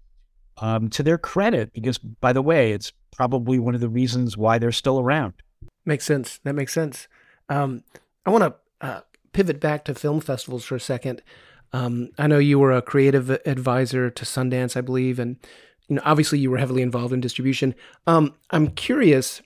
Um, 0.58 0.89
to 0.91 1.04
their 1.04 1.18
credit, 1.18 1.74
because 1.74 1.98
by 1.98 2.32
the 2.32 2.41
way, 2.41 2.72
it's 2.72 2.94
probably 3.12 3.60
one 3.60 3.76
of 3.76 3.82
the 3.82 3.89
reasons 3.89 4.38
why 4.38 4.58
they're 4.58 4.72
still 4.72 5.00
around. 5.00 5.34
Makes 5.86 6.06
sense. 6.06 6.39
That 6.44 6.56
makes 6.56 6.74
sense. 6.74 7.10
Um, 7.50 7.84
I 8.26 8.30
want 8.30 8.44
to 8.44 8.56
uh, 8.86 9.02
pivot 9.34 9.60
back 9.60 9.84
to 9.86 9.94
film 9.94 10.22
festivals 10.22 10.63
for 10.65 10.76
a 10.76 10.80
second. 10.80 11.22
Um, 11.74 12.10
I 12.18 12.28
know 12.28 12.39
you 12.39 12.58
were 12.58 12.72
a 12.72 12.82
creative 12.82 13.30
advisor 13.30 14.10
to 14.10 14.26
Sundance, 14.26 14.78
I 14.78 14.82
believe, 14.82 15.20
and 15.20 15.38
you 15.88 15.98
know, 15.98 16.02
obviously 16.06 16.39
you 16.39 16.50
were 16.50 16.58
heavily 16.58 16.82
involved 16.82 17.13
in 17.13 17.20
distribution. 17.20 17.76
Um, 18.08 18.34
I'm 18.52 18.68
curious 18.68 19.41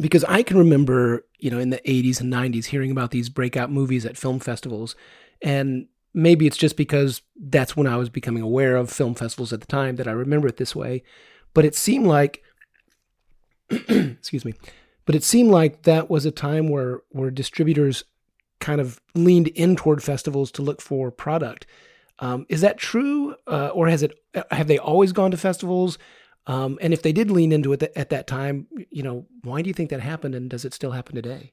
because 0.00 0.24
I 0.24 0.42
can 0.42 0.56
remember, 0.56 1.26
you 1.38 1.50
know, 1.50 1.58
in 1.58 1.70
the 1.70 1.80
80s 1.86 2.20
and 2.20 2.32
90s 2.32 2.66
hearing 2.66 2.90
about 2.90 3.10
these 3.10 3.28
breakout 3.28 3.70
movies 3.70 4.06
at 4.06 4.16
film 4.16 4.40
festivals, 4.40 4.96
and 5.42 5.88
maybe 6.14 6.46
it's 6.46 6.56
just 6.56 6.76
because 6.76 7.22
that's 7.36 7.76
when 7.76 7.86
I 7.86 7.96
was 7.96 8.08
becoming 8.08 8.42
aware 8.42 8.76
of 8.76 8.90
film 8.90 9.14
festivals 9.14 9.52
at 9.52 9.60
the 9.60 9.66
time 9.66 9.96
that 9.96 10.08
I 10.08 10.12
remember 10.12 10.48
it 10.48 10.56
this 10.56 10.76
way. 10.76 11.02
But 11.54 11.64
it 11.64 11.74
seemed 11.74 12.06
like, 12.06 12.42
excuse 13.70 14.44
me, 14.44 14.54
but 15.04 15.14
it 15.14 15.24
seemed 15.24 15.50
like 15.50 15.82
that 15.82 16.10
was 16.10 16.24
a 16.26 16.30
time 16.30 16.68
where 16.68 17.02
where 17.10 17.30
distributors 17.30 18.04
kind 18.60 18.80
of 18.80 19.00
leaned 19.14 19.48
in 19.48 19.76
toward 19.76 20.02
festivals 20.02 20.50
to 20.52 20.62
look 20.62 20.80
for 20.80 21.10
product. 21.10 21.66
Um, 22.20 22.46
is 22.48 22.60
that 22.60 22.78
true, 22.78 23.34
uh, 23.46 23.68
or 23.68 23.88
has 23.88 24.02
it 24.02 24.12
have 24.50 24.68
they 24.68 24.78
always 24.78 25.12
gone 25.12 25.32
to 25.32 25.36
festivals? 25.36 25.98
Um, 26.46 26.78
and 26.80 26.92
if 26.92 27.02
they 27.02 27.12
did 27.12 27.30
lean 27.30 27.52
into 27.52 27.72
it 27.72 27.82
at 27.94 28.10
that 28.10 28.26
time, 28.26 28.66
you 28.90 29.02
know, 29.02 29.26
why 29.42 29.62
do 29.62 29.68
you 29.68 29.74
think 29.74 29.90
that 29.90 30.00
happened, 30.00 30.34
and 30.34 30.50
does 30.50 30.64
it 30.64 30.74
still 30.74 30.92
happen 30.92 31.14
today? 31.14 31.52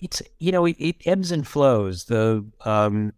It's 0.00 0.22
you 0.38 0.52
know 0.52 0.64
it, 0.66 0.76
it 0.78 0.96
ebbs 1.06 1.30
and 1.30 1.46
flows. 1.46 2.04
The 2.04 2.44
um, 2.64 3.12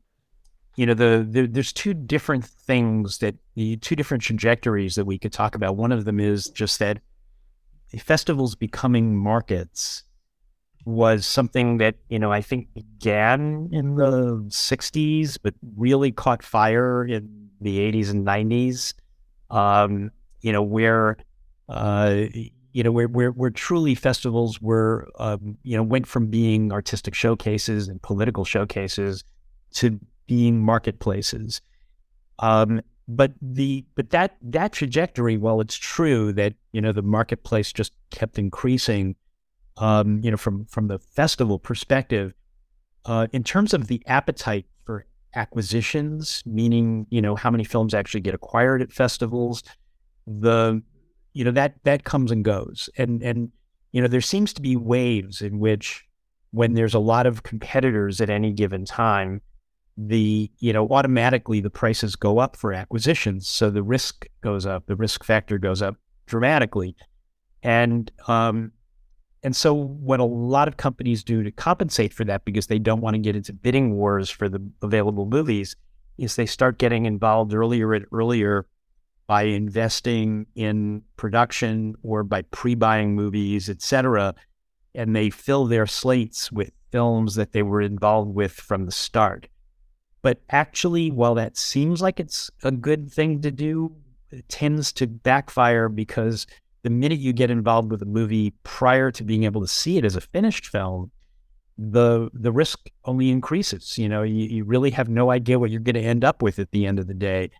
you 0.76 0.86
know 0.86 0.94
the, 0.94 1.26
the, 1.28 1.46
there's 1.46 1.72
two 1.72 1.94
different 1.94 2.44
things 2.44 3.18
that 3.18 3.36
the 3.54 3.76
two 3.76 3.94
different 3.96 4.22
trajectories 4.22 4.94
that 4.94 5.04
we 5.04 5.18
could 5.18 5.32
talk 5.32 5.54
about. 5.54 5.76
One 5.76 5.92
of 5.92 6.04
them 6.04 6.18
is 6.18 6.46
just 6.46 6.78
that 6.78 7.00
festivals 7.98 8.54
becoming 8.54 9.16
markets 9.16 10.04
was 10.84 11.26
something 11.26 11.78
that 11.78 11.96
you 12.08 12.18
know 12.18 12.32
I 12.32 12.40
think 12.40 12.72
began 12.74 13.68
in 13.72 13.96
the 13.96 14.44
'60s, 14.48 15.38
but 15.42 15.54
really 15.76 16.10
caught 16.10 16.42
fire 16.42 17.04
in 17.04 17.50
the 17.60 17.78
'80s 17.78 18.10
and 18.10 18.26
'90s. 18.26 18.94
Um, 19.50 20.10
you 20.40 20.52
know 20.52 20.62
where 20.62 21.18
uh, 21.68 22.24
you 22.72 22.82
know 22.82 22.92
where, 22.92 23.06
where 23.06 23.50
truly 23.50 23.94
festivals 23.94 24.60
were 24.60 25.08
um, 25.18 25.56
you 25.62 25.76
know 25.76 25.82
went 25.82 26.06
from 26.06 26.26
being 26.26 26.72
artistic 26.72 27.14
showcases 27.14 27.88
and 27.88 28.00
political 28.02 28.44
showcases 28.44 29.24
to 29.74 29.98
being 30.26 30.60
marketplaces. 30.60 31.60
Um, 32.38 32.82
but 33.08 33.32
the 33.40 33.84
but 33.94 34.10
that 34.10 34.36
that 34.42 34.72
trajectory, 34.72 35.36
while 35.36 35.60
it's 35.60 35.76
true 35.76 36.32
that 36.34 36.54
you 36.72 36.80
know 36.80 36.92
the 36.92 37.02
marketplace 37.02 37.72
just 37.72 37.92
kept 38.10 38.38
increasing, 38.38 39.16
um, 39.76 40.20
you 40.22 40.30
know 40.30 40.36
from 40.36 40.64
from 40.66 40.88
the 40.88 40.98
festival 40.98 41.58
perspective, 41.58 42.32
uh, 43.04 43.26
in 43.32 43.44
terms 43.44 43.74
of 43.74 43.88
the 43.88 44.02
appetite 44.06 44.66
for 44.84 45.06
acquisitions, 45.34 46.42
meaning 46.46 47.06
you 47.10 47.20
know 47.20 47.34
how 47.34 47.50
many 47.50 47.64
films 47.64 47.92
actually 47.92 48.20
get 48.20 48.34
acquired 48.34 48.80
at 48.80 48.92
festivals, 48.92 49.62
the 50.26 50.82
you 51.32 51.44
know 51.44 51.50
that 51.50 51.74
that 51.84 52.04
comes 52.04 52.30
and 52.30 52.44
goes, 52.44 52.90
and 52.96 53.22
and 53.22 53.50
you 53.92 54.00
know 54.00 54.08
there 54.08 54.20
seems 54.20 54.52
to 54.54 54.62
be 54.62 54.76
waves 54.76 55.42
in 55.42 55.58
which 55.58 56.06
when 56.50 56.74
there's 56.74 56.94
a 56.94 56.98
lot 56.98 57.26
of 57.26 57.42
competitors 57.42 58.20
at 58.20 58.30
any 58.30 58.52
given 58.52 58.84
time 58.84 59.40
the 59.96 60.50
you 60.58 60.72
know 60.72 60.88
automatically 60.88 61.60
the 61.60 61.70
prices 61.70 62.16
go 62.16 62.38
up 62.38 62.56
for 62.56 62.72
acquisitions. 62.72 63.48
So 63.48 63.70
the 63.70 63.82
risk 63.82 64.26
goes 64.42 64.66
up 64.66 64.86
the 64.86 64.96
risk 64.96 65.24
factor 65.24 65.58
goes 65.58 65.82
up 65.82 65.96
dramatically. 66.26 66.96
And 67.62 68.10
um 68.26 68.72
and 69.42 69.56
so 69.56 69.74
what 69.74 70.20
a 70.20 70.24
lot 70.24 70.68
of 70.68 70.76
companies 70.76 71.24
do 71.24 71.42
to 71.42 71.50
compensate 71.50 72.12
for 72.14 72.24
that 72.24 72.44
because 72.44 72.68
they 72.68 72.78
don't 72.78 73.00
want 73.00 73.14
to 73.14 73.18
get 73.18 73.36
into 73.36 73.52
bidding 73.52 73.94
wars 73.94 74.30
for 74.30 74.48
the 74.48 74.64
available 74.82 75.26
movies 75.26 75.74
is 76.16 76.36
they 76.36 76.46
start 76.46 76.78
getting 76.78 77.06
involved 77.06 77.52
earlier 77.52 77.92
and 77.92 78.06
earlier 78.12 78.66
by 79.32 79.42
investing 79.42 80.46
in 80.54 81.02
production 81.16 81.94
or 82.02 82.22
by 82.22 82.42
pre-buying 82.58 83.14
movies 83.14 83.68
etc 83.68 84.34
and 84.94 85.16
they 85.16 85.30
fill 85.30 85.66
their 85.66 85.86
slates 85.86 86.52
with 86.52 86.70
films 86.90 87.34
that 87.34 87.52
they 87.52 87.62
were 87.62 87.80
involved 87.80 88.34
with 88.34 88.52
from 88.52 88.84
the 88.84 88.92
start. 88.92 89.48
But 90.20 90.40
actually, 90.50 91.10
while 91.10 91.34
that 91.34 91.56
seems 91.56 92.00
like 92.00 92.20
it's 92.20 92.50
a 92.62 92.70
good 92.70 93.10
thing 93.10 93.40
to 93.40 93.50
do, 93.50 93.96
it 94.30 94.48
tends 94.48 94.92
to 94.94 95.06
backfire 95.06 95.88
because 95.88 96.46
the 96.82 96.90
minute 96.90 97.18
you 97.18 97.32
get 97.32 97.50
involved 97.50 97.90
with 97.90 98.02
a 98.02 98.06
movie 98.06 98.52
prior 98.62 99.10
to 99.10 99.24
being 99.24 99.44
able 99.44 99.60
to 99.62 99.66
see 99.66 99.98
it 99.98 100.04
as 100.04 100.14
a 100.14 100.20
finished 100.20 100.66
film, 100.66 101.10
the 101.78 102.30
the 102.34 102.52
risk 102.52 102.90
only 103.04 103.30
increases. 103.30 103.98
You 103.98 104.08
know, 104.08 104.22
you, 104.22 104.46
you 104.46 104.64
really 104.64 104.90
have 104.90 105.08
no 105.08 105.30
idea 105.30 105.58
what 105.58 105.70
you're 105.70 105.80
going 105.80 105.94
to 105.94 106.00
end 106.00 106.24
up 106.24 106.42
with 106.42 106.58
at 106.58 106.70
the 106.70 106.86
end 106.86 106.98
of 106.98 107.06
the 107.06 107.14
day, 107.14 107.50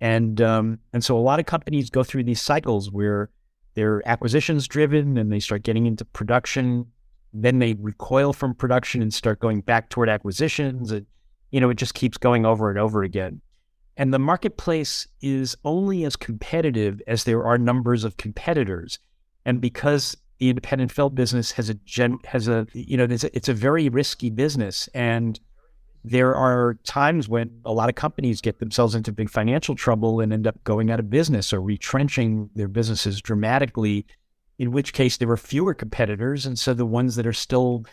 and 0.00 0.40
um, 0.40 0.78
and 0.92 1.04
so 1.04 1.16
a 1.16 1.20
lot 1.20 1.40
of 1.40 1.46
companies 1.46 1.90
go 1.90 2.04
through 2.04 2.24
these 2.24 2.40
cycles 2.40 2.90
where 2.90 3.30
they're 3.74 4.06
acquisitions 4.08 4.66
driven 4.66 5.18
and 5.18 5.32
they 5.32 5.40
start 5.40 5.62
getting 5.62 5.86
into 5.86 6.04
production, 6.04 6.86
then 7.32 7.58
they 7.58 7.74
recoil 7.74 8.32
from 8.32 8.54
production 8.54 9.02
and 9.02 9.12
start 9.12 9.40
going 9.40 9.60
back 9.60 9.88
toward 9.88 10.08
acquisitions, 10.08 10.92
and 10.92 11.06
you 11.50 11.60
know 11.60 11.70
it 11.70 11.76
just 11.76 11.94
keeps 11.94 12.16
going 12.16 12.46
over 12.46 12.70
and 12.70 12.78
over 12.78 13.02
again. 13.02 13.40
And 13.96 14.14
the 14.14 14.18
marketplace 14.18 15.08
is 15.20 15.56
only 15.64 16.04
as 16.04 16.14
competitive 16.14 17.02
as 17.08 17.24
there 17.24 17.44
are 17.44 17.58
numbers 17.58 18.04
of 18.04 18.16
competitors, 18.16 18.98
and 19.44 19.60
because 19.60 20.16
the 20.38 20.48
independent 20.48 20.92
film 20.92 21.14
business 21.14 21.50
has 21.52 21.68
a 21.68 21.74
gen 21.74 22.18
has 22.24 22.46
a 22.46 22.66
you 22.72 22.96
know 22.96 23.04
it's 23.04 23.24
a, 23.24 23.36
it's 23.36 23.48
a 23.48 23.54
very 23.54 23.88
risky 23.88 24.30
business. 24.30 24.88
And 24.94 25.38
there 26.04 26.34
are 26.34 26.78
times 26.84 27.28
when 27.28 27.50
a 27.64 27.72
lot 27.72 27.88
of 27.88 27.94
companies 27.94 28.40
get 28.40 28.60
themselves 28.60 28.94
into 28.94 29.12
big 29.12 29.28
financial 29.28 29.74
trouble 29.74 30.20
and 30.20 30.32
end 30.32 30.46
up 30.46 30.62
going 30.64 30.90
out 30.90 31.00
of 31.00 31.10
business 31.10 31.52
or 31.52 31.60
retrenching 31.60 32.50
their 32.54 32.68
businesses 32.68 33.20
dramatically 33.20 34.06
in 34.58 34.70
which 34.72 34.92
case 34.92 35.16
there 35.16 35.30
are 35.30 35.36
fewer 35.36 35.74
competitors 35.74 36.46
and 36.46 36.58
so 36.58 36.72
the 36.72 36.86
ones 36.86 37.16
that 37.16 37.26
are 37.26 37.32
still 37.32 37.84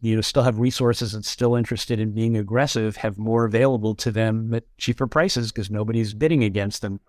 you 0.00 0.14
know 0.14 0.20
still 0.20 0.42
have 0.42 0.58
resources 0.58 1.14
and 1.14 1.24
still 1.24 1.54
interested 1.54 2.00
in 2.00 2.12
being 2.12 2.36
aggressive 2.36 2.96
have 2.96 3.18
more 3.18 3.44
available 3.44 3.94
to 3.94 4.10
them 4.10 4.52
at 4.54 4.64
cheaper 4.78 5.06
prices 5.06 5.52
because 5.52 5.70
nobody's 5.70 6.14
bidding 6.14 6.42
against 6.42 6.82
them 6.82 7.00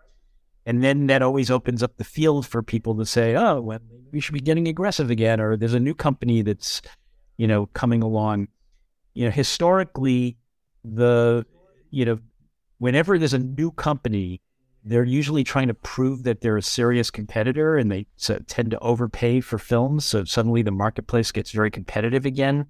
and 0.65 0.83
then 0.83 1.07
that 1.07 1.21
always 1.21 1.51
opens 1.51 1.83
up 1.83 1.97
the 1.97 2.03
field 2.03 2.47
for 2.47 2.63
people 2.63 2.95
to 2.95 3.05
say, 3.05 3.35
oh, 3.35 3.59
well, 3.59 3.79
we 4.11 4.19
should 4.19 4.33
be 4.33 4.39
getting 4.39 4.67
aggressive 4.67 5.09
again, 5.09 5.41
or 5.41 5.57
there's 5.57 5.73
a 5.73 5.79
new 5.79 5.93
company 5.93 6.41
that's, 6.41 6.81
you 7.37 7.47
know, 7.47 7.65
coming 7.67 8.01
along. 8.01 8.47
You 9.13 9.26
know, 9.26 9.32
historically, 9.32 10.38
the, 10.84 11.45
you 11.91 12.06
know, 12.06 12.19
whenever 12.78 13.17
there's 13.17 13.34
a 13.34 13.39
new 13.39 13.71
company, 13.71 14.41
they're 14.84 15.04
usually 15.04 15.43
trying 15.43 15.67
to 15.67 15.73
prove 15.73 16.23
that 16.23 16.41
they're 16.41 16.58
a 16.58 16.62
serious 16.62 17.10
competitor 17.10 17.78
and 17.78 17.91
they 17.91 18.06
tend 18.47 18.71
to 18.71 18.80
overpay 18.80 19.39
for 19.39 19.58
films. 19.58 20.04
So 20.04 20.26
suddenly 20.26 20.62
the 20.62 20.71
marketplace 20.71 21.32
gets 21.32 21.52
very 21.52 21.71
competitive 21.71 22.26
again. 22.26 22.65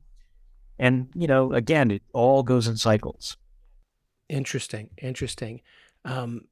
And, 0.78 1.10
you 1.16 1.28
know, 1.28 1.54
again, 1.54 1.92
it 1.92 2.04
all 2.14 2.44
goes 2.44 2.68
in 2.68 2.78
cycles. 2.78 3.38
Interesting. 4.30 4.90
Interesting. 5.02 5.62
Um, 6.06 6.48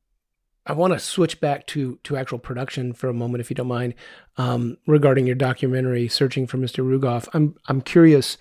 I 0.66 0.74
want 0.74 0.94
to 0.94 1.00
switch 1.00 1.40
back 1.42 1.66
to 1.68 2.00
to 2.04 2.18
actual 2.18 2.38
production 2.38 2.94
for 2.94 3.08
a 3.10 3.14
moment, 3.14 3.42
if 3.42 3.50
you 3.50 3.56
don't 3.56 3.68
mind, 3.68 3.96
um, 4.38 4.78
regarding 4.86 5.26
your 5.26 5.36
documentary 5.36 6.08
"Searching 6.08 6.46
for 6.46 6.58
Mr. 6.58 6.86
Rugoff." 6.86 7.28
I'm 7.34 7.56
I'm 7.68 7.82
curious 7.82 8.38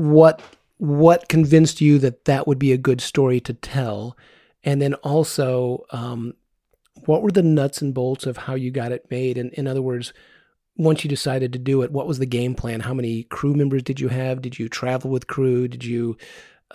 what 0.00 0.40
what 0.78 1.28
convinced 1.28 1.82
you 1.82 1.98
that 1.98 2.24
that 2.24 2.46
would 2.46 2.58
be 2.58 2.72
a 2.72 2.78
good 2.78 3.02
story 3.02 3.38
to 3.40 3.52
tell, 3.52 4.16
and 4.64 4.80
then 4.80 4.94
also 4.94 5.84
um, 5.90 6.34
what 7.04 7.22
were 7.22 7.30
the 7.30 7.42
nuts 7.42 7.82
and 7.82 7.92
bolts 7.92 8.24
of 8.24 8.36
how 8.36 8.54
you 8.54 8.70
got 8.70 8.92
it 8.92 9.10
made? 9.10 9.36
And 9.36 9.52
in 9.52 9.66
other 9.66 9.82
words, 9.82 10.14
once 10.76 11.04
you 11.04 11.10
decided 11.10 11.52
to 11.52 11.58
do 11.58 11.82
it, 11.82 11.92
what 11.92 12.06
was 12.06 12.18
the 12.18 12.26
game 12.26 12.54
plan? 12.54 12.80
How 12.80 12.94
many 12.94 13.24
crew 13.24 13.54
members 13.54 13.82
did 13.82 14.00
you 14.00 14.08
have? 14.08 14.40
Did 14.40 14.58
you 14.58 14.68
travel 14.70 15.10
with 15.10 15.26
crew? 15.26 15.68
Did 15.68 15.84
you 15.84 16.16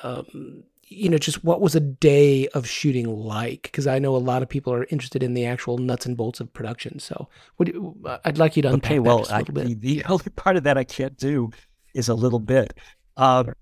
um, 0.04 0.64
you 0.88 1.10
know, 1.10 1.18
just 1.18 1.44
what 1.44 1.62
was 1.62 1.74
a 1.76 1.80
day 1.80 2.48
of 2.50 2.68
shooting 2.68 3.08
like? 3.08 3.64
Because 3.64 3.88
I 3.88 3.98
know 3.98 4.16
a 4.16 4.18
lot 4.18 4.44
of 4.44 4.50
people 4.50 4.72
are 4.72 4.86
interested 4.86 5.24
in 5.24 5.34
the 5.34 5.46
actual 5.46 5.80
nuts 5.80 6.06
and 6.06 6.16
bolts 6.16 6.40
of 6.40 6.54
production. 6.54 7.00
So, 7.00 7.28
you, 7.66 7.98
I'd 8.24 8.38
like 8.38 8.56
you 8.56 8.62
to 8.62 8.74
unpack 8.74 8.92
okay, 8.92 9.00
well, 9.00 9.26
I, 9.32 9.42
the, 9.42 9.74
the, 9.74 10.04
only 10.10 10.30
part 10.36 10.58
of 10.58 10.64
that 10.64 10.78
I 10.78 10.84
can't 10.84 11.18
do 11.18 11.50
is 11.96 12.10
a 12.10 12.14
little 12.14 12.40
bit. 12.40 12.78
Um, 13.18 13.54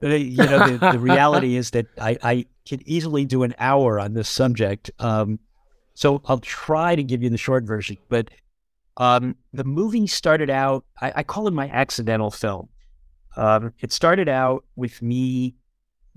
you 0.00 0.36
know, 0.36 0.68
the, 0.68 0.90
the 0.92 0.98
reality 0.98 1.56
is 1.56 1.70
that 1.72 1.86
I, 2.00 2.18
I, 2.22 2.46
can 2.66 2.86
easily 2.86 3.24
do 3.24 3.44
an 3.44 3.54
hour 3.58 3.98
on 3.98 4.12
this 4.12 4.28
subject. 4.28 4.90
Um, 4.98 5.38
so 5.94 6.20
I'll 6.26 6.38
try 6.38 6.94
to 6.94 7.02
give 7.02 7.22
you 7.22 7.30
the 7.30 7.38
short 7.38 7.64
version. 7.64 7.96
But 8.10 8.28
um, 8.98 9.36
the 9.54 9.64
movie 9.64 10.06
started 10.06 10.50
out, 10.50 10.84
I, 11.00 11.12
I, 11.16 11.22
call 11.22 11.48
it 11.48 11.52
my 11.52 11.68
accidental 11.70 12.30
film. 12.30 12.68
Um, 13.36 13.72
it 13.80 13.90
started 13.90 14.28
out 14.28 14.64
with 14.76 15.00
me 15.00 15.54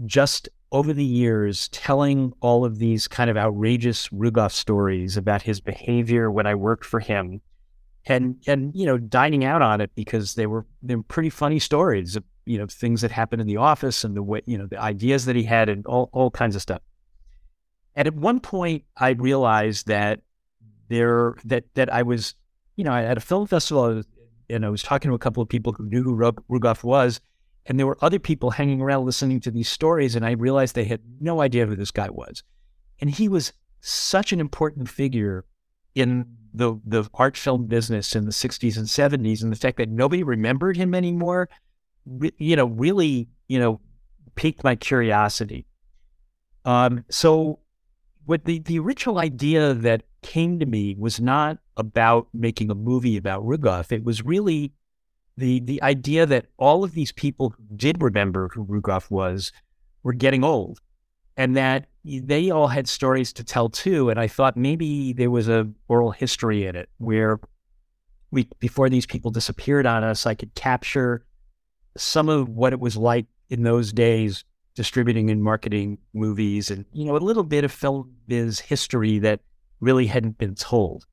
just 0.05 0.49
over 0.71 0.91
the 0.91 1.05
years 1.05 1.69
telling 1.69 2.33
all 2.41 2.65
of 2.65 2.79
these 2.79 3.07
kind 3.07 3.29
of 3.29 3.37
outrageous 3.37 4.09
Rugoff 4.09 4.51
stories 4.51 5.15
about 5.15 5.43
his 5.43 5.61
behavior 5.61 6.29
when 6.29 6.47
I 6.47 6.55
worked 6.55 6.85
for 6.85 6.99
him 6.99 7.41
and 8.05 8.35
and 8.47 8.75
you 8.75 8.85
know 8.85 8.97
dining 8.97 9.43
out 9.43 9.61
on 9.61 9.81
it 9.81 9.91
because 9.95 10.35
they 10.35 10.47
were 10.47 10.65
they 10.81 10.95
were 10.95 11.03
pretty 11.03 11.29
funny 11.29 11.59
stories 11.59 12.17
you 12.45 12.57
know 12.57 12.65
things 12.65 13.01
that 13.01 13.11
happened 13.11 13.41
in 13.41 13.47
the 13.47 13.57
office 13.57 14.03
and 14.03 14.15
the 14.15 14.23
way 14.23 14.41
you 14.45 14.57
know 14.57 14.65
the 14.65 14.79
ideas 14.79 15.25
that 15.25 15.35
he 15.35 15.43
had 15.43 15.69
and 15.69 15.85
all, 15.85 16.09
all 16.11 16.31
kinds 16.31 16.55
of 16.55 16.61
stuff 16.61 16.81
and 17.95 18.07
at 18.07 18.15
one 18.15 18.39
point 18.39 18.83
I 18.97 19.11
realized 19.11 19.87
that 19.87 20.21
there 20.89 21.35
that 21.45 21.65
that 21.75 21.93
I 21.93 22.03
was 22.03 22.35
you 22.75 22.83
know 22.83 22.93
at 22.93 23.17
a 23.17 23.21
film 23.21 23.47
festival 23.47 24.03
and 24.49 24.65
I 24.65 24.69
was 24.69 24.83
talking 24.83 25.09
to 25.09 25.15
a 25.15 25.19
couple 25.19 25.43
of 25.43 25.49
people 25.49 25.73
who 25.73 25.85
knew 25.85 26.03
who 26.03 26.15
Rugoff 26.15 26.83
was 26.83 27.21
and 27.65 27.77
there 27.77 27.87
were 27.87 27.97
other 28.01 28.19
people 28.19 28.51
hanging 28.51 28.81
around 28.81 29.05
listening 29.05 29.39
to 29.41 29.51
these 29.51 29.69
stories, 29.69 30.15
and 30.15 30.25
I 30.25 30.31
realized 30.31 30.75
they 30.75 30.85
had 30.85 31.01
no 31.19 31.41
idea 31.41 31.65
who 31.65 31.75
this 31.75 31.91
guy 31.91 32.09
was. 32.09 32.43
And 32.99 33.09
he 33.09 33.27
was 33.27 33.53
such 33.81 34.33
an 34.33 34.39
important 34.39 34.89
figure 34.89 35.45
in 35.93 36.25
the 36.53 36.79
the 36.85 37.09
art 37.13 37.37
film 37.37 37.65
business 37.65 38.15
in 38.15 38.25
the 38.25 38.31
60s 38.31 38.77
and 38.77 38.87
70s, 38.87 39.41
and 39.41 39.51
the 39.51 39.57
fact 39.57 39.77
that 39.77 39.89
nobody 39.89 40.23
remembered 40.23 40.77
him 40.77 40.93
anymore, 40.93 41.49
re- 42.05 42.33
you 42.37 42.55
know, 42.55 42.65
really, 42.65 43.29
you 43.47 43.59
know, 43.59 43.79
piqued 44.35 44.63
my 44.63 44.75
curiosity. 44.75 45.65
Um, 46.65 47.05
so, 47.09 47.59
what 48.25 48.45
the 48.45 48.59
the 48.59 48.79
original 48.79 49.19
idea 49.19 49.73
that 49.73 50.03
came 50.21 50.59
to 50.59 50.65
me 50.65 50.95
was 50.97 51.19
not 51.19 51.57
about 51.77 52.27
making 52.33 52.69
a 52.69 52.75
movie 52.75 53.17
about 53.17 53.43
Rugoff. 53.43 53.91
It 53.91 54.03
was 54.03 54.23
really 54.23 54.73
the 55.37 55.59
the 55.61 55.81
idea 55.81 56.25
that 56.25 56.47
all 56.57 56.83
of 56.83 56.93
these 56.93 57.11
people 57.11 57.51
who 57.51 57.75
did 57.75 58.01
remember 58.01 58.49
who 58.49 58.65
Rugoff 58.65 59.09
was 59.09 59.51
were 60.03 60.13
getting 60.13 60.43
old, 60.43 60.79
and 61.37 61.55
that 61.55 61.87
they 62.03 62.49
all 62.49 62.67
had 62.67 62.87
stories 62.87 63.31
to 63.33 63.43
tell 63.43 63.69
too. 63.69 64.09
And 64.09 64.19
I 64.19 64.27
thought 64.27 64.57
maybe 64.57 65.13
there 65.13 65.31
was 65.31 65.47
a 65.47 65.69
oral 65.87 66.11
history 66.11 66.65
in 66.65 66.75
it 66.75 66.89
where 66.97 67.39
we 68.31 68.47
before 68.59 68.89
these 68.89 69.05
people 69.05 69.31
disappeared 69.31 69.85
on 69.85 70.03
us, 70.03 70.25
I 70.25 70.35
could 70.35 70.53
capture 70.55 71.25
some 71.97 72.29
of 72.29 72.49
what 72.49 72.73
it 72.73 72.79
was 72.79 72.97
like 72.97 73.25
in 73.49 73.63
those 73.63 73.91
days 73.91 74.43
distributing 74.73 75.29
and 75.29 75.43
marketing 75.43 75.97
movies 76.13 76.71
and 76.71 76.85
you 76.93 77.03
know 77.03 77.17
a 77.17 77.19
little 77.19 77.43
bit 77.43 77.65
of 77.65 77.71
film 77.73 78.15
biz 78.27 78.61
history 78.61 79.19
that 79.19 79.41
really 79.81 80.07
hadn't 80.07 80.37
been 80.37 80.55
told. 80.55 81.05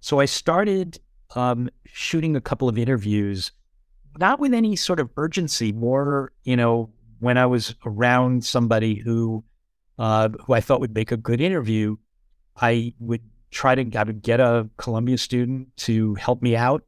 So 0.00 0.20
I 0.20 0.24
started 0.24 0.98
um, 1.34 1.68
shooting 1.84 2.36
a 2.36 2.40
couple 2.40 2.68
of 2.68 2.78
interviews, 2.78 3.52
not 4.18 4.40
with 4.40 4.54
any 4.54 4.76
sort 4.76 5.00
of 5.00 5.10
urgency, 5.16 5.72
more, 5.72 6.32
you 6.44 6.56
know, 6.56 6.90
when 7.18 7.36
I 7.36 7.46
was 7.46 7.74
around 7.84 8.44
somebody 8.44 8.94
who, 8.94 9.44
uh, 9.98 10.28
who 10.44 10.52
I 10.52 10.60
thought 10.60 10.80
would 10.80 10.94
make 10.94 11.12
a 11.12 11.16
good 11.16 11.40
interview, 11.40 11.96
I 12.56 12.94
would 12.98 13.22
try 13.50 13.74
to, 13.74 13.98
I 13.98 14.02
would 14.02 14.22
get 14.22 14.40
a 14.40 14.68
Columbia 14.76 15.18
student 15.18 15.76
to 15.78 16.14
help 16.14 16.42
me 16.42 16.56
out, 16.56 16.82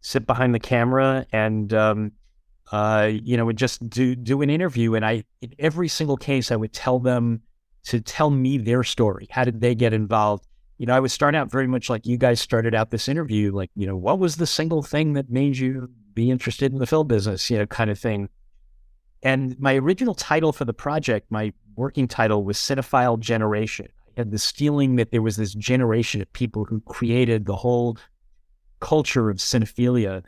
sit 0.00 0.26
behind 0.26 0.54
the 0.54 0.60
camera 0.60 1.26
and, 1.32 1.72
um, 1.74 2.12
uh, 2.70 3.10
you 3.12 3.36
know, 3.36 3.44
would 3.44 3.58
just 3.58 3.88
do, 3.90 4.14
do 4.14 4.42
an 4.42 4.50
interview. 4.50 4.94
And 4.94 5.04
I, 5.04 5.24
in 5.40 5.54
every 5.58 5.88
single 5.88 6.16
case, 6.16 6.50
I 6.50 6.56
would 6.56 6.72
tell 6.72 6.98
them 6.98 7.42
to 7.84 8.00
tell 8.00 8.30
me 8.30 8.58
their 8.58 8.82
story. 8.82 9.26
How 9.30 9.44
did 9.44 9.60
they 9.60 9.74
get 9.74 9.92
involved? 9.92 10.46
you 10.82 10.86
know, 10.86 10.96
I 10.96 10.98
would 10.98 11.12
start 11.12 11.36
out 11.36 11.48
very 11.48 11.68
much 11.68 11.88
like 11.88 12.08
you 12.08 12.16
guys 12.16 12.40
started 12.40 12.74
out 12.74 12.90
this 12.90 13.06
interview, 13.06 13.52
like, 13.52 13.70
you 13.76 13.86
know, 13.86 13.96
what 13.96 14.18
was 14.18 14.34
the 14.34 14.48
single 14.48 14.82
thing 14.82 15.12
that 15.12 15.30
made 15.30 15.56
you 15.56 15.88
be 16.12 16.28
interested 16.28 16.72
in 16.72 16.80
the 16.80 16.88
film 16.88 17.06
business, 17.06 17.48
you 17.48 17.56
know, 17.56 17.66
kind 17.66 17.88
of 17.88 18.00
thing. 18.00 18.28
And 19.22 19.56
my 19.60 19.76
original 19.76 20.12
title 20.12 20.52
for 20.52 20.64
the 20.64 20.72
project, 20.72 21.30
my 21.30 21.52
working 21.76 22.08
title 22.08 22.44
was 22.44 22.56
Cinephile 22.56 23.18
Generation. 23.18 23.88
I 24.08 24.20
had 24.20 24.30
this 24.30 24.50
feeling 24.50 24.96
that 24.96 25.10
there 25.10 25.22
was 25.22 25.36
this 25.36 25.54
generation 25.54 26.20
of 26.20 26.32
people 26.32 26.64
who 26.64 26.80
created 26.80 27.46
the 27.46 27.56
whole 27.56 27.98
culture 28.80 29.30
of 29.30 29.38
cinephilia. 29.38 30.22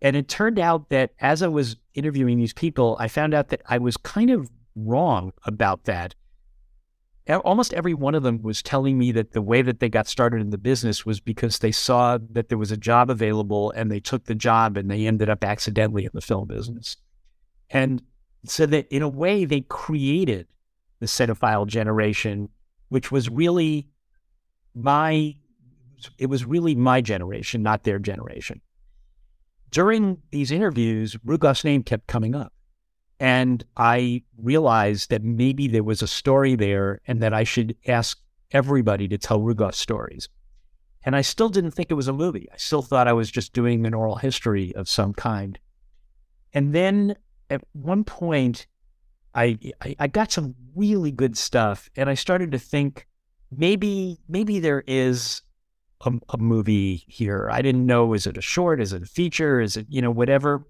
And 0.00 0.14
it 0.14 0.28
turned 0.28 0.58
out 0.58 0.90
that 0.90 1.12
as 1.20 1.42
I 1.42 1.48
was 1.48 1.76
interviewing 1.94 2.38
these 2.38 2.52
people, 2.52 2.96
I 3.00 3.08
found 3.08 3.34
out 3.34 3.48
that 3.48 3.62
I 3.66 3.78
was 3.78 3.96
kind 3.96 4.30
of 4.30 4.48
wrong 4.76 5.32
about 5.44 5.84
that 5.84 6.14
almost 7.36 7.74
every 7.74 7.92
one 7.92 8.14
of 8.14 8.22
them 8.22 8.40
was 8.42 8.62
telling 8.62 8.96
me 8.96 9.12
that 9.12 9.32
the 9.32 9.42
way 9.42 9.60
that 9.60 9.80
they 9.80 9.88
got 9.88 10.06
started 10.06 10.40
in 10.40 10.50
the 10.50 10.58
business 10.58 11.04
was 11.04 11.20
because 11.20 11.58
they 11.58 11.72
saw 11.72 12.18
that 12.30 12.48
there 12.48 12.56
was 12.56 12.72
a 12.72 12.76
job 12.76 13.10
available 13.10 13.70
and 13.72 13.90
they 13.90 14.00
took 14.00 14.24
the 14.24 14.34
job 14.34 14.76
and 14.76 14.90
they 14.90 15.06
ended 15.06 15.28
up 15.28 15.44
accidentally 15.44 16.04
in 16.04 16.10
the 16.14 16.22
film 16.22 16.48
business. 16.48 16.96
And 17.68 18.02
so 18.46 18.64
that 18.66 18.88
in 18.88 19.02
a 19.02 19.08
way 19.08 19.44
they 19.44 19.60
created 19.62 20.46
the 21.00 21.06
cinephile 21.06 21.66
generation, 21.66 22.48
which 22.88 23.12
was 23.12 23.28
really 23.28 23.88
my 24.74 25.34
it 26.16 26.26
was 26.26 26.44
really 26.44 26.74
my 26.74 27.00
generation, 27.00 27.62
not 27.62 27.82
their 27.82 27.98
generation. 27.98 28.60
During 29.70 30.18
these 30.30 30.50
interviews, 30.50 31.16
Rugoff's 31.26 31.64
name 31.64 31.82
kept 31.82 32.06
coming 32.06 32.34
up. 32.34 32.52
And 33.20 33.64
I 33.76 34.22
realized 34.40 35.10
that 35.10 35.24
maybe 35.24 35.66
there 35.66 35.82
was 35.82 36.02
a 36.02 36.06
story 36.06 36.54
there 36.54 37.00
and 37.06 37.20
that 37.20 37.34
I 37.34 37.42
should 37.42 37.76
ask 37.86 38.18
everybody 38.52 39.08
to 39.08 39.18
tell 39.18 39.40
Rugoff 39.40 39.74
stories. 39.74 40.28
And 41.04 41.16
I 41.16 41.22
still 41.22 41.48
didn't 41.48 41.72
think 41.72 41.90
it 41.90 41.94
was 41.94 42.08
a 42.08 42.12
movie. 42.12 42.48
I 42.52 42.56
still 42.56 42.82
thought 42.82 43.08
I 43.08 43.12
was 43.12 43.30
just 43.30 43.52
doing 43.52 43.84
an 43.86 43.94
oral 43.94 44.16
history 44.16 44.74
of 44.74 44.88
some 44.88 45.12
kind. 45.12 45.58
And 46.54 46.72
then 46.72 47.16
at 47.50 47.62
one 47.72 48.04
point, 48.04 48.66
I, 49.38 49.58
I, 49.80 49.96
I 50.00 50.06
got 50.08 50.32
some 50.32 50.56
really 50.74 51.12
good 51.12 51.38
stuff, 51.38 51.88
and 51.96 52.10
I 52.10 52.14
started 52.14 52.50
to 52.52 52.58
think 52.58 53.06
maybe 53.56 54.18
maybe 54.28 54.58
there 54.58 54.82
is 54.86 55.42
a, 56.04 56.12
a 56.30 56.38
movie 56.38 57.04
here. 57.06 57.48
I 57.50 57.62
didn't 57.62 57.86
know 57.86 58.14
is 58.14 58.26
it 58.26 58.36
a 58.36 58.42
short, 58.42 58.80
is 58.80 58.92
it 58.92 59.02
a 59.02 59.06
feature, 59.06 59.60
is 59.60 59.76
it 59.76 59.86
you 59.88 60.02
know 60.02 60.10
whatever. 60.10 60.66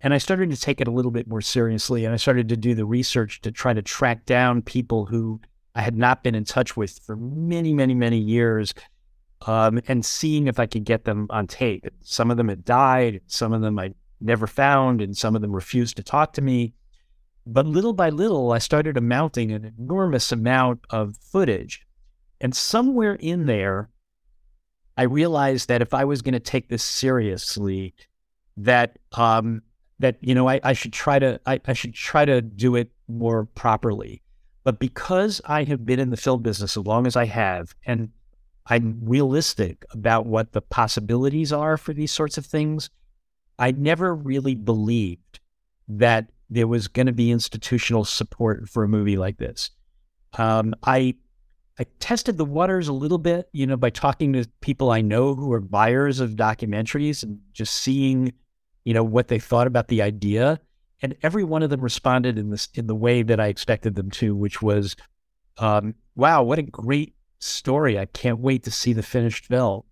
And 0.00 0.14
I 0.14 0.18
started 0.18 0.50
to 0.50 0.56
take 0.56 0.80
it 0.80 0.88
a 0.88 0.92
little 0.92 1.10
bit 1.10 1.28
more 1.28 1.42
seriously, 1.42 2.04
and 2.04 2.14
I 2.14 2.16
started 2.16 2.48
to 2.48 2.56
do 2.56 2.74
the 2.74 2.86
research 2.86 3.42
to 3.42 3.50
try 3.50 3.74
to 3.74 3.82
track 3.82 4.24
down 4.24 4.62
people 4.62 5.06
who 5.06 5.40
I 5.74 5.82
had 5.82 5.96
not 5.96 6.22
been 6.22 6.34
in 6.34 6.44
touch 6.44 6.76
with 6.76 6.98
for 7.04 7.16
many, 7.16 7.74
many, 7.74 7.94
many 7.94 8.18
years, 8.18 8.72
um, 9.46 9.80
and 9.86 10.04
seeing 10.04 10.46
if 10.46 10.58
I 10.58 10.66
could 10.66 10.84
get 10.84 11.04
them 11.04 11.26
on 11.30 11.46
tape. 11.46 11.84
Some 12.00 12.30
of 12.30 12.38
them 12.38 12.48
had 12.48 12.64
died, 12.64 13.20
some 13.26 13.52
of 13.52 13.60
them 13.60 13.78
I 13.78 13.92
never 14.20 14.46
found, 14.46 15.02
and 15.02 15.16
some 15.16 15.36
of 15.36 15.42
them 15.42 15.52
refused 15.52 15.96
to 15.96 16.02
talk 16.02 16.32
to 16.34 16.42
me. 16.42 16.72
But 17.50 17.66
little 17.66 17.94
by 17.94 18.10
little, 18.10 18.52
I 18.52 18.58
started 18.58 18.98
amounting 18.98 19.52
an 19.52 19.74
enormous 19.78 20.32
amount 20.32 20.80
of 20.90 21.16
footage. 21.16 21.86
And 22.42 22.54
somewhere 22.54 23.14
in 23.14 23.46
there, 23.46 23.88
I 24.98 25.04
realized 25.04 25.68
that 25.68 25.80
if 25.80 25.94
I 25.94 26.04
was 26.04 26.20
going 26.20 26.34
to 26.34 26.40
take 26.40 26.68
this 26.68 26.84
seriously, 26.84 27.94
that 28.58 28.98
um, 29.14 29.62
that 29.98 30.18
you 30.20 30.34
know 30.34 30.46
I, 30.46 30.60
I 30.62 30.74
should 30.74 30.92
try 30.92 31.18
to 31.18 31.40
I, 31.46 31.58
I 31.66 31.72
should 31.72 31.94
try 31.94 32.26
to 32.26 32.42
do 32.42 32.76
it 32.76 32.90
more 33.08 33.46
properly. 33.46 34.20
But 34.62 34.78
because 34.78 35.40
I 35.46 35.64
have 35.64 35.86
been 35.86 36.00
in 36.00 36.10
the 36.10 36.18
film 36.18 36.42
business 36.42 36.76
as 36.76 36.84
long 36.84 37.06
as 37.06 37.16
I 37.16 37.24
have, 37.24 37.74
and 37.86 38.10
I'm 38.66 39.00
realistic 39.02 39.86
about 39.90 40.26
what 40.26 40.52
the 40.52 40.60
possibilities 40.60 41.50
are 41.50 41.78
for 41.78 41.94
these 41.94 42.12
sorts 42.12 42.36
of 42.36 42.44
things, 42.44 42.90
I 43.58 43.70
never 43.70 44.14
really 44.14 44.54
believed 44.54 45.40
that 45.88 46.28
there 46.50 46.66
was 46.66 46.88
going 46.88 47.06
to 47.06 47.12
be 47.12 47.30
institutional 47.30 48.04
support 48.04 48.68
for 48.68 48.84
a 48.84 48.88
movie 48.88 49.16
like 49.16 49.38
this. 49.38 49.70
Um, 50.36 50.74
I 50.82 51.14
I 51.78 51.86
tested 52.00 52.38
the 52.38 52.44
waters 52.44 52.88
a 52.88 52.92
little 52.92 53.18
bit, 53.18 53.48
you 53.52 53.66
know, 53.66 53.76
by 53.76 53.90
talking 53.90 54.32
to 54.32 54.48
people 54.60 54.90
I 54.90 55.00
know 55.00 55.34
who 55.34 55.52
are 55.52 55.60
buyers 55.60 56.18
of 56.18 56.32
documentaries 56.32 57.22
and 57.22 57.38
just 57.52 57.74
seeing, 57.74 58.32
you 58.84 58.92
know, 58.92 59.04
what 59.04 59.28
they 59.28 59.38
thought 59.38 59.68
about 59.68 59.86
the 59.86 60.02
idea. 60.02 60.58
And 61.02 61.14
every 61.22 61.44
one 61.44 61.62
of 61.62 61.70
them 61.70 61.80
responded 61.80 62.36
in 62.36 62.50
this 62.50 62.68
in 62.74 62.88
the 62.88 62.96
way 62.96 63.22
that 63.22 63.38
I 63.38 63.46
expected 63.46 63.94
them 63.94 64.10
to, 64.12 64.34
which 64.34 64.60
was, 64.60 64.96
um, 65.58 65.94
"Wow, 66.16 66.42
what 66.42 66.58
a 66.58 66.62
great 66.62 67.14
story! 67.38 67.98
I 67.98 68.06
can't 68.06 68.40
wait 68.40 68.64
to 68.64 68.72
see 68.72 68.92
the 68.92 69.02
finished 69.02 69.46
film." 69.46 69.82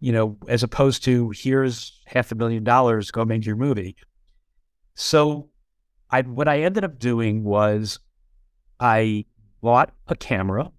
You 0.00 0.12
know, 0.12 0.36
as 0.48 0.62
opposed 0.62 1.02
to 1.04 1.30
here's 1.30 2.02
half 2.04 2.30
a 2.30 2.34
million 2.34 2.64
dollars, 2.64 3.10
go 3.10 3.24
make 3.24 3.46
your 3.46 3.56
movie. 3.56 3.96
So 4.94 5.48
I 6.14 6.22
what 6.22 6.46
I 6.46 6.60
ended 6.60 6.84
up 6.84 7.00
doing 7.00 7.42
was 7.42 7.98
I 8.78 9.24
bought 9.60 9.92
a 10.06 10.14
camera, 10.14 10.70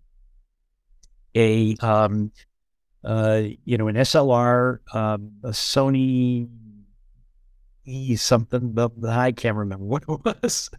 a 1.35 1.75
um, 1.81 2.31
uh, 3.03 3.41
you 3.65 3.77
know, 3.77 3.89
an 3.89 3.95
SLR, 3.95 4.79
um, 4.95 5.33
a 5.43 5.49
Sony 5.49 6.47
E 7.83 8.15
something, 8.15 8.71
but 8.71 8.93
I 9.05 9.33
can't 9.33 9.57
remember 9.57 9.83
what 9.93 10.03
it 10.03 10.07
was, 10.07 10.69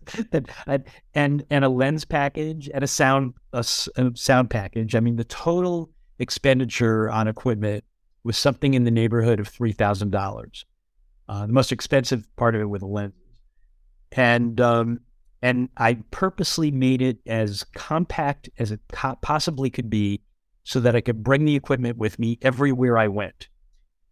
and 1.14 1.44
and 1.50 1.64
a 1.64 1.68
lens 1.68 2.06
package 2.06 2.70
and 2.72 2.82
a 2.82 2.86
sound 2.86 3.34
a, 3.52 3.58
a 3.58 4.10
sound 4.14 4.48
package. 4.48 4.94
I 4.94 5.00
mean, 5.00 5.16
the 5.16 5.24
total 5.24 5.90
expenditure 6.18 7.10
on 7.10 7.28
equipment 7.28 7.84
was 8.24 8.38
something 8.38 8.72
in 8.72 8.84
the 8.84 8.90
neighborhood 8.90 9.38
of 9.38 9.48
three 9.48 9.72
thousand 9.72 10.14
uh, 10.14 10.18
dollars. 10.18 10.64
The 11.28 11.46
most 11.48 11.72
expensive 11.72 12.26
part 12.36 12.54
of 12.54 12.62
it 12.62 12.70
with 12.70 12.80
a 12.80 12.86
lens 12.86 13.12
and 14.12 14.60
um, 14.60 15.00
and 15.42 15.68
I 15.76 15.94
purposely 16.10 16.70
made 16.70 17.02
it 17.02 17.18
as 17.26 17.64
compact 17.74 18.48
as 18.58 18.72
it 18.72 18.80
possibly 18.88 19.70
could 19.70 19.90
be, 19.90 20.22
so 20.64 20.80
that 20.80 20.96
I 20.96 21.00
could 21.00 21.22
bring 21.22 21.44
the 21.44 21.56
equipment 21.56 21.96
with 21.98 22.18
me 22.18 22.38
everywhere 22.42 22.98
I 22.98 23.08
went. 23.08 23.48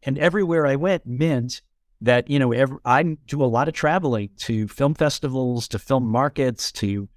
And 0.02 0.18
everywhere 0.18 0.66
I 0.66 0.76
went 0.76 1.06
meant 1.06 1.62
that 2.00 2.28
you 2.28 2.38
know 2.38 2.52
every, 2.52 2.78
I 2.84 3.02
do 3.26 3.42
a 3.42 3.46
lot 3.46 3.68
of 3.68 3.74
traveling 3.74 4.30
to 4.38 4.68
film 4.68 4.94
festivals, 4.94 5.68
to 5.68 5.78
film 5.78 6.06
markets, 6.06 6.70
to 6.72 7.08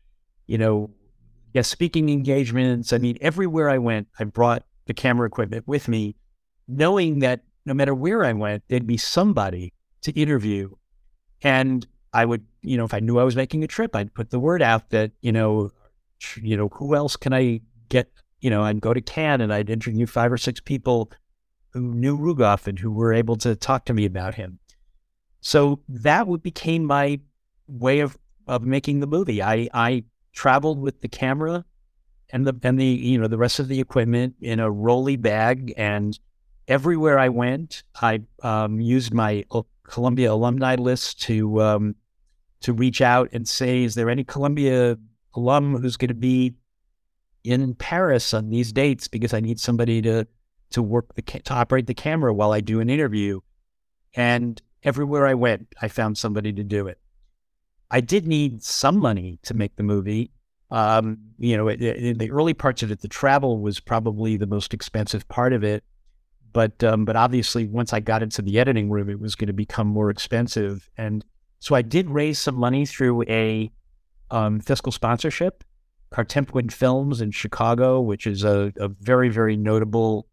you 0.47 0.57
know 0.57 0.91
guest 1.53 1.71
speaking 1.71 2.09
engagements. 2.09 2.93
I 2.93 2.97
mean, 2.97 3.17
everywhere 3.21 3.69
I 3.69 3.77
went, 3.77 4.07
I 4.19 4.23
brought 4.23 4.63
the 4.85 4.93
camera 4.93 5.27
equipment 5.27 5.67
with 5.67 5.87
me, 5.87 6.15
knowing 6.67 7.19
that 7.19 7.41
no 7.65 7.73
matter 7.73 7.93
where 7.93 8.23
I 8.23 8.33
went, 8.33 8.63
there'd 8.67 8.87
be 8.87 8.97
somebody 8.97 9.73
to 10.01 10.11
interview. 10.13 10.69
And 11.41 11.85
I 12.13 12.25
would, 12.25 12.45
you 12.67 12.77
know, 12.77 12.85
if 12.85 12.93
I 12.93 12.99
knew 12.99 13.19
I 13.19 13.23
was 13.23 13.35
making 13.35 13.63
a 13.63 13.67
trip, 13.67 13.95
I'd 13.95 14.13
put 14.13 14.29
the 14.29 14.39
word 14.39 14.61
out 14.61 14.89
that, 14.89 15.11
you 15.21 15.31
know, 15.31 15.71
you 16.41 16.57
know, 16.57 16.69
who 16.69 16.95
else 16.95 17.15
can 17.15 17.33
I 17.33 17.61
get? 17.89 18.11
You 18.41 18.49
know, 18.49 18.63
I'd 18.63 18.81
go 18.81 18.93
to 18.93 19.01
Cannes 19.01 19.41
and 19.41 19.53
I'd 19.53 19.69
interview 19.69 20.05
five 20.05 20.31
or 20.31 20.37
six 20.37 20.59
people 20.59 21.11
who 21.69 21.93
knew 21.93 22.17
Rugoff 22.17 22.67
and 22.67 22.77
who 22.77 22.91
were 22.91 23.13
able 23.13 23.35
to 23.37 23.55
talk 23.55 23.85
to 23.85 23.93
me 23.93 24.05
about 24.05 24.35
him. 24.35 24.59
So 25.41 25.81
that 25.87 26.27
became 26.43 26.83
my 26.83 27.19
way 27.67 27.99
of 27.99 28.17
of 28.47 28.63
making 28.63 28.99
the 28.99 29.07
movie. 29.07 29.41
I 29.41 29.69
I 29.73 30.03
traveled 30.33 30.79
with 30.79 31.01
the 31.01 31.07
camera 31.07 31.65
and 32.31 32.45
the 32.45 32.55
and 32.63 32.79
the 32.79 32.85
you 32.85 33.17
know 33.17 33.27
the 33.27 33.37
rest 33.37 33.59
of 33.59 33.67
the 33.67 33.79
equipment 33.79 34.35
in 34.41 34.59
a 34.59 34.69
rolly 34.69 35.15
bag, 35.15 35.73
and 35.77 36.19
everywhere 36.67 37.17
I 37.19 37.29
went, 37.29 37.83
I 38.01 38.21
um, 38.43 38.79
used 38.79 39.13
my 39.13 39.45
Columbia 39.83 40.33
alumni 40.33 40.75
list 40.75 41.21
to 41.23 41.61
um, 41.61 41.95
to 42.61 42.73
reach 42.73 43.01
out 43.01 43.29
and 43.31 43.47
say, 43.47 43.83
is 43.83 43.95
there 43.95 44.09
any 44.09 44.23
Columbia 44.23 44.97
alum 45.35 45.77
who's 45.77 45.97
going 45.97 46.07
to 46.09 46.13
be 46.13 46.55
in 47.43 47.75
Paris 47.75 48.33
on 48.33 48.49
these 48.49 48.73
dates 48.73 49.07
because 49.07 49.33
I 49.33 49.39
need 49.39 49.59
somebody 49.59 50.01
to 50.01 50.27
to 50.71 50.81
work 50.81 51.15
the 51.15 51.21
to 51.21 51.53
operate 51.53 51.87
the 51.87 51.93
camera 51.93 52.33
while 52.33 52.51
I 52.51 52.59
do 52.61 52.79
an 52.79 52.89
interview. 52.89 53.39
And 54.13 54.61
everywhere 54.83 55.25
I 55.25 55.33
went, 55.33 55.67
I 55.81 55.87
found 55.87 56.17
somebody 56.17 56.51
to 56.53 56.63
do 56.63 56.87
it. 56.87 56.99
I 57.89 58.01
did 58.01 58.27
need 58.27 58.63
some 58.63 58.97
money 58.97 59.39
to 59.43 59.53
make 59.53 59.75
the 59.75 59.83
movie. 59.83 60.31
Um, 60.69 61.19
you 61.37 61.55
know, 61.55 61.69
in 61.69 62.17
the 62.17 62.31
early 62.31 62.53
parts 62.53 62.83
of 62.83 62.91
it, 62.91 62.99
the 62.99 63.07
travel 63.07 63.59
was 63.59 63.79
probably 63.79 64.35
the 64.35 64.47
most 64.47 64.73
expensive 64.73 65.25
part 65.29 65.53
of 65.53 65.63
it. 65.63 65.85
But 66.51 66.83
um, 66.83 67.05
but 67.05 67.15
obviously, 67.15 67.67
once 67.67 67.93
I 67.93 67.99
got 67.99 68.23
into 68.23 68.41
the 68.41 68.59
editing 68.59 68.89
room, 68.89 69.09
it 69.09 69.19
was 69.19 69.35
going 69.35 69.47
to 69.47 69.53
become 69.53 69.87
more 69.87 70.09
expensive. 70.09 70.89
And 70.97 71.23
so 71.59 71.75
I 71.75 71.81
did 71.81 72.09
raise 72.09 72.39
some 72.39 72.55
money 72.55 72.85
through 72.85 73.23
a 73.23 73.71
um, 74.31 74.59
fiscal 74.59 74.91
sponsorship, 74.91 75.63
Kartemquin 76.11 76.71
Films 76.71 77.21
in 77.21 77.31
Chicago, 77.31 77.99
which 77.99 78.27
is 78.27 78.43
a, 78.43 78.71
a 78.77 78.87
very, 78.87 79.29
very 79.29 79.57
notable 79.57 80.27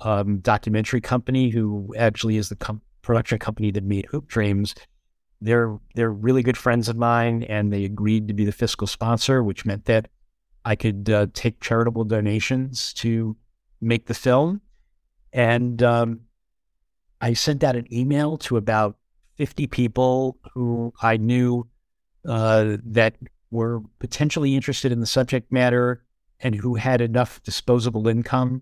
um, 0.00 0.38
documentary 0.38 1.00
company 1.00 1.50
who 1.50 1.94
actually 1.98 2.36
is 2.36 2.48
the 2.48 2.56
com- 2.56 2.82
production 3.02 3.38
company 3.38 3.70
that 3.70 3.84
made 3.84 4.06
Hoop 4.06 4.28
Dreams. 4.28 4.74
They're 5.40 5.78
they're 5.94 6.12
really 6.12 6.42
good 6.42 6.56
friends 6.56 6.88
of 6.88 6.96
mine, 6.96 7.44
and 7.44 7.72
they 7.72 7.84
agreed 7.84 8.28
to 8.28 8.34
be 8.34 8.44
the 8.44 8.52
fiscal 8.52 8.86
sponsor, 8.86 9.42
which 9.42 9.64
meant 9.64 9.86
that 9.86 10.08
I 10.64 10.76
could 10.76 11.08
uh, 11.08 11.26
take 11.32 11.60
charitable 11.60 12.04
donations 12.04 12.92
to 12.94 13.36
make 13.80 14.06
the 14.06 14.14
film. 14.14 14.60
And 15.32 15.82
um, 15.82 16.20
I 17.20 17.32
sent 17.32 17.64
out 17.64 17.76
an 17.76 17.92
email 17.92 18.36
to 18.38 18.56
about 18.56 18.96
50 19.40 19.68
people 19.68 20.36
who 20.52 20.92
I 21.00 21.16
knew 21.16 21.66
uh, 22.28 22.76
that 22.84 23.14
were 23.50 23.80
potentially 23.98 24.54
interested 24.54 24.92
in 24.92 25.00
the 25.00 25.06
subject 25.06 25.50
matter 25.50 26.04
and 26.40 26.54
who 26.54 26.74
had 26.74 27.00
enough 27.00 27.42
disposable 27.42 28.06
income 28.06 28.60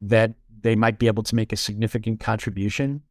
that 0.00 0.34
they 0.62 0.74
might 0.74 0.98
be 0.98 1.06
able 1.06 1.22
to 1.22 1.36
make 1.36 1.52
a 1.52 1.56
significant 1.56 2.18
contribution. 2.18 3.02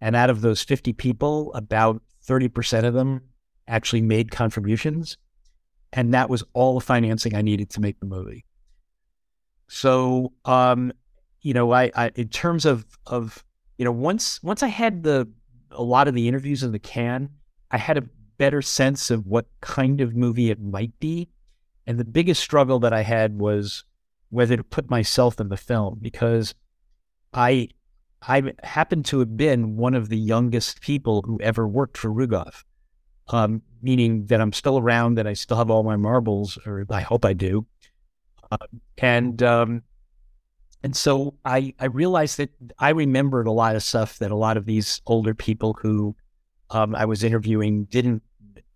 And 0.00 0.16
out 0.16 0.28
of 0.28 0.40
those 0.40 0.60
50 0.60 0.92
people, 0.94 1.54
about 1.54 2.02
30% 2.26 2.82
of 2.82 2.94
them 2.94 3.20
actually 3.68 4.02
made 4.02 4.32
contributions. 4.32 5.18
And 5.92 6.12
that 6.14 6.28
was 6.28 6.42
all 6.52 6.74
the 6.74 6.84
financing 6.84 7.36
I 7.36 7.42
needed 7.42 7.70
to 7.70 7.80
make 7.80 8.00
the 8.00 8.06
movie. 8.06 8.44
So, 9.68 10.32
um, 10.44 10.92
you 11.42 11.54
know, 11.54 11.70
I, 11.70 11.92
I 11.94 12.10
in 12.16 12.26
terms 12.26 12.66
of 12.66 12.84
of 13.06 13.44
you 13.78 13.84
know 13.84 13.92
once 13.92 14.42
once 14.42 14.64
I 14.64 14.66
had 14.66 15.04
the 15.04 15.28
a 15.76 15.82
lot 15.82 16.08
of 16.08 16.14
the 16.14 16.28
interviews 16.28 16.62
in 16.62 16.72
the 16.72 16.78
can, 16.78 17.30
I 17.70 17.78
had 17.78 17.98
a 17.98 18.08
better 18.38 18.62
sense 18.62 19.10
of 19.10 19.26
what 19.26 19.46
kind 19.60 20.00
of 20.00 20.14
movie 20.14 20.50
it 20.50 20.60
might 20.60 20.98
be. 20.98 21.28
And 21.86 21.98
the 21.98 22.04
biggest 22.04 22.42
struggle 22.42 22.78
that 22.80 22.92
I 22.92 23.02
had 23.02 23.38
was 23.38 23.84
whether 24.30 24.56
to 24.56 24.64
put 24.64 24.90
myself 24.90 25.40
in 25.40 25.48
the 25.48 25.56
film 25.56 25.98
because 26.02 26.54
I 27.32 27.68
I 28.22 28.54
happen 28.62 29.02
to 29.04 29.20
have 29.20 29.36
been 29.36 29.76
one 29.76 29.94
of 29.94 30.08
the 30.08 30.18
youngest 30.18 30.80
people 30.80 31.22
who 31.22 31.38
ever 31.40 31.68
worked 31.68 31.96
for 31.96 32.10
Rugoff, 32.10 32.64
um, 33.28 33.62
meaning 33.82 34.26
that 34.26 34.40
I'm 34.40 34.52
still 34.52 34.78
around 34.78 35.18
and 35.18 35.28
I 35.28 35.34
still 35.34 35.58
have 35.58 35.70
all 35.70 35.84
my 35.84 35.96
marbles, 35.96 36.58
or 36.66 36.84
I 36.90 37.02
hope 37.02 37.24
I 37.24 37.34
do. 37.34 37.66
Uh, 38.50 38.56
and 38.98 39.42
um, 39.42 39.82
and 40.82 40.96
so 40.96 41.34
I 41.44 41.74
I 41.80 41.86
realized 41.86 42.38
that 42.38 42.50
I 42.78 42.90
remembered 42.90 43.46
a 43.46 43.52
lot 43.52 43.76
of 43.76 43.82
stuff 43.82 44.18
that 44.18 44.30
a 44.30 44.36
lot 44.36 44.56
of 44.56 44.66
these 44.66 45.00
older 45.06 45.34
people 45.34 45.74
who 45.80 46.16
um, 46.70 46.94
I 46.94 47.04
was 47.04 47.24
interviewing 47.24 47.84
didn't 47.84 48.22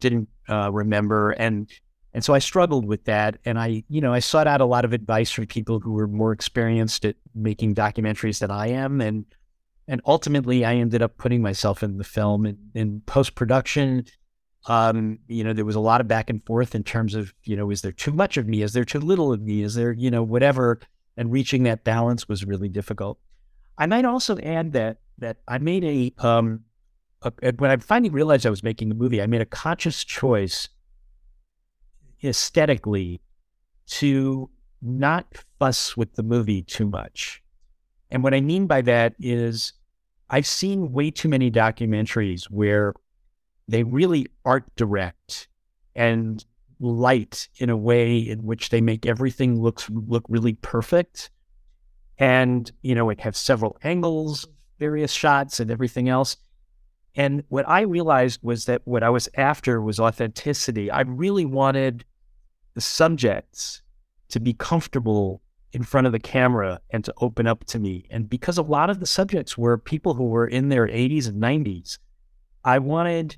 didn't 0.00 0.28
uh, 0.48 0.70
remember, 0.72 1.30
and 1.32 1.70
and 2.12 2.24
so 2.24 2.34
I 2.34 2.40
struggled 2.40 2.86
with 2.86 3.04
that. 3.04 3.38
And 3.44 3.58
I, 3.58 3.84
you 3.88 4.00
know, 4.00 4.12
I 4.12 4.18
sought 4.18 4.46
out 4.46 4.60
a 4.60 4.66
lot 4.66 4.84
of 4.84 4.92
advice 4.92 5.30
from 5.30 5.46
people 5.46 5.78
who 5.78 5.92
were 5.92 6.08
more 6.08 6.32
experienced 6.32 7.04
at 7.04 7.16
making 7.34 7.74
documentaries 7.74 8.40
than 8.40 8.50
I 8.50 8.68
am. 8.68 9.00
And, 9.00 9.24
and 9.86 10.00
ultimately 10.06 10.64
I 10.64 10.74
ended 10.74 11.02
up 11.02 11.16
putting 11.16 11.42
myself 11.42 11.82
in 11.82 11.98
the 11.98 12.04
film 12.04 12.46
in, 12.46 12.58
in 12.74 13.00
post 13.06 13.34
production. 13.34 14.06
Um, 14.66 15.20
you 15.28 15.44
know, 15.44 15.52
there 15.52 15.64
was 15.64 15.76
a 15.76 15.80
lot 15.80 16.00
of 16.00 16.08
back 16.08 16.30
and 16.30 16.44
forth 16.44 16.74
in 16.74 16.82
terms 16.82 17.14
of, 17.14 17.32
you 17.44 17.56
know, 17.56 17.70
is 17.70 17.82
there 17.82 17.92
too 17.92 18.12
much 18.12 18.36
of 18.36 18.46
me? 18.46 18.62
Is 18.62 18.72
there 18.72 18.84
too 18.84 19.00
little 19.00 19.32
of 19.32 19.40
me? 19.40 19.62
Is 19.62 19.74
there, 19.74 19.92
you 19.92 20.10
know, 20.10 20.22
whatever? 20.22 20.80
And 21.20 21.30
reaching 21.30 21.64
that 21.64 21.84
balance 21.84 22.30
was 22.30 22.46
really 22.46 22.70
difficult. 22.70 23.18
I 23.76 23.84
might 23.84 24.06
also 24.06 24.38
add 24.38 24.72
that, 24.72 25.00
that 25.18 25.36
I 25.46 25.58
made 25.58 25.84
a, 25.84 26.14
um, 26.16 26.60
a, 27.20 27.52
when 27.58 27.70
I 27.70 27.76
finally 27.76 28.08
realized 28.08 28.46
I 28.46 28.50
was 28.50 28.62
making 28.62 28.90
a 28.90 28.94
movie, 28.94 29.20
I 29.20 29.26
made 29.26 29.42
a 29.42 29.44
conscious 29.44 30.02
choice 30.02 30.70
aesthetically 32.24 33.20
to 33.88 34.48
not 34.80 35.26
fuss 35.58 35.94
with 35.94 36.14
the 36.14 36.22
movie 36.22 36.62
too 36.62 36.86
much. 36.86 37.42
And 38.10 38.24
what 38.24 38.32
I 38.32 38.40
mean 38.40 38.66
by 38.66 38.80
that 38.80 39.14
is 39.20 39.74
I've 40.30 40.46
seen 40.46 40.90
way 40.90 41.10
too 41.10 41.28
many 41.28 41.50
documentaries 41.50 42.44
where 42.44 42.94
they 43.68 43.82
really 43.82 44.26
art 44.46 44.64
direct 44.74 45.48
and 45.94 46.42
light 46.80 47.48
in 47.56 47.70
a 47.70 47.76
way 47.76 48.18
in 48.18 48.42
which 48.42 48.70
they 48.70 48.80
make 48.80 49.06
everything 49.06 49.60
look 49.60 49.82
look 49.90 50.24
really 50.28 50.54
perfect. 50.54 51.30
And, 52.18 52.70
you 52.82 52.94
know, 52.94 53.10
it 53.10 53.20
has 53.20 53.36
several 53.36 53.78
angles, 53.82 54.46
various 54.78 55.12
shots 55.12 55.60
and 55.60 55.70
everything 55.70 56.08
else. 56.08 56.36
And 57.14 57.44
what 57.48 57.68
I 57.68 57.82
realized 57.82 58.40
was 58.42 58.66
that 58.66 58.82
what 58.84 59.02
I 59.02 59.10
was 59.10 59.28
after 59.34 59.80
was 59.80 59.98
authenticity. 59.98 60.90
I 60.90 61.02
really 61.02 61.44
wanted 61.44 62.04
the 62.74 62.80
subjects 62.80 63.82
to 64.28 64.40
be 64.40 64.52
comfortable 64.52 65.42
in 65.72 65.82
front 65.82 66.06
of 66.06 66.12
the 66.12 66.20
camera 66.20 66.80
and 66.90 67.04
to 67.04 67.14
open 67.18 67.46
up 67.46 67.64
to 67.64 67.78
me. 67.78 68.06
And 68.10 68.28
because 68.28 68.58
a 68.58 68.62
lot 68.62 68.90
of 68.90 69.00
the 69.00 69.06
subjects 69.06 69.56
were 69.56 69.78
people 69.78 70.14
who 70.14 70.24
were 70.24 70.46
in 70.46 70.68
their 70.68 70.86
80s 70.86 71.28
and 71.28 71.42
90s, 71.42 71.98
I 72.64 72.78
wanted 72.78 73.36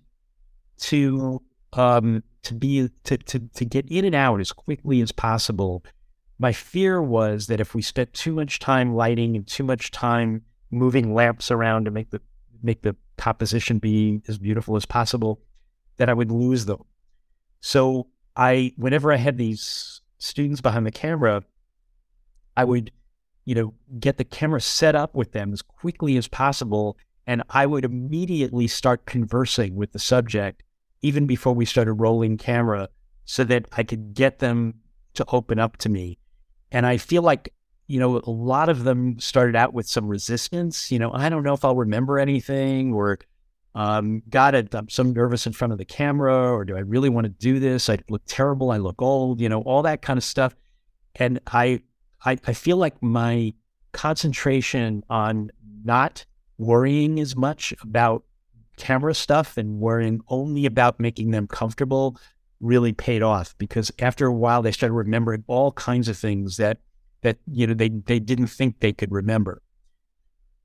to 0.79 1.43
um, 1.73 2.23
to 2.43 2.55
be 2.55 2.89
to, 3.05 3.17
to 3.17 3.39
to 3.39 3.65
get 3.65 3.91
in 3.91 4.05
and 4.05 4.15
out 4.15 4.41
as 4.41 4.53
quickly 4.53 5.01
as 5.01 5.13
possible. 5.13 5.85
My 6.39 6.53
fear 6.53 7.01
was 7.01 7.47
that 7.47 7.61
if 7.61 7.75
we 7.75 7.83
spent 7.83 8.13
too 8.15 8.33
much 8.33 8.59
time 8.59 8.95
lighting 8.95 9.37
and 9.37 9.47
too 9.47 9.63
much 9.63 9.91
time 9.91 10.43
moving 10.71 11.15
lamps 11.15 11.51
around 11.51 11.85
to 11.85 11.91
make 11.91 12.11
the 12.11 12.21
make 12.63 12.83
the 12.83 12.97
composition 13.17 13.79
be 13.79 14.21
as 14.29 14.39
beautiful 14.39 14.77
as 14.77 14.87
possible, 14.87 15.41
that 15.97 16.09
I 16.09 16.15
would 16.15 16.31
lose 16.31 16.65
them. 16.65 16.83
So 17.61 18.09
I, 18.37 18.73
whenever 18.77 19.13
I 19.13 19.17
had 19.17 19.39
these 19.39 20.01
students 20.19 20.61
behind 20.61 20.87
the 20.87 20.91
camera, 20.93 21.45
I 22.57 22.65
would, 22.65 22.91
you 23.45 23.55
know, 23.55 23.75
get 23.99 24.17
the 24.17 24.25
camera 24.25 24.61
set 24.61 24.95
up 24.95 25.15
with 25.15 25.33
them 25.33 25.53
as 25.53 25.63
quickly 25.63 26.17
as 26.17 26.29
possible. 26.29 26.97
And 27.27 27.43
I 27.51 27.67
would 27.67 27.85
immediately 27.85 28.67
start 28.67 29.07
conversing 29.07 29.77
with 29.77 29.93
the 29.93 29.99
subject, 29.99 30.63
even 31.03 31.27
before 31.27 31.53
we 31.53 31.65
started 31.65 31.95
rolling 31.95 32.39
camera, 32.39 32.89
so 33.25 33.45
that 33.45 33.67
I 33.73 33.83
could 33.83 34.15
get 34.15 34.39
them 34.39 34.75
to 35.15 35.25
open 35.29 35.59
up 35.59 35.77
to 35.79 35.89
me. 35.89 36.19
And 36.71 36.87
I 36.87 36.97
feel 36.97 37.23
like, 37.23 37.53
you 37.87 38.01
know, 38.01 38.21
a 38.25 38.31
lot 38.31 38.69
of 38.69 38.85
them 38.85 39.19
started 39.21 39.55
out 39.55 39.75
with 39.75 39.87
some 39.87 40.09
resistance. 40.09 40.91
You 40.91 40.99
know, 40.99 41.13
I 41.13 41.29
don't 41.29 41.43
know 41.43 41.55
if 41.55 41.65
I'll 41.65 41.77
remember 41.77 42.19
anything 42.19 42.93
or 42.93 43.19
um, 43.75 44.23
God, 44.29 44.55
I'm 44.75 44.89
so 44.89 45.03
nervous 45.03 45.47
in 45.47 45.53
front 45.53 45.73
of 45.73 45.79
the 45.79 45.85
camera, 45.85 46.53
or 46.53 46.65
do 46.65 46.77
I 46.77 46.81
really 46.81 47.09
want 47.09 47.25
to 47.25 47.31
do 47.31 47.59
this? 47.59 47.89
I 47.89 47.99
look 48.11 48.23
terrible. 48.27 48.71
I 48.71 48.77
look 48.77 49.01
old, 49.01 49.41
you 49.41 49.49
know, 49.49 49.63
all 49.63 49.83
that 49.83 50.03
kind 50.03 50.19
of 50.19 50.25
stuff. 50.25 50.55
And 51.17 51.41
I, 51.47 51.81
I, 52.25 52.39
I 52.47 52.53
feel 52.53 52.77
like 52.77 53.03
my 53.03 53.55
concentration 53.93 55.05
on 55.09 55.51
not 55.85 56.25
worrying 56.59 57.19
as 57.19 57.35
much 57.35 57.73
about 57.83 58.25
camera 58.77 59.15
stuff 59.15 59.57
and 59.57 59.79
worrying 59.79 60.21
only 60.29 60.67
about 60.67 60.99
making 60.99 61.31
them 61.31 61.47
comfortable 61.47 62.17
really 62.61 62.93
paid 62.93 63.23
off 63.23 63.57
because 63.59 63.91
after 63.99 64.27
a 64.27 64.33
while 64.33 64.63
they 64.63 64.73
started 64.73 64.95
remembering 64.95 65.45
all 65.49 65.73
kinds 65.73 66.09
of 66.09 66.17
things 66.17 66.57
that 66.57 66.79
that 67.23 67.39
you 67.51 67.67
know 67.67 67.75
they 67.75 67.89
they 67.89 68.19
didn't 68.19 68.49
think 68.49 68.81
they 68.81 68.93
could 68.93 69.11
remember. 69.11 69.63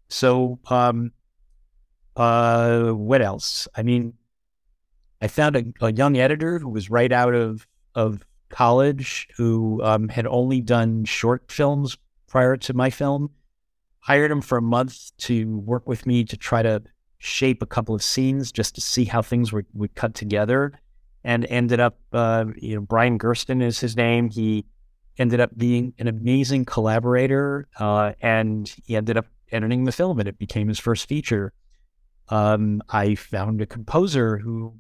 So 0.10 0.60
um, 0.68 1.12
uh, 2.16 2.92
what 2.92 3.22
else? 3.22 3.68
I 3.76 3.84
mean, 3.84 4.14
I 5.22 5.28
found 5.28 5.56
a, 5.56 5.64
a, 5.82 5.94
young 5.94 6.18
editor 6.18 6.60
who 6.60 6.70
was 6.70 6.90
right 6.90 7.12
out 7.12 7.34
of 7.34 7.68
of 7.96 8.26
college 8.50 9.28
who 9.36 9.82
um, 9.84 10.10
had 10.10 10.26
only 10.28 10.62
done 10.62 11.06
short 11.06 11.52
films 11.52 11.98
prior 12.28 12.58
to 12.58 12.74
my 12.74 12.90
film. 12.90 13.32
Hired 14.00 14.32
him 14.32 14.42
for 14.42 14.58
a 14.58 14.62
month 14.62 15.12
to 15.18 15.58
work 15.60 15.88
with 15.88 16.06
me 16.06 16.24
to 16.24 16.38
try 16.38 16.62
to 16.62 16.82
shape 17.20 17.62
a 17.62 17.66
couple 17.66 17.96
of 17.96 18.04
scenes 18.04 18.52
just 18.52 18.76
to 18.76 18.82
see 18.82 19.06
how 19.06 19.22
things 19.22 19.52
were, 19.52 19.66
would 19.74 19.96
cut 19.96 20.14
together, 20.14 20.74
and 21.24 21.46
ended 21.46 21.80
up, 21.80 21.98
uh, 22.14 22.46
you 22.56 22.76
know, 22.76 22.82
Brian 22.82 23.18
Gersten 23.20 23.62
is 23.62 23.80
his 23.80 23.96
name. 23.96 24.30
He 24.30 24.66
ended 25.18 25.40
up 25.40 25.58
being 25.58 25.94
an 25.98 26.08
amazing 26.08 26.66
collaborator, 26.66 27.68
uh, 27.80 28.14
and 28.22 28.74
he 28.86 28.96
ended 28.96 29.18
up 29.18 29.26
editing 29.52 29.86
the 29.86 29.92
film, 29.92 30.20
and 30.20 30.28
it 30.28 30.38
became 30.38 30.68
his 30.68 30.80
first 30.80 31.08
feature 31.08 31.54
um, 32.30 32.82
I 32.90 33.16
found 33.16 33.62
a 33.62 33.66
composer 33.66 34.38
who 34.38 34.74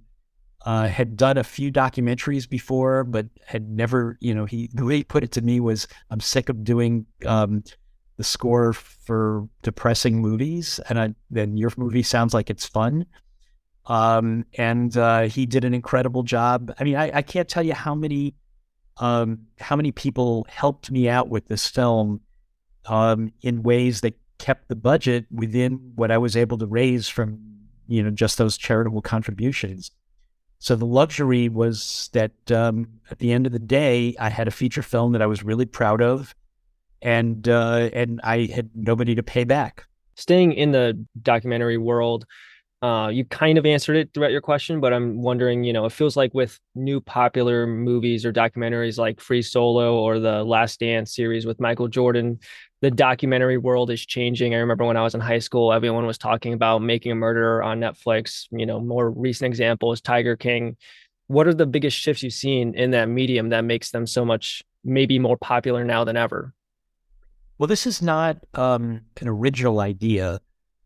uh, 0.66 0.88
had 0.88 1.16
done 1.16 1.38
a 1.38 1.44
few 1.44 1.72
documentaries 1.72 2.50
before, 2.50 3.04
but 3.04 3.28
had 3.46 3.70
never, 3.70 4.18
you 4.20 4.34
know, 4.34 4.46
he 4.46 4.70
the 4.74 4.86
way 4.86 4.98
he 4.98 5.04
put 5.04 5.24
it 5.24 5.32
to 5.34 5.42
me 5.42 5.60
was, 5.60 5.88
"I'm 6.10 6.20
sick 6.20 6.50
of 6.50 6.64
doing 6.64 7.06
um, 7.26 7.64
the 8.18 8.24
score 8.24 8.74
for 8.74 9.48
depressing 9.62 10.20
movies, 10.20 10.80
and 10.90 11.16
then 11.30 11.58
your 11.58 11.72
movie 11.78 12.04
sounds 12.04 12.34
like 12.34 12.50
it's 12.50 12.66
fun." 12.66 13.06
Um, 13.86 14.46
and 14.58 14.96
uh, 14.98 15.22
he 15.24 15.46
did 15.46 15.64
an 15.64 15.74
incredible 15.74 16.24
job. 16.24 16.74
I 16.80 16.84
mean, 16.84 16.96
I, 16.96 17.18
I 17.18 17.22
can't 17.22 17.48
tell 17.48 17.64
you 17.64 17.74
how 17.74 17.96
many 17.96 18.36
um, 18.98 19.40
how 19.60 19.76
many 19.76 19.92
people 19.92 20.46
helped 20.50 20.92
me 20.92 21.08
out 21.08 21.30
with 21.30 21.48
this 21.48 21.68
film 21.68 22.22
um, 22.86 23.32
in 23.42 23.64
ways 23.64 24.02
that 24.02 24.18
kept 24.40 24.68
the 24.68 24.76
budget 24.76 25.26
within 25.32 25.94
what 25.96 26.12
I 26.12 26.18
was 26.18 26.36
able 26.36 26.58
to 26.58 26.66
raise 26.66 27.08
from, 27.08 27.40
you 27.88 28.04
know, 28.04 28.10
just 28.10 28.38
those 28.38 28.58
charitable 28.58 29.02
contributions. 29.02 29.92
So 30.60 30.76
the 30.76 30.86
luxury 30.86 31.50
was 31.50 32.10
that 32.14 32.52
um, 32.52 32.88
at 33.12 33.20
the 33.20 33.32
end 33.32 33.46
of 33.46 33.52
the 33.52 33.60
day, 33.60 34.16
I 34.20 34.30
had 34.30 34.48
a 34.48 34.52
feature 34.52 34.82
film 34.82 35.12
that 35.12 35.22
I 35.22 35.28
was 35.28 35.44
really 35.44 35.66
proud 35.66 36.02
of, 36.02 36.34
and 37.02 37.48
uh, 37.48 37.90
and 37.94 38.20
I 38.24 38.46
had 38.46 38.70
nobody 38.76 39.16
to 39.16 39.24
pay 39.24 39.44
back. 39.44 39.86
Staying 40.16 40.54
in 40.54 40.72
the 40.72 41.06
documentary 41.22 41.78
world, 41.78 42.26
uh, 42.82 43.10
you 43.12 43.26
kind 43.26 43.58
of 43.58 43.66
answered 43.66 43.96
it 43.96 44.14
throughout 44.14 44.32
your 44.32 44.42
question, 44.42 44.80
but 44.80 44.94
I'm 44.94 45.22
wondering, 45.22 45.64
you 45.64 45.74
know, 45.74 45.86
it 45.86 45.92
feels 45.92 46.16
like 46.16 46.34
with 46.34 46.60
new 46.76 47.02
popular 47.02 47.66
movies 47.66 48.24
or 48.24 48.32
documentaries 48.32 49.00
like 49.00 49.20
Free 49.20 49.42
Solo 49.42 49.96
or 49.96 50.20
the 50.20 50.44
Last 50.44 50.80
Dance 50.80 51.16
series 51.16 51.48
with 51.48 51.60
Michael 51.60 51.88
Jordan, 51.88 52.40
the 52.82 52.92
documentary 52.92 53.58
world 53.58 53.90
is 53.90 54.06
changing. 54.06 54.54
I 54.54 54.60
remember 54.60 54.86
when 54.86 54.98
I 54.98 55.02
was 55.02 55.16
in 55.16 55.22
high 55.22 55.40
school, 55.40 55.74
everyone 55.74 56.06
was 56.06 56.20
talking 56.20 56.54
about 56.54 56.84
making 56.84 57.12
a 57.12 57.16
murderer 57.16 57.64
on 57.64 57.80
Netflix. 57.80 58.46
You 58.52 58.68
know, 58.68 58.80
more 58.80 59.10
recent 59.10 59.48
example 59.48 59.92
is 59.92 60.00
Tiger 60.00 60.36
King. 60.36 60.78
What 61.26 61.48
are 61.48 61.56
the 61.56 61.66
biggest 61.66 61.98
shifts 61.98 62.22
you've 62.22 62.34
seen 62.34 62.76
in 62.76 62.92
that 62.92 63.10
medium 63.10 63.50
that 63.50 63.66
makes 63.66 63.90
them 63.90 64.06
so 64.06 64.24
much 64.24 64.64
maybe 64.84 65.18
more 65.18 65.38
popular 65.38 65.84
now 65.84 66.04
than 66.04 66.16
ever? 66.16 66.54
Well, 67.58 67.68
this 67.68 67.88
is 67.88 68.02
not 68.02 68.38
um, 68.54 69.02
an 69.20 69.28
original 69.28 69.80
idea 69.80 70.40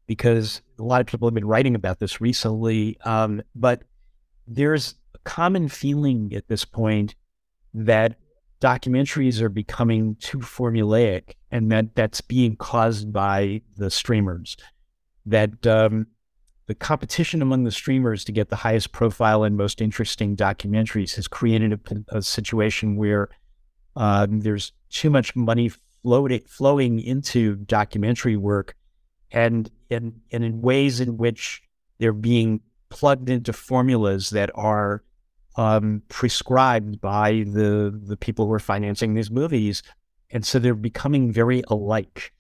because 0.08 0.62
a 0.80 0.84
lot 0.84 1.02
of 1.02 1.08
people 1.08 1.28
have 1.28 1.34
been 1.34 1.46
writing 1.46 1.76
about 1.76 2.00
this 2.00 2.22
recently. 2.22 2.98
Um, 3.02 3.42
but 3.56 3.84
there's 4.48 4.96
a 5.16 5.20
common 5.20 5.68
feeling 5.68 6.34
at 6.34 6.48
this 6.48 6.66
point 6.66 7.16
that 7.74 8.16
documentaries 8.62 9.42
are 9.42 9.50
becoming 9.50 10.16
too 10.20 10.40
formulaic, 10.40 11.36
and 11.50 11.72
that 11.72 11.96
that's 11.96 12.22
being 12.22 12.56
caused 12.56 13.12
by 13.12 13.62
the 13.78 13.90
streamers. 13.90 14.56
That 15.26 15.66
um, 15.68 16.08
the 16.68 16.76
competition 16.76 17.42
among 17.42 17.64
the 17.64 17.72
streamers 17.72 18.24
to 18.26 18.32
get 18.32 18.50
the 18.50 18.56
highest 18.56 18.92
profile 18.92 19.44
and 19.44 19.58
most 19.58 19.82
interesting 19.82 20.36
documentaries 20.36 21.16
has 21.16 21.28
created 21.28 21.74
a, 21.74 22.18
a 22.18 22.22
situation 22.22 22.96
where 22.96 23.30
um, 23.96 24.42
there's 24.42 24.72
too 24.90 25.10
much 25.10 25.36
money 25.36 25.72
floating 26.04 26.42
flowing 26.48 27.00
into 27.00 27.56
documentary 27.56 28.38
work, 28.38 28.76
and 29.32 29.70
and 29.90 30.22
and 30.32 30.44
in 30.44 30.62
ways 30.62 31.00
in 31.00 31.18
which 31.18 31.64
they're 32.00 32.14
being 32.14 32.62
plugged 32.90 33.30
into 33.30 33.54
formulas 33.54 34.32
that 34.32 34.50
are 34.56 35.04
um, 35.56 36.02
prescribed 36.10 37.02
by 37.02 37.44
the 37.48 38.00
the 38.06 38.18
people 38.18 38.46
who 38.46 38.54
are 38.54 38.60
financing 38.60 39.14
these 39.14 39.32
movies, 39.32 39.84
and 40.30 40.46
so 40.46 40.60
they're 40.60 40.74
becoming 40.76 41.32
very 41.32 41.64
alike, 41.68 42.34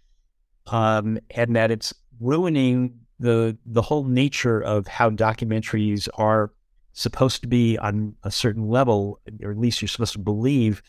um, 0.67 1.19
and 1.31 1.55
that 1.55 1.71
it's 1.71 1.93
ruining 2.19 2.99
the 3.19 3.57
the 3.65 3.81
whole 3.81 4.03
nature 4.03 4.61
of 4.61 4.87
how 4.87 5.09
documentaries 5.09 6.07
are 6.15 6.51
supposed 6.93 7.41
to 7.41 7.47
be 7.47 7.77
on 7.77 8.15
a 8.23 8.31
certain 8.31 8.67
level, 8.67 9.19
or 9.43 9.51
at 9.51 9.57
least 9.57 9.81
you're 9.81 9.87
supposed 9.89 10.13
to 10.13 10.19
believe 10.19 10.81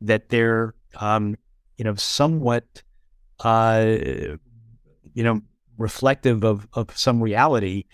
that 0.00 0.28
they're 0.28 0.74
um, 0.96 1.36
you 1.76 1.84
know 1.84 1.94
somewhat 1.94 2.82
uh, 3.40 3.96
you 5.14 5.22
know 5.22 5.40
reflective 5.78 6.44
of 6.44 6.66
of 6.72 6.96
some 6.96 7.22
reality, 7.22 7.84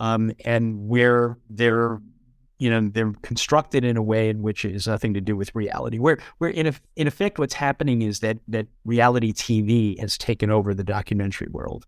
um, 0.00 0.32
and 0.44 0.88
where 0.88 1.38
they're 1.50 2.00
you 2.58 2.70
know 2.70 2.88
they're 2.92 3.12
constructed 3.22 3.84
in 3.84 3.96
a 3.96 4.02
way 4.02 4.28
in 4.28 4.42
which 4.42 4.64
it 4.64 4.72
has 4.72 4.86
nothing 4.86 5.14
to 5.14 5.20
do 5.20 5.36
with 5.36 5.54
reality. 5.54 5.98
Where 5.98 6.18
where 6.38 6.50
in, 6.50 6.74
in 6.96 7.06
effect 7.06 7.38
what's 7.38 7.54
happening 7.54 8.02
is 8.02 8.20
that 8.20 8.38
that 8.48 8.66
reality 8.84 9.32
tv 9.32 9.98
has 10.00 10.16
taken 10.16 10.50
over 10.50 10.74
the 10.74 10.84
documentary 10.84 11.48
world. 11.50 11.86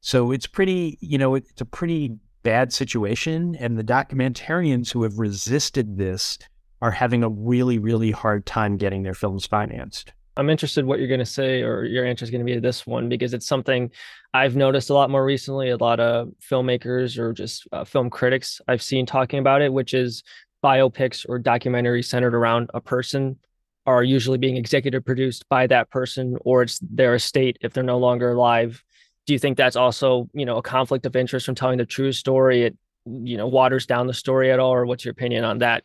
So 0.00 0.30
it's 0.30 0.46
pretty 0.46 0.98
you 1.00 1.18
know 1.18 1.34
it's 1.34 1.60
a 1.60 1.66
pretty 1.66 2.16
bad 2.42 2.72
situation 2.72 3.56
and 3.58 3.78
the 3.78 3.84
documentarians 3.84 4.92
who 4.92 5.02
have 5.02 5.18
resisted 5.18 5.96
this 5.96 6.38
are 6.82 6.90
having 6.90 7.24
a 7.24 7.28
really 7.28 7.78
really 7.78 8.10
hard 8.10 8.44
time 8.44 8.76
getting 8.76 9.02
their 9.02 9.14
films 9.14 9.46
financed 9.46 10.12
I'm 10.36 10.50
interested 10.50 10.84
what 10.84 10.98
you're 10.98 11.08
going 11.08 11.20
to 11.20 11.26
say 11.26 11.62
or 11.62 11.84
your 11.84 12.04
answer 12.04 12.24
is 12.24 12.30
going 12.30 12.40
to 12.40 12.44
be 12.44 12.54
to 12.54 12.60
this 12.60 12.86
one 12.86 13.08
because 13.08 13.34
it's 13.34 13.46
something 13.46 13.90
I've 14.32 14.56
noticed 14.56 14.90
a 14.90 14.94
lot 14.94 15.10
more 15.10 15.24
recently. 15.24 15.70
A 15.70 15.76
lot 15.76 16.00
of 16.00 16.30
filmmakers 16.40 17.18
or 17.18 17.32
just 17.32 17.68
uh, 17.72 17.84
film 17.84 18.10
critics 18.10 18.60
I've 18.66 18.82
seen 18.82 19.06
talking 19.06 19.38
about 19.38 19.62
it, 19.62 19.72
which 19.72 19.94
is 19.94 20.22
biopics 20.62 21.24
or 21.28 21.38
documentaries 21.38 22.06
centered 22.06 22.34
around 22.34 22.70
a 22.74 22.80
person 22.80 23.38
are 23.86 24.02
usually 24.02 24.38
being 24.38 24.56
executive 24.56 25.04
produced 25.04 25.48
by 25.48 25.66
that 25.66 25.90
person 25.90 26.36
or 26.40 26.62
it's 26.62 26.78
their 26.80 27.14
estate 27.14 27.58
if 27.60 27.72
they're 27.72 27.84
no 27.84 27.98
longer 27.98 28.32
alive. 28.32 28.82
Do 29.26 29.34
you 29.34 29.38
think 29.38 29.56
that's 29.56 29.76
also, 29.76 30.28
you 30.32 30.46
know, 30.46 30.56
a 30.56 30.62
conflict 30.62 31.06
of 31.06 31.16
interest 31.16 31.46
from 31.46 31.54
telling 31.54 31.78
the 31.78 31.86
true 31.86 32.12
story? 32.12 32.64
It, 32.64 32.76
you 33.06 33.36
know, 33.36 33.46
waters 33.46 33.86
down 33.86 34.06
the 34.06 34.14
story 34.14 34.50
at 34.50 34.58
all, 34.58 34.72
or 34.72 34.86
what's 34.86 35.04
your 35.04 35.12
opinion 35.12 35.44
on 35.44 35.58
that 35.58 35.84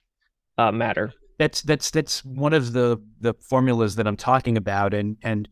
uh, 0.57 0.71
matter? 0.71 1.13
That's 1.39 1.61
that's 1.61 1.89
that's 1.89 2.23
one 2.25 2.53
of 2.53 2.73
the 2.73 3.01
the 3.21 3.33
formulas 3.35 3.95
that 3.95 4.05
I'm 4.05 4.17
talking 4.17 4.57
about, 4.57 4.93
and 4.93 5.17
and 5.23 5.47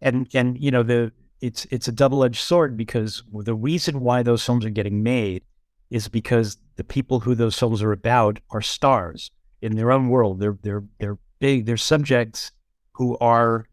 and 0.00 0.28
and 0.34 0.62
you 0.62 0.70
know 0.70 0.82
the 0.82 1.12
it's 1.40 1.66
it's 1.70 1.88
a 1.88 1.92
double 1.92 2.22
edged 2.22 2.42
sword 2.42 2.76
because 2.76 3.24
the 3.32 3.54
reason 3.54 4.00
why 4.00 4.22
those 4.22 4.44
films 4.44 4.66
are 4.66 4.70
getting 4.70 5.02
made 5.02 5.42
is 5.90 6.08
because 6.08 6.58
the 6.76 6.84
people 6.84 7.20
who 7.20 7.34
those 7.34 7.58
films 7.58 7.82
are 7.82 7.90
about 7.90 8.38
are 8.50 8.60
stars 8.60 9.30
in 9.62 9.76
their 9.76 9.90
own 9.90 10.10
world. 10.10 10.40
They're 10.40 10.58
they're 10.62 10.84
they're 10.98 11.18
big. 11.38 11.64
They're 11.64 11.78
subjects 11.78 12.52
who 12.92 13.16
are 13.18 13.64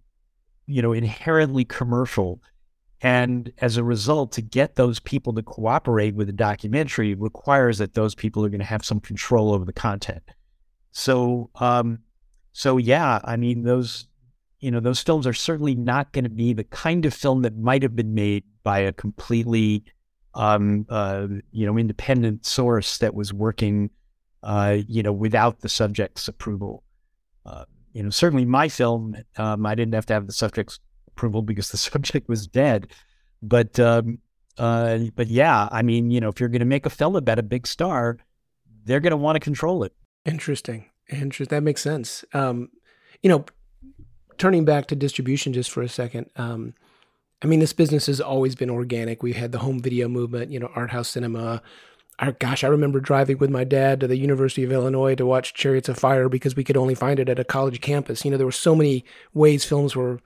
you 0.67 0.81
know 0.81 0.93
inherently 0.93 1.65
commercial. 1.65 2.41
And 3.01 3.51
as 3.59 3.75
a 3.75 3.83
result, 3.83 4.31
to 4.31 4.41
get 4.41 4.75
those 4.75 4.99
people 5.01 5.33
to 5.33 5.43
cooperate 5.43 6.15
with 6.15 6.29
a 6.29 6.33
documentary 6.33 7.13
requires 7.13 7.77
that 7.77 7.93
those 7.93 8.15
people 8.15 8.43
are 8.43 8.49
going 8.49 8.59
to 8.59 8.65
have 8.65 8.85
some 8.85 9.01
control 9.01 9.53
over 9.53 9.65
the 9.65 9.73
content. 9.73 10.23
So, 10.91 11.49
um, 11.55 11.99
so 12.53 12.77
yeah, 12.77 13.19
I 13.23 13.37
mean, 13.37 13.63
those, 13.63 14.07
you 14.59 14.71
know, 14.71 14.79
those 14.79 15.01
films 15.01 15.27
are 15.27 15.33
certainly 15.33 15.75
not 15.75 16.11
going 16.11 16.23
to 16.23 16.29
be 16.29 16.53
the 16.53 16.63
kind 16.63 17.05
of 17.05 17.13
film 17.13 17.43
that 17.43 17.57
might 17.57 17.83
have 17.83 17.95
been 17.95 18.13
made 18.13 18.43
by 18.63 18.79
a 18.79 18.91
completely, 18.91 19.83
um, 20.33 20.85
uh, 20.89 21.27
you 21.51 21.65
know, 21.65 21.77
independent 21.77 22.45
source 22.45 22.97
that 22.97 23.13
was 23.13 23.31
working, 23.31 23.91
uh, 24.43 24.77
you 24.87 25.03
know, 25.03 25.11
without 25.11 25.61
the 25.61 25.69
subject's 25.69 26.27
approval. 26.27 26.83
Uh, 27.45 27.65
you 27.93 28.03
know, 28.03 28.09
certainly 28.09 28.45
my 28.45 28.67
film, 28.67 29.15
um, 29.37 29.65
I 29.65 29.75
didn't 29.75 29.93
have 29.93 30.05
to 30.07 30.13
have 30.13 30.27
the 30.27 30.33
subject's 30.33 30.79
approval 31.09 31.41
because 31.41 31.69
the 31.69 31.77
subject 31.91 32.27
was 32.27 32.47
dead. 32.47 32.87
But, 33.41 33.79
um, 33.79 34.19
uh, 34.57 34.99
but 35.15 35.27
yeah, 35.27 35.69
I 35.71 35.83
mean, 35.83 36.09
you 36.09 36.19
know, 36.19 36.29
if 36.29 36.39
you're 36.39 36.49
going 36.49 36.59
to 36.59 36.65
make 36.65 36.85
a 36.85 36.89
film 36.89 37.15
about 37.15 37.39
a 37.39 37.43
big 37.43 37.67
star, 37.67 38.17
they're 38.85 38.99
going 38.99 39.11
to 39.11 39.17
want 39.17 39.35
to 39.35 39.39
control 39.39 39.83
it. 39.83 39.93
Interesting. 40.27 40.85
Interesting. 41.09 41.55
That 41.55 41.63
makes 41.63 41.81
sense. 41.81 42.25
Um, 42.33 42.69
you 43.23 43.29
know, 43.29 43.45
turning 44.37 44.65
back 44.65 44.87
to 44.87 44.95
distribution 44.95 45.53
just 45.53 45.71
for 45.71 45.81
a 45.81 45.89
second. 45.89 46.29
Um, 46.35 46.73
I 47.41 47.47
mean, 47.47 47.59
this 47.59 47.73
business 47.73 48.07
has 48.07 48.19
always 48.19 48.53
been 48.53 48.69
organic. 48.69 49.23
We 49.23 49.33
had 49.33 49.51
the 49.51 49.59
home 49.59 49.79
video 49.79 50.07
movement, 50.07 50.51
you 50.51 50.59
know, 50.59 50.69
art 50.75 50.91
house 50.91 51.09
cinema. 51.09 51.61
Our, 52.19 52.33
gosh, 52.33 52.63
I 52.63 52.67
remember 52.67 52.99
driving 52.99 53.37
with 53.37 53.49
my 53.49 53.63
dad 53.63 54.01
to 54.01 54.07
the 54.07 54.17
University 54.17 54.63
of 54.63 54.71
Illinois 54.71 55.15
to 55.15 55.25
watch 55.25 55.53
Chariots 55.53 55.87
of 55.87 55.97
Fire 55.97 56.29
because 56.29 56.55
we 56.55 56.63
could 56.63 56.77
only 56.77 56.95
find 56.95 57.19
it 57.19 57.29
at 57.29 57.39
a 57.39 57.43
college 57.43 57.79
campus. 57.79 58.25
You 58.25 58.31
know, 58.31 58.37
there 58.37 58.45
were 58.45 58.51
so 58.51 58.75
many 58.75 59.05
ways 59.33 59.63
films 59.63 59.95
were 59.95 60.19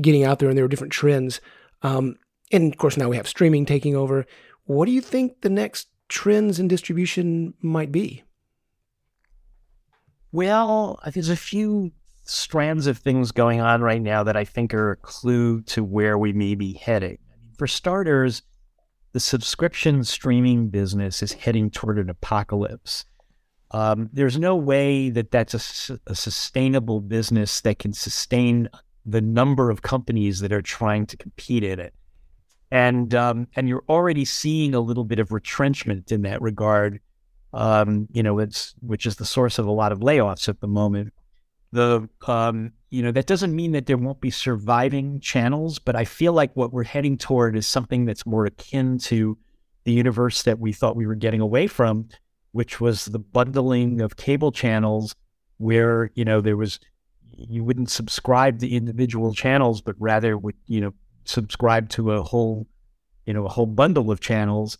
getting 0.00 0.24
out 0.24 0.40
there 0.40 0.48
and 0.48 0.58
there 0.58 0.64
were 0.64 0.68
different 0.68 0.92
trends. 0.92 1.40
Um, 1.82 2.16
and 2.52 2.72
of 2.72 2.78
course, 2.78 2.96
now 2.96 3.08
we 3.08 3.16
have 3.16 3.28
streaming 3.28 3.64
taking 3.64 3.96
over. 3.96 4.26
What 4.64 4.86
do 4.86 4.92
you 4.92 5.00
think 5.00 5.40
the 5.40 5.48
next 5.48 5.88
trends 6.08 6.58
in 6.58 6.68
distribution 6.68 7.54
might 7.62 7.92
be? 7.92 8.24
Well, 10.32 11.00
there's 11.12 11.30
a 11.30 11.36
few 11.36 11.92
strands 12.24 12.86
of 12.86 12.98
things 12.98 13.32
going 13.32 13.60
on 13.60 13.80
right 13.80 14.02
now 14.02 14.22
that 14.24 14.36
I 14.36 14.44
think 14.44 14.74
are 14.74 14.92
a 14.92 14.96
clue 14.96 15.62
to 15.62 15.82
where 15.82 16.18
we 16.18 16.32
may 16.32 16.54
be 16.54 16.74
heading. 16.74 17.18
For 17.56 17.66
starters, 17.66 18.42
the 19.12 19.20
subscription 19.20 20.04
streaming 20.04 20.68
business 20.68 21.22
is 21.22 21.32
heading 21.32 21.70
toward 21.70 21.98
an 21.98 22.10
apocalypse. 22.10 23.06
Um, 23.70 24.10
there's 24.12 24.38
no 24.38 24.54
way 24.54 25.10
that 25.10 25.30
that's 25.30 25.90
a, 25.90 25.98
a, 26.06 26.14
sustainable 26.14 27.00
business 27.00 27.60
that 27.62 27.78
can 27.78 27.92
sustain 27.92 28.68
the 29.04 29.20
number 29.20 29.70
of 29.70 29.82
companies 29.82 30.40
that 30.40 30.52
are 30.52 30.62
trying 30.62 31.04
to 31.06 31.16
compete 31.18 31.64
in 31.64 31.78
it. 31.78 31.94
And 32.70 33.14
um, 33.14 33.46
and 33.56 33.68
you're 33.68 33.84
already 33.88 34.24
seeing 34.24 34.74
a 34.74 34.80
little 34.80 35.04
bit 35.04 35.18
of 35.18 35.32
retrenchment 35.32 36.12
in 36.12 36.22
that 36.22 36.40
regard 36.40 37.00
um, 37.52 38.08
you 38.12 38.22
know, 38.22 38.38
it's 38.38 38.74
which 38.80 39.06
is 39.06 39.16
the 39.16 39.24
source 39.24 39.58
of 39.58 39.66
a 39.66 39.72
lot 39.72 39.92
of 39.92 40.00
layoffs 40.00 40.48
at 40.48 40.60
the 40.60 40.68
moment. 40.68 41.12
The 41.72 42.08
um, 42.26 42.72
you 42.90 43.02
know 43.02 43.12
that 43.12 43.26
doesn't 43.26 43.54
mean 43.54 43.72
that 43.72 43.86
there 43.86 43.96
won't 43.96 44.20
be 44.20 44.30
surviving 44.30 45.20
channels, 45.20 45.78
but 45.78 45.96
I 45.96 46.04
feel 46.04 46.32
like 46.32 46.54
what 46.54 46.72
we're 46.72 46.84
heading 46.84 47.16
toward 47.18 47.56
is 47.56 47.66
something 47.66 48.04
that's 48.04 48.26
more 48.26 48.46
akin 48.46 48.98
to 49.00 49.38
the 49.84 49.92
universe 49.92 50.42
that 50.42 50.58
we 50.58 50.72
thought 50.72 50.96
we 50.96 51.06
were 51.06 51.14
getting 51.14 51.40
away 51.40 51.66
from, 51.66 52.08
which 52.52 52.80
was 52.80 53.06
the 53.06 53.18
bundling 53.18 54.00
of 54.00 54.16
cable 54.16 54.52
channels, 54.52 55.14
where 55.56 56.10
you 56.14 56.24
know 56.24 56.40
there 56.40 56.56
was 56.56 56.80
you 57.32 57.62
wouldn't 57.64 57.90
subscribe 57.90 58.58
to 58.58 58.68
individual 58.68 59.32
channels, 59.32 59.80
but 59.80 59.94
rather 59.98 60.36
would 60.36 60.56
you 60.66 60.80
know 60.80 60.92
subscribe 61.24 61.88
to 61.90 62.12
a 62.12 62.22
whole 62.22 62.66
you 63.26 63.32
know 63.32 63.46
a 63.46 63.50
whole 63.50 63.66
bundle 63.66 64.10
of 64.10 64.20
channels 64.20 64.78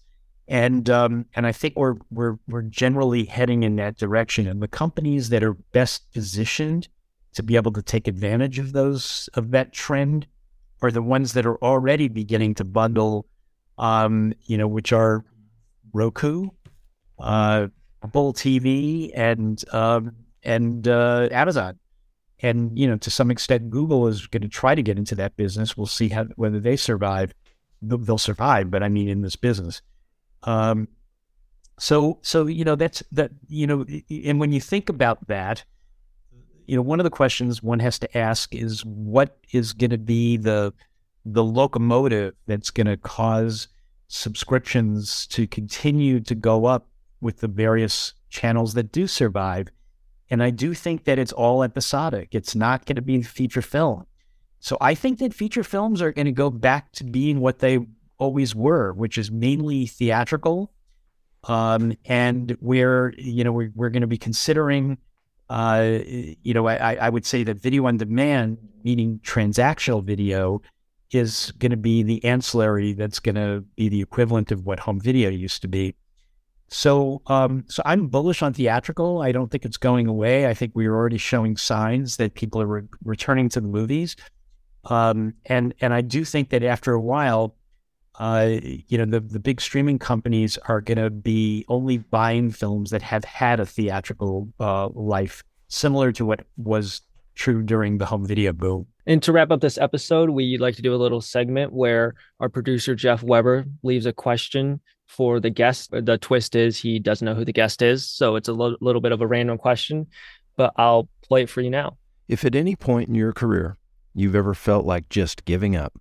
and 0.48 0.88
um, 0.88 1.26
and 1.36 1.46
I 1.46 1.52
think 1.52 1.76
we're 1.76 1.96
we're 2.10 2.38
we're 2.48 2.62
generally 2.62 3.24
heading 3.24 3.62
in 3.62 3.76
that 3.76 3.98
direction. 3.98 4.46
And 4.46 4.62
the 4.62 4.68
companies 4.68 5.28
that 5.28 5.44
are 5.44 5.52
best 5.52 6.10
positioned 6.12 6.88
to 7.34 7.42
be 7.42 7.56
able 7.56 7.72
to 7.72 7.82
take 7.82 8.08
advantage 8.08 8.58
of 8.58 8.72
those 8.72 9.28
of 9.34 9.50
that 9.50 9.72
trend 9.72 10.26
are 10.80 10.90
the 10.90 11.02
ones 11.02 11.34
that 11.34 11.44
are 11.44 11.62
already 11.62 12.08
beginning 12.08 12.54
to 12.54 12.64
bundle, 12.64 13.26
um, 13.76 14.32
you 14.46 14.56
know, 14.56 14.66
which 14.66 14.92
are 14.92 15.24
Roku, 15.92 16.48
uh, 17.18 17.68
Apple 18.02 18.32
TV, 18.32 19.10
and 19.14 19.62
um, 19.74 20.16
and 20.42 20.88
uh, 20.88 21.28
Amazon. 21.30 21.78
And 22.40 22.78
you 22.78 22.86
know, 22.86 22.96
to 22.96 23.10
some 23.10 23.30
extent, 23.30 23.68
Google 23.68 24.06
is 24.06 24.26
going 24.26 24.42
to 24.42 24.48
try 24.48 24.74
to 24.74 24.82
get 24.82 24.96
into 24.96 25.14
that 25.16 25.36
business. 25.36 25.76
We'll 25.76 25.86
see 25.86 26.08
how 26.08 26.24
whether 26.36 26.58
they 26.58 26.76
survive. 26.76 27.34
They'll 27.82 28.18
survive, 28.18 28.70
but 28.70 28.82
I 28.82 28.88
mean, 28.88 29.08
in 29.08 29.20
this 29.20 29.36
business. 29.36 29.82
Um, 30.42 30.88
so, 31.78 32.18
so 32.22 32.46
you 32.46 32.64
know 32.64 32.74
that's 32.74 33.02
that. 33.12 33.30
You 33.48 33.66
know, 33.66 33.86
and 34.10 34.40
when 34.40 34.52
you 34.52 34.60
think 34.60 34.88
about 34.88 35.26
that, 35.28 35.64
you 36.66 36.76
know, 36.76 36.82
one 36.82 37.00
of 37.00 37.04
the 37.04 37.10
questions 37.10 37.62
one 37.62 37.78
has 37.80 37.98
to 38.00 38.18
ask 38.18 38.54
is 38.54 38.84
what 38.84 39.38
is 39.52 39.72
going 39.72 39.90
to 39.90 39.98
be 39.98 40.36
the 40.36 40.72
the 41.24 41.44
locomotive 41.44 42.34
that's 42.46 42.70
going 42.70 42.86
to 42.86 42.96
cause 42.96 43.68
subscriptions 44.08 45.26
to 45.28 45.46
continue 45.46 46.20
to 46.20 46.34
go 46.34 46.66
up 46.66 46.88
with 47.20 47.38
the 47.38 47.48
various 47.48 48.14
channels 48.30 48.74
that 48.74 48.92
do 48.92 49.06
survive. 49.06 49.68
And 50.30 50.42
I 50.42 50.50
do 50.50 50.74
think 50.74 51.04
that 51.04 51.18
it's 51.18 51.32
all 51.32 51.62
episodic. 51.62 52.28
It's 52.32 52.54
not 52.54 52.86
going 52.86 52.96
to 52.96 53.02
be 53.02 53.22
feature 53.22 53.62
film. 53.62 54.06
So 54.60 54.76
I 54.80 54.94
think 54.94 55.18
that 55.18 55.34
feature 55.34 55.64
films 55.64 56.02
are 56.02 56.12
going 56.12 56.26
to 56.26 56.32
go 56.32 56.50
back 56.50 56.92
to 56.92 57.04
being 57.04 57.40
what 57.40 57.60
they 57.60 57.78
always 58.18 58.54
were, 58.54 58.92
which 58.92 59.18
is 59.18 59.30
mainly 59.30 59.86
theatrical. 59.86 60.72
Um, 61.44 61.96
and 62.04 62.56
we're, 62.60 63.14
you 63.16 63.44
know, 63.44 63.52
we're, 63.52 63.72
we're 63.74 63.90
going 63.90 64.02
to 64.02 64.08
be 64.08 64.18
considering, 64.18 64.98
uh, 65.48 65.98
you 66.42 66.52
know, 66.52 66.66
I, 66.66 66.94
I 66.96 67.08
would 67.08 67.24
say 67.24 67.44
that 67.44 67.58
video 67.60 67.86
on 67.86 67.96
demand, 67.96 68.58
meaning 68.82 69.20
transactional 69.24 70.04
video, 70.04 70.60
is 71.10 71.52
going 71.58 71.70
to 71.70 71.76
be 71.76 72.02
the 72.02 72.22
ancillary 72.24 72.92
that's 72.92 73.18
going 73.18 73.36
to 73.36 73.64
be 73.76 73.88
the 73.88 74.00
equivalent 74.02 74.52
of 74.52 74.66
what 74.66 74.80
home 74.80 75.00
video 75.00 75.30
used 75.30 75.62
to 75.62 75.68
be. 75.68 75.94
So, 76.68 77.22
um, 77.28 77.64
so 77.68 77.82
I'm 77.86 78.08
bullish 78.08 78.42
on 78.42 78.52
theatrical. 78.52 79.22
I 79.22 79.32
don't 79.32 79.50
think 79.50 79.64
it's 79.64 79.78
going 79.78 80.06
away. 80.06 80.46
I 80.46 80.52
think 80.52 80.72
we're 80.74 80.94
already 80.94 81.16
showing 81.16 81.56
signs 81.56 82.18
that 82.18 82.34
people 82.34 82.60
are 82.60 82.66
re- 82.66 82.82
returning 83.04 83.48
to 83.50 83.60
the 83.60 83.68
movies, 83.68 84.16
um, 84.84 85.32
and 85.46 85.72
and 85.80 85.94
I 85.94 86.02
do 86.02 86.26
think 86.26 86.50
that 86.50 86.62
after 86.62 86.92
a 86.92 87.00
while, 87.00 87.56
uh, 88.18 88.58
you 88.88 88.98
know, 88.98 89.04
the 89.04 89.20
the 89.20 89.38
big 89.38 89.60
streaming 89.60 89.98
companies 89.98 90.58
are 90.68 90.80
going 90.80 90.98
to 90.98 91.08
be 91.08 91.64
only 91.68 91.98
buying 91.98 92.50
films 92.50 92.90
that 92.90 93.02
have 93.02 93.24
had 93.24 93.60
a 93.60 93.66
theatrical 93.66 94.52
uh, 94.58 94.88
life, 94.88 95.44
similar 95.68 96.12
to 96.12 96.24
what 96.26 96.40
was 96.56 97.00
true 97.36 97.62
during 97.62 97.98
the 97.98 98.06
home 98.06 98.26
video 98.26 98.52
boom. 98.52 98.86
And 99.06 99.22
to 99.22 99.32
wrap 99.32 99.52
up 99.52 99.60
this 99.60 99.78
episode, 99.78 100.30
we'd 100.30 100.60
like 100.60 100.74
to 100.76 100.82
do 100.82 100.94
a 100.94 100.96
little 100.96 101.20
segment 101.20 101.72
where 101.72 102.14
our 102.40 102.48
producer 102.48 102.94
Jeff 102.94 103.22
Weber 103.22 103.64
leaves 103.82 104.04
a 104.04 104.12
question 104.12 104.80
for 105.06 105.38
the 105.40 105.48
guest. 105.48 105.90
The 105.92 106.18
twist 106.18 106.56
is 106.56 106.76
he 106.76 106.98
doesn't 106.98 107.24
know 107.24 107.34
who 107.34 107.44
the 107.44 107.52
guest 107.52 107.80
is, 107.80 108.06
so 108.06 108.34
it's 108.34 108.48
a 108.48 108.52
lo- 108.52 108.76
little 108.80 109.00
bit 109.00 109.12
of 109.12 109.20
a 109.20 109.26
random 109.26 109.56
question, 109.56 110.08
but 110.56 110.72
I'll 110.76 111.08
play 111.22 111.44
it 111.44 111.50
for 111.50 111.60
you 111.60 111.70
now. 111.70 111.96
If 112.26 112.44
at 112.44 112.56
any 112.56 112.74
point 112.74 113.08
in 113.08 113.14
your 113.14 113.32
career 113.32 113.78
you've 114.12 114.34
ever 114.34 114.52
felt 114.52 114.84
like 114.84 115.08
just 115.08 115.44
giving 115.44 115.76
up, 115.76 115.98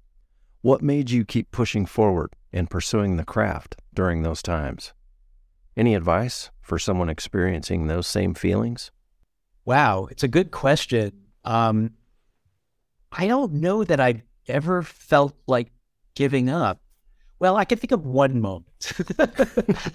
what 0.61 0.81
made 0.81 1.09
you 1.09 1.25
keep 1.25 1.51
pushing 1.51 1.85
forward 1.85 2.33
and 2.51 2.69
pursuing 2.69 3.17
the 3.17 3.25
craft 3.25 3.75
during 3.93 4.23
those 4.23 4.41
times? 4.41 4.93
Any 5.75 5.95
advice 5.95 6.49
for 6.61 6.79
someone 6.79 7.09
experiencing 7.09 7.87
those 7.87 8.07
same 8.07 8.33
feelings? 8.33 8.91
Wow, 9.65 10.07
it's 10.09 10.23
a 10.23 10.27
good 10.27 10.51
question. 10.51 11.11
Um, 11.43 11.91
I 13.11 13.27
don't 13.27 13.53
know 13.53 13.83
that 13.83 13.99
I've 13.99 14.21
ever 14.47 14.81
felt 14.81 15.35
like 15.45 15.71
giving 16.15 16.49
up. 16.49 16.81
Well, 17.39 17.55
I 17.55 17.65
can 17.65 17.77
think 17.77 17.91
of 17.91 18.05
one 18.05 18.41
moment. 18.41 18.91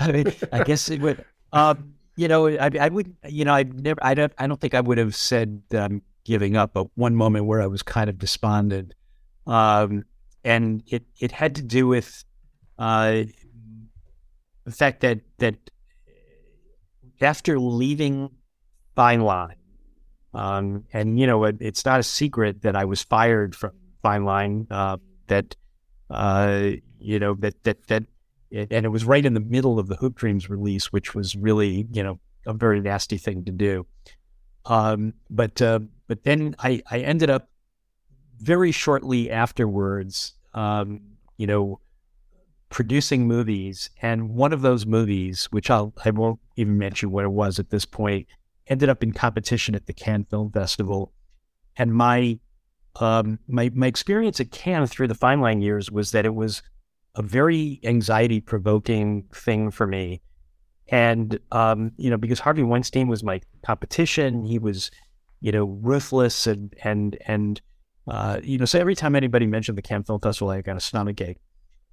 I 0.00 0.12
mean, 0.12 0.32
I 0.52 0.62
guess 0.62 0.88
it 0.88 1.00
would. 1.00 1.24
Um, 1.52 1.94
you 2.16 2.28
know, 2.28 2.46
I, 2.46 2.70
I 2.80 2.88
would. 2.88 3.14
You 3.28 3.44
know, 3.44 3.54
I 3.54 3.64
never. 3.64 3.98
I 4.04 4.14
don't. 4.14 4.32
I 4.38 4.46
don't 4.46 4.60
think 4.60 4.74
I 4.74 4.80
would 4.80 4.98
have 4.98 5.16
said 5.16 5.62
that 5.70 5.82
I'm 5.82 6.02
giving 6.24 6.56
up. 6.56 6.72
But 6.74 6.86
one 6.94 7.16
moment 7.16 7.46
where 7.46 7.60
I 7.60 7.66
was 7.66 7.82
kind 7.82 8.08
of 8.08 8.18
despondent, 8.18 8.94
um, 9.46 10.04
and 10.44 10.82
it 10.86 11.04
it 11.20 11.32
had 11.32 11.54
to 11.56 11.62
do 11.62 11.86
with 11.86 12.24
uh, 12.78 13.22
the 14.64 14.72
fact 14.72 15.00
that 15.00 15.20
that 15.38 15.56
after 17.20 17.58
leaving 17.58 18.30
Fine 18.94 19.20
Line, 19.22 19.56
um, 20.34 20.84
and 20.92 21.18
you 21.18 21.26
know, 21.26 21.44
it, 21.44 21.56
it's 21.60 21.84
not 21.84 22.00
a 22.00 22.02
secret 22.02 22.62
that 22.62 22.76
I 22.76 22.84
was 22.84 23.02
fired 23.02 23.54
from 23.54 23.72
Fine 24.02 24.24
Line. 24.24 24.66
Uh, 24.70 24.96
that 25.28 25.56
uh, 26.10 26.70
you 26.98 27.18
know 27.18 27.34
that 27.34 27.62
that 27.64 27.86
that, 27.88 28.04
it, 28.50 28.72
and 28.72 28.84
it 28.84 28.90
was 28.90 29.04
right 29.04 29.24
in 29.24 29.34
the 29.34 29.40
middle 29.40 29.78
of 29.78 29.88
the 29.88 29.96
Hoop 29.96 30.14
Dreams 30.16 30.50
release, 30.50 30.92
which 30.92 31.14
was 31.14 31.36
really 31.36 31.86
you 31.92 32.02
know 32.02 32.18
a 32.46 32.52
very 32.52 32.80
nasty 32.80 33.18
thing 33.18 33.44
to 33.44 33.52
do. 33.52 33.86
Um, 34.64 35.14
but 35.30 35.60
uh, 35.60 35.80
but 36.08 36.24
then 36.24 36.54
I 36.58 36.82
I 36.90 37.00
ended 37.00 37.30
up 37.30 37.48
very 38.42 38.72
shortly 38.72 39.30
afterwards, 39.30 40.34
um, 40.52 41.00
you 41.36 41.46
know, 41.46 41.80
producing 42.70 43.26
movies, 43.26 43.90
and 44.00 44.30
one 44.30 44.52
of 44.52 44.62
those 44.62 44.84
movies, 44.84 45.46
which 45.50 45.70
I'll 45.70 45.92
I 46.04 46.10
won't 46.10 46.40
even 46.56 46.76
mention 46.76 47.12
what 47.12 47.24
it 47.24 47.30
was 47.30 47.58
at 47.58 47.70
this 47.70 47.84
point, 47.84 48.26
ended 48.66 48.88
up 48.88 49.02
in 49.02 49.12
competition 49.12 49.74
at 49.74 49.86
the 49.86 49.92
Cannes 49.92 50.26
Film 50.28 50.50
Festival. 50.50 51.12
And 51.76 51.94
my 51.94 52.38
um, 53.00 53.38
my 53.46 53.70
my 53.74 53.86
experience 53.86 54.40
at 54.40 54.50
Cannes 54.50 54.88
through 54.88 55.08
the 55.08 55.14
fine 55.14 55.40
line 55.40 55.62
years 55.62 55.90
was 55.90 56.10
that 56.10 56.26
it 56.26 56.34
was 56.34 56.62
a 57.14 57.22
very 57.22 57.80
anxiety 57.84 58.40
provoking 58.40 59.24
thing 59.34 59.70
for 59.70 59.86
me. 59.86 60.20
And 60.88 61.38
um, 61.52 61.92
you 61.96 62.10
know, 62.10 62.16
because 62.18 62.40
Harvey 62.40 62.62
Weinstein 62.62 63.06
was 63.06 63.22
my 63.22 63.40
competition, 63.64 64.44
he 64.44 64.58
was, 64.58 64.90
you 65.40 65.52
know, 65.52 65.64
ruthless 65.64 66.46
and 66.46 66.74
and 66.82 67.16
and 67.26 67.60
uh, 68.06 68.40
you 68.42 68.58
know, 68.58 68.64
so 68.64 68.78
every 68.78 68.94
time 68.94 69.14
anybody 69.14 69.46
mentioned 69.46 69.78
the 69.78 69.82
Cannes 69.82 70.04
Film 70.04 70.20
Festival, 70.20 70.50
I 70.50 70.60
got 70.60 70.76
a 70.76 70.80
stomach 70.80 71.20
ache. 71.20 71.38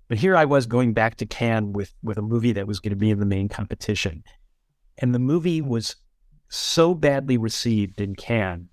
But 0.07 0.17
here 0.17 0.35
I 0.35 0.45
was 0.45 0.65
going 0.65 0.93
back 0.93 1.15
to 1.17 1.25
Cannes 1.25 1.73
with 1.73 1.93
with 2.01 2.17
a 2.17 2.21
movie 2.21 2.51
that 2.53 2.67
was 2.67 2.79
going 2.79 2.91
to 2.91 2.95
be 2.95 3.11
in 3.11 3.19
the 3.19 3.25
main 3.25 3.47
competition, 3.47 4.23
and 4.97 5.13
the 5.13 5.19
movie 5.19 5.61
was 5.61 5.95
so 6.49 6.95
badly 6.95 7.37
received 7.37 8.01
in 8.01 8.15
Cannes 8.15 8.69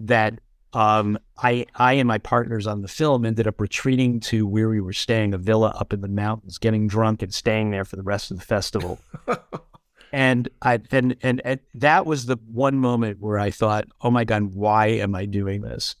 that 0.00 0.40
um, 0.72 1.18
I 1.38 1.66
I 1.74 1.94
and 1.94 2.08
my 2.08 2.18
partners 2.18 2.66
on 2.66 2.80
the 2.80 2.88
film 2.88 3.26
ended 3.26 3.46
up 3.46 3.60
retreating 3.60 4.18
to 4.20 4.46
where 4.46 4.70
we 4.70 4.80
were 4.80 4.94
staying, 4.94 5.34
a 5.34 5.38
villa 5.38 5.74
up 5.78 5.92
in 5.92 6.00
the 6.00 6.08
mountains, 6.08 6.56
getting 6.56 6.88
drunk 6.88 7.22
and 7.22 7.32
staying 7.34 7.70
there 7.70 7.84
for 7.84 7.96
the 7.96 8.02
rest 8.02 8.30
of 8.30 8.38
the 8.38 8.44
festival. 8.44 8.98
and 10.12 10.48
I 10.62 10.80
and, 10.90 11.16
and 11.22 11.42
and 11.44 11.60
that 11.74 12.06
was 12.06 12.24
the 12.24 12.38
one 12.50 12.76
moment 12.76 13.20
where 13.20 13.38
I 13.38 13.50
thought, 13.50 13.86
"Oh 14.00 14.10
my 14.10 14.24
god, 14.24 14.54
why 14.54 14.86
am 14.86 15.14
I 15.14 15.26
doing 15.26 15.60
this?" 15.60 15.96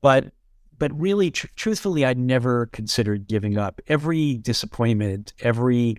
But 0.00 0.32
but 0.78 0.98
really, 0.98 1.30
tr- 1.30 1.46
truthfully, 1.56 2.04
I 2.04 2.12
never 2.14 2.66
considered 2.66 3.26
giving 3.26 3.56
up. 3.56 3.80
Every 3.88 4.36
disappointment, 4.36 5.32
every 5.40 5.96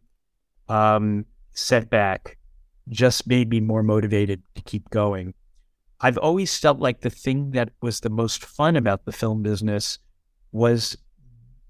um, 0.69 1.25
setback 1.51 2.37
just 2.89 3.27
made 3.27 3.49
me 3.49 3.59
more 3.59 3.83
motivated 3.83 4.43
to 4.55 4.61
keep 4.61 4.89
going. 4.89 5.33
I've 5.99 6.17
always 6.17 6.57
felt 6.57 6.79
like 6.79 7.01
the 7.01 7.09
thing 7.09 7.51
that 7.51 7.69
was 7.81 8.01
the 8.01 8.09
most 8.09 8.45
fun 8.45 8.75
about 8.75 9.05
the 9.05 9.11
film 9.11 9.41
business 9.41 9.97
was 10.51 10.95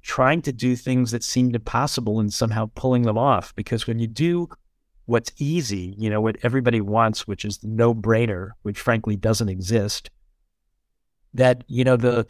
trying 0.02 0.42
to 0.42 0.52
do 0.52 0.76
things 0.76 1.12
that 1.12 1.24
seemed 1.24 1.56
impossible 1.56 2.20
and 2.20 2.34
somehow 2.34 2.70
pulling 2.76 3.04
them 3.04 3.18
off. 3.18 3.56
Because 3.56 3.88
when 3.88 4.00
you 4.00 4.08
do 4.08 4.50
what's 5.06 5.32
easy, 5.38 5.96
you 5.98 6.10
know, 6.10 6.20
what 6.20 6.38
everybody 6.44 6.82
wants, 6.82 7.26
which 7.26 7.46
is 7.46 7.60
the 7.60 7.68
no 7.68 7.96
brainer, 7.96 8.52
which 8.64 8.80
frankly 8.80 9.16
doesn't 9.16 9.50
exist, 9.50 10.10
that, 11.34 11.64
you 11.68 11.84
know, 11.84 11.98
the, 11.98 12.26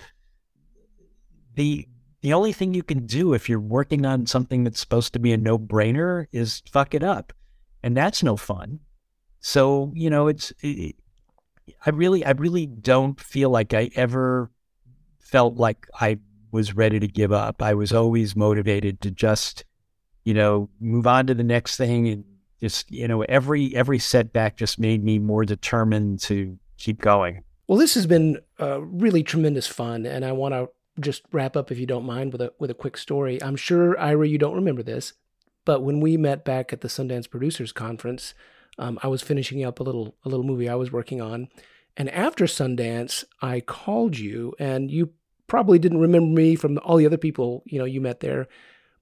the, 1.56 1.88
the 2.22 2.34
only 2.34 2.54
thing 2.54 2.74
you 2.74 2.84
can 2.84 3.06
do 3.06 3.34
if 3.34 3.48
you're 3.48 3.60
working 3.60 4.06
on 4.06 4.26
something 4.26 4.64
that's 4.64 4.80
supposed 4.80 5.14
to 5.14 5.20
be 5.20 5.34
a 5.34 5.38
no 5.38 5.58
brainer 5.58 6.28
is 6.32 6.62
fuck 6.72 6.93
it 6.93 7.04
up 7.04 7.34
and 7.84 7.95
that's 7.95 8.24
no 8.24 8.36
fun. 8.36 8.80
So 9.39 9.91
you 9.95 10.10
know, 10.10 10.28
it's 10.28 10.52
it, 10.62 10.95
I 11.86 11.91
really, 11.91 12.26
I 12.26 12.32
really 12.32 12.66
don't 12.66 13.20
feel 13.20 13.50
like 13.50 13.74
I 13.74 13.89
ever 13.95 14.52
felt 15.20 15.56
like 15.56 15.88
I 16.00 16.20
was 16.52 16.76
ready 16.76 17.00
to 17.00 17.08
give 17.08 17.32
up. 17.32 17.62
I 17.62 17.74
was 17.74 17.91
always 17.91 18.36
motivated 18.36 19.02
to 19.02 19.12
just, 19.12 19.66
you 20.24 20.34
know, 20.34 20.70
move 20.80 21.06
on 21.08 21.28
to 21.28 21.34
the 21.34 21.43
next 21.43 21.78
thing 21.78 22.08
and 22.08 22.24
just, 22.60 22.89
you 22.89 23.08
know, 23.08 23.22
every 23.24 23.76
every 23.76 24.00
setback 24.00 24.58
just 24.58 24.80
made 24.80 25.04
me 25.04 25.20
more 25.20 25.45
determined 25.45 26.22
to 26.22 26.58
keep 26.78 27.00
going. 27.02 27.43
Well, 27.68 27.78
this 27.78 27.95
has 27.95 28.07
been 28.07 28.39
uh, 28.61 28.82
really 28.82 29.24
tremendous 29.24 29.68
fun, 29.68 30.05
and 30.05 30.24
I 30.24 30.32
want 30.32 30.53
to 30.53 30.70
just 31.01 31.24
wrap 31.34 31.57
up, 31.57 31.70
if 31.70 31.78
you 31.78 31.86
don't 31.86 32.05
mind, 32.05 32.32
with 32.32 32.41
a 32.41 32.53
with 32.59 32.72
a 32.72 32.76
quick 32.76 32.97
story. 32.97 33.41
I'm 33.43 33.57
sure 33.57 33.99
Ira, 33.99 34.28
you 34.28 34.38
don't 34.38 34.55
remember 34.55 34.84
this, 34.84 35.13
but 35.65 35.84
when 35.84 35.99
we 35.99 36.15
met 36.15 36.45
back 36.45 36.72
at 36.72 36.80
the 36.80 36.88
Sundance 36.88 37.30
Producers 37.30 37.74
Conference, 37.74 38.34
um, 38.80 38.97
I 39.03 39.07
was 39.07 39.22
finishing 39.22 39.65
up 39.65 39.80
a 39.80 39.84
little 39.84 40.15
a 40.24 40.30
little 40.30 40.45
movie 40.45 40.70
I 40.70 40.76
was 40.76 40.93
working 40.93 41.22
on, 41.22 41.49
and 41.97 42.09
after 42.09 42.45
Sundance, 42.45 43.26
I 43.41 43.59
called 43.59 44.18
you, 44.18 44.55
and 44.57 44.89
you 44.89 45.11
probably 45.47 45.78
didn't 45.78 45.99
remember 45.99 46.39
me 46.39 46.55
from 46.55 46.80
all 46.84 46.97
the 46.97 47.05
other 47.05 47.18
people 47.18 47.63
you 47.65 47.80
know 47.80 47.86
you 47.86 47.99
met 47.99 48.22
there, 48.22 48.47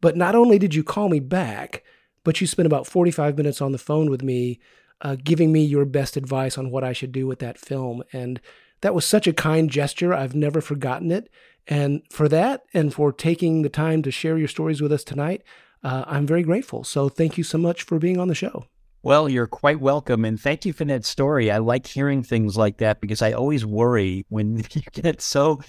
but 0.01 0.17
not 0.17 0.33
only 0.33 0.57
did 0.57 0.73
you 0.73 0.83
call 0.83 1.07
me 1.09 1.19
back, 1.19 1.83
but 2.23 2.41
you 2.41 2.47
spent 2.47 2.65
about 2.65 2.87
45 2.87 3.37
minutes 3.37 3.61
on 3.61 3.73
the 3.73 3.77
phone 3.77 4.09
with 4.09 4.23
me, 4.23 4.59
uh, 5.01 5.15
giving 5.23 5.51
me 5.51 5.63
your 5.63 5.85
best 5.85 6.17
advice 6.17 6.57
on 6.57 6.71
what 6.71 6.83
I 6.83 6.93
should 6.93 7.11
do 7.11 7.27
with 7.27 7.39
that 7.39 7.57
film, 7.57 8.03
and 8.13 8.39
that 8.81 8.93
was 8.93 9.05
such 9.05 9.27
a 9.27 9.33
kind 9.33 9.69
gesture. 9.69 10.13
I've 10.13 10.35
never 10.35 10.61
forgotten 10.61 11.11
it. 11.11 11.29
And 11.67 12.01
for 12.11 12.29
that, 12.29 12.63
and 12.73 12.93
for 12.93 13.11
taking 13.11 13.61
the 13.61 13.69
time 13.69 14.01
to 14.03 14.11
share 14.11 14.37
your 14.37 14.47
stories 14.47 14.81
with 14.81 14.91
us 14.91 15.03
tonight, 15.03 15.41
uh, 15.83 16.03
I'm 16.07 16.27
very 16.27 16.43
grateful. 16.43 16.83
So 16.83 17.09
thank 17.09 17.37
you 17.37 17.43
so 17.43 17.57
much 17.57 17.83
for 17.83 17.99
being 17.99 18.19
on 18.19 18.27
the 18.27 18.35
show. 18.35 18.65
Well, 19.03 19.29
you're 19.29 19.47
quite 19.47 19.79
welcome. 19.79 20.25
And 20.25 20.39
thank 20.39 20.65
you 20.65 20.73
for 20.73 20.85
that 20.85 21.05
story. 21.05 21.51
I 21.51 21.59
like 21.59 21.85
hearing 21.85 22.23
things 22.23 22.57
like 22.57 22.77
that 22.77 23.01
because 23.01 23.21
I 23.21 23.33
always 23.33 23.63
worry 23.65 24.25
when 24.29 24.57
you 24.71 24.81
get 24.93 25.21
so 25.21 25.61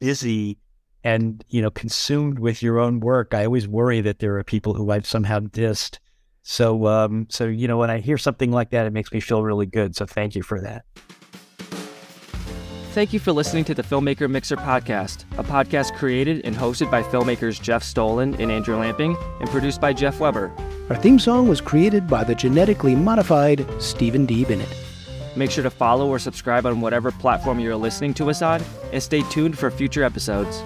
busy 0.00 0.58
and, 1.02 1.42
you 1.48 1.62
know, 1.62 1.70
consumed 1.70 2.38
with 2.38 2.62
your 2.62 2.78
own 2.78 3.00
work. 3.00 3.32
I 3.32 3.46
always 3.46 3.66
worry 3.66 4.02
that 4.02 4.18
there 4.18 4.36
are 4.36 4.44
people 4.44 4.74
who 4.74 4.90
I've 4.90 5.06
somehow 5.06 5.40
dissed. 5.40 5.98
So, 6.44 6.86
um, 6.86 7.26
so 7.30 7.46
you 7.46 7.66
know, 7.66 7.78
when 7.78 7.90
I 7.90 7.98
hear 7.98 8.18
something 8.18 8.52
like 8.52 8.70
that, 8.70 8.86
it 8.86 8.92
makes 8.92 9.10
me 9.12 9.18
feel 9.18 9.42
really 9.42 9.66
good. 9.66 9.96
So, 9.96 10.06
thank 10.06 10.36
you 10.36 10.42
for 10.42 10.60
that. 10.60 10.84
Thank 12.92 13.12
you 13.12 13.18
for 13.18 13.32
listening 13.32 13.64
to 13.64 13.74
the 13.74 13.82
Filmmaker 13.82 14.30
Mixer 14.30 14.56
podcast, 14.56 15.24
a 15.36 15.42
podcast 15.42 15.96
created 15.96 16.44
and 16.44 16.54
hosted 16.54 16.92
by 16.92 17.02
filmmakers 17.02 17.60
Jeff 17.60 17.82
Stolhand 17.82 18.38
and 18.38 18.52
Andrew 18.52 18.76
Lamping, 18.76 19.16
and 19.40 19.48
produced 19.48 19.80
by 19.80 19.92
Jeff 19.92 20.20
Weber. 20.20 20.52
Our 20.90 20.96
theme 20.96 21.18
song 21.18 21.48
was 21.48 21.60
created 21.60 22.06
by 22.06 22.22
the 22.22 22.36
genetically 22.36 22.94
modified 22.94 23.66
Stephen 23.82 24.26
D. 24.26 24.44
Bennett. 24.44 24.72
Make 25.34 25.50
sure 25.50 25.64
to 25.64 25.70
follow 25.70 26.08
or 26.08 26.20
subscribe 26.20 26.66
on 26.66 26.80
whatever 26.80 27.10
platform 27.10 27.58
you're 27.58 27.74
listening 27.74 28.14
to 28.14 28.30
us 28.30 28.42
on, 28.42 28.62
and 28.92 29.02
stay 29.02 29.22
tuned 29.22 29.58
for 29.58 29.72
future 29.72 30.04
episodes. 30.04 30.62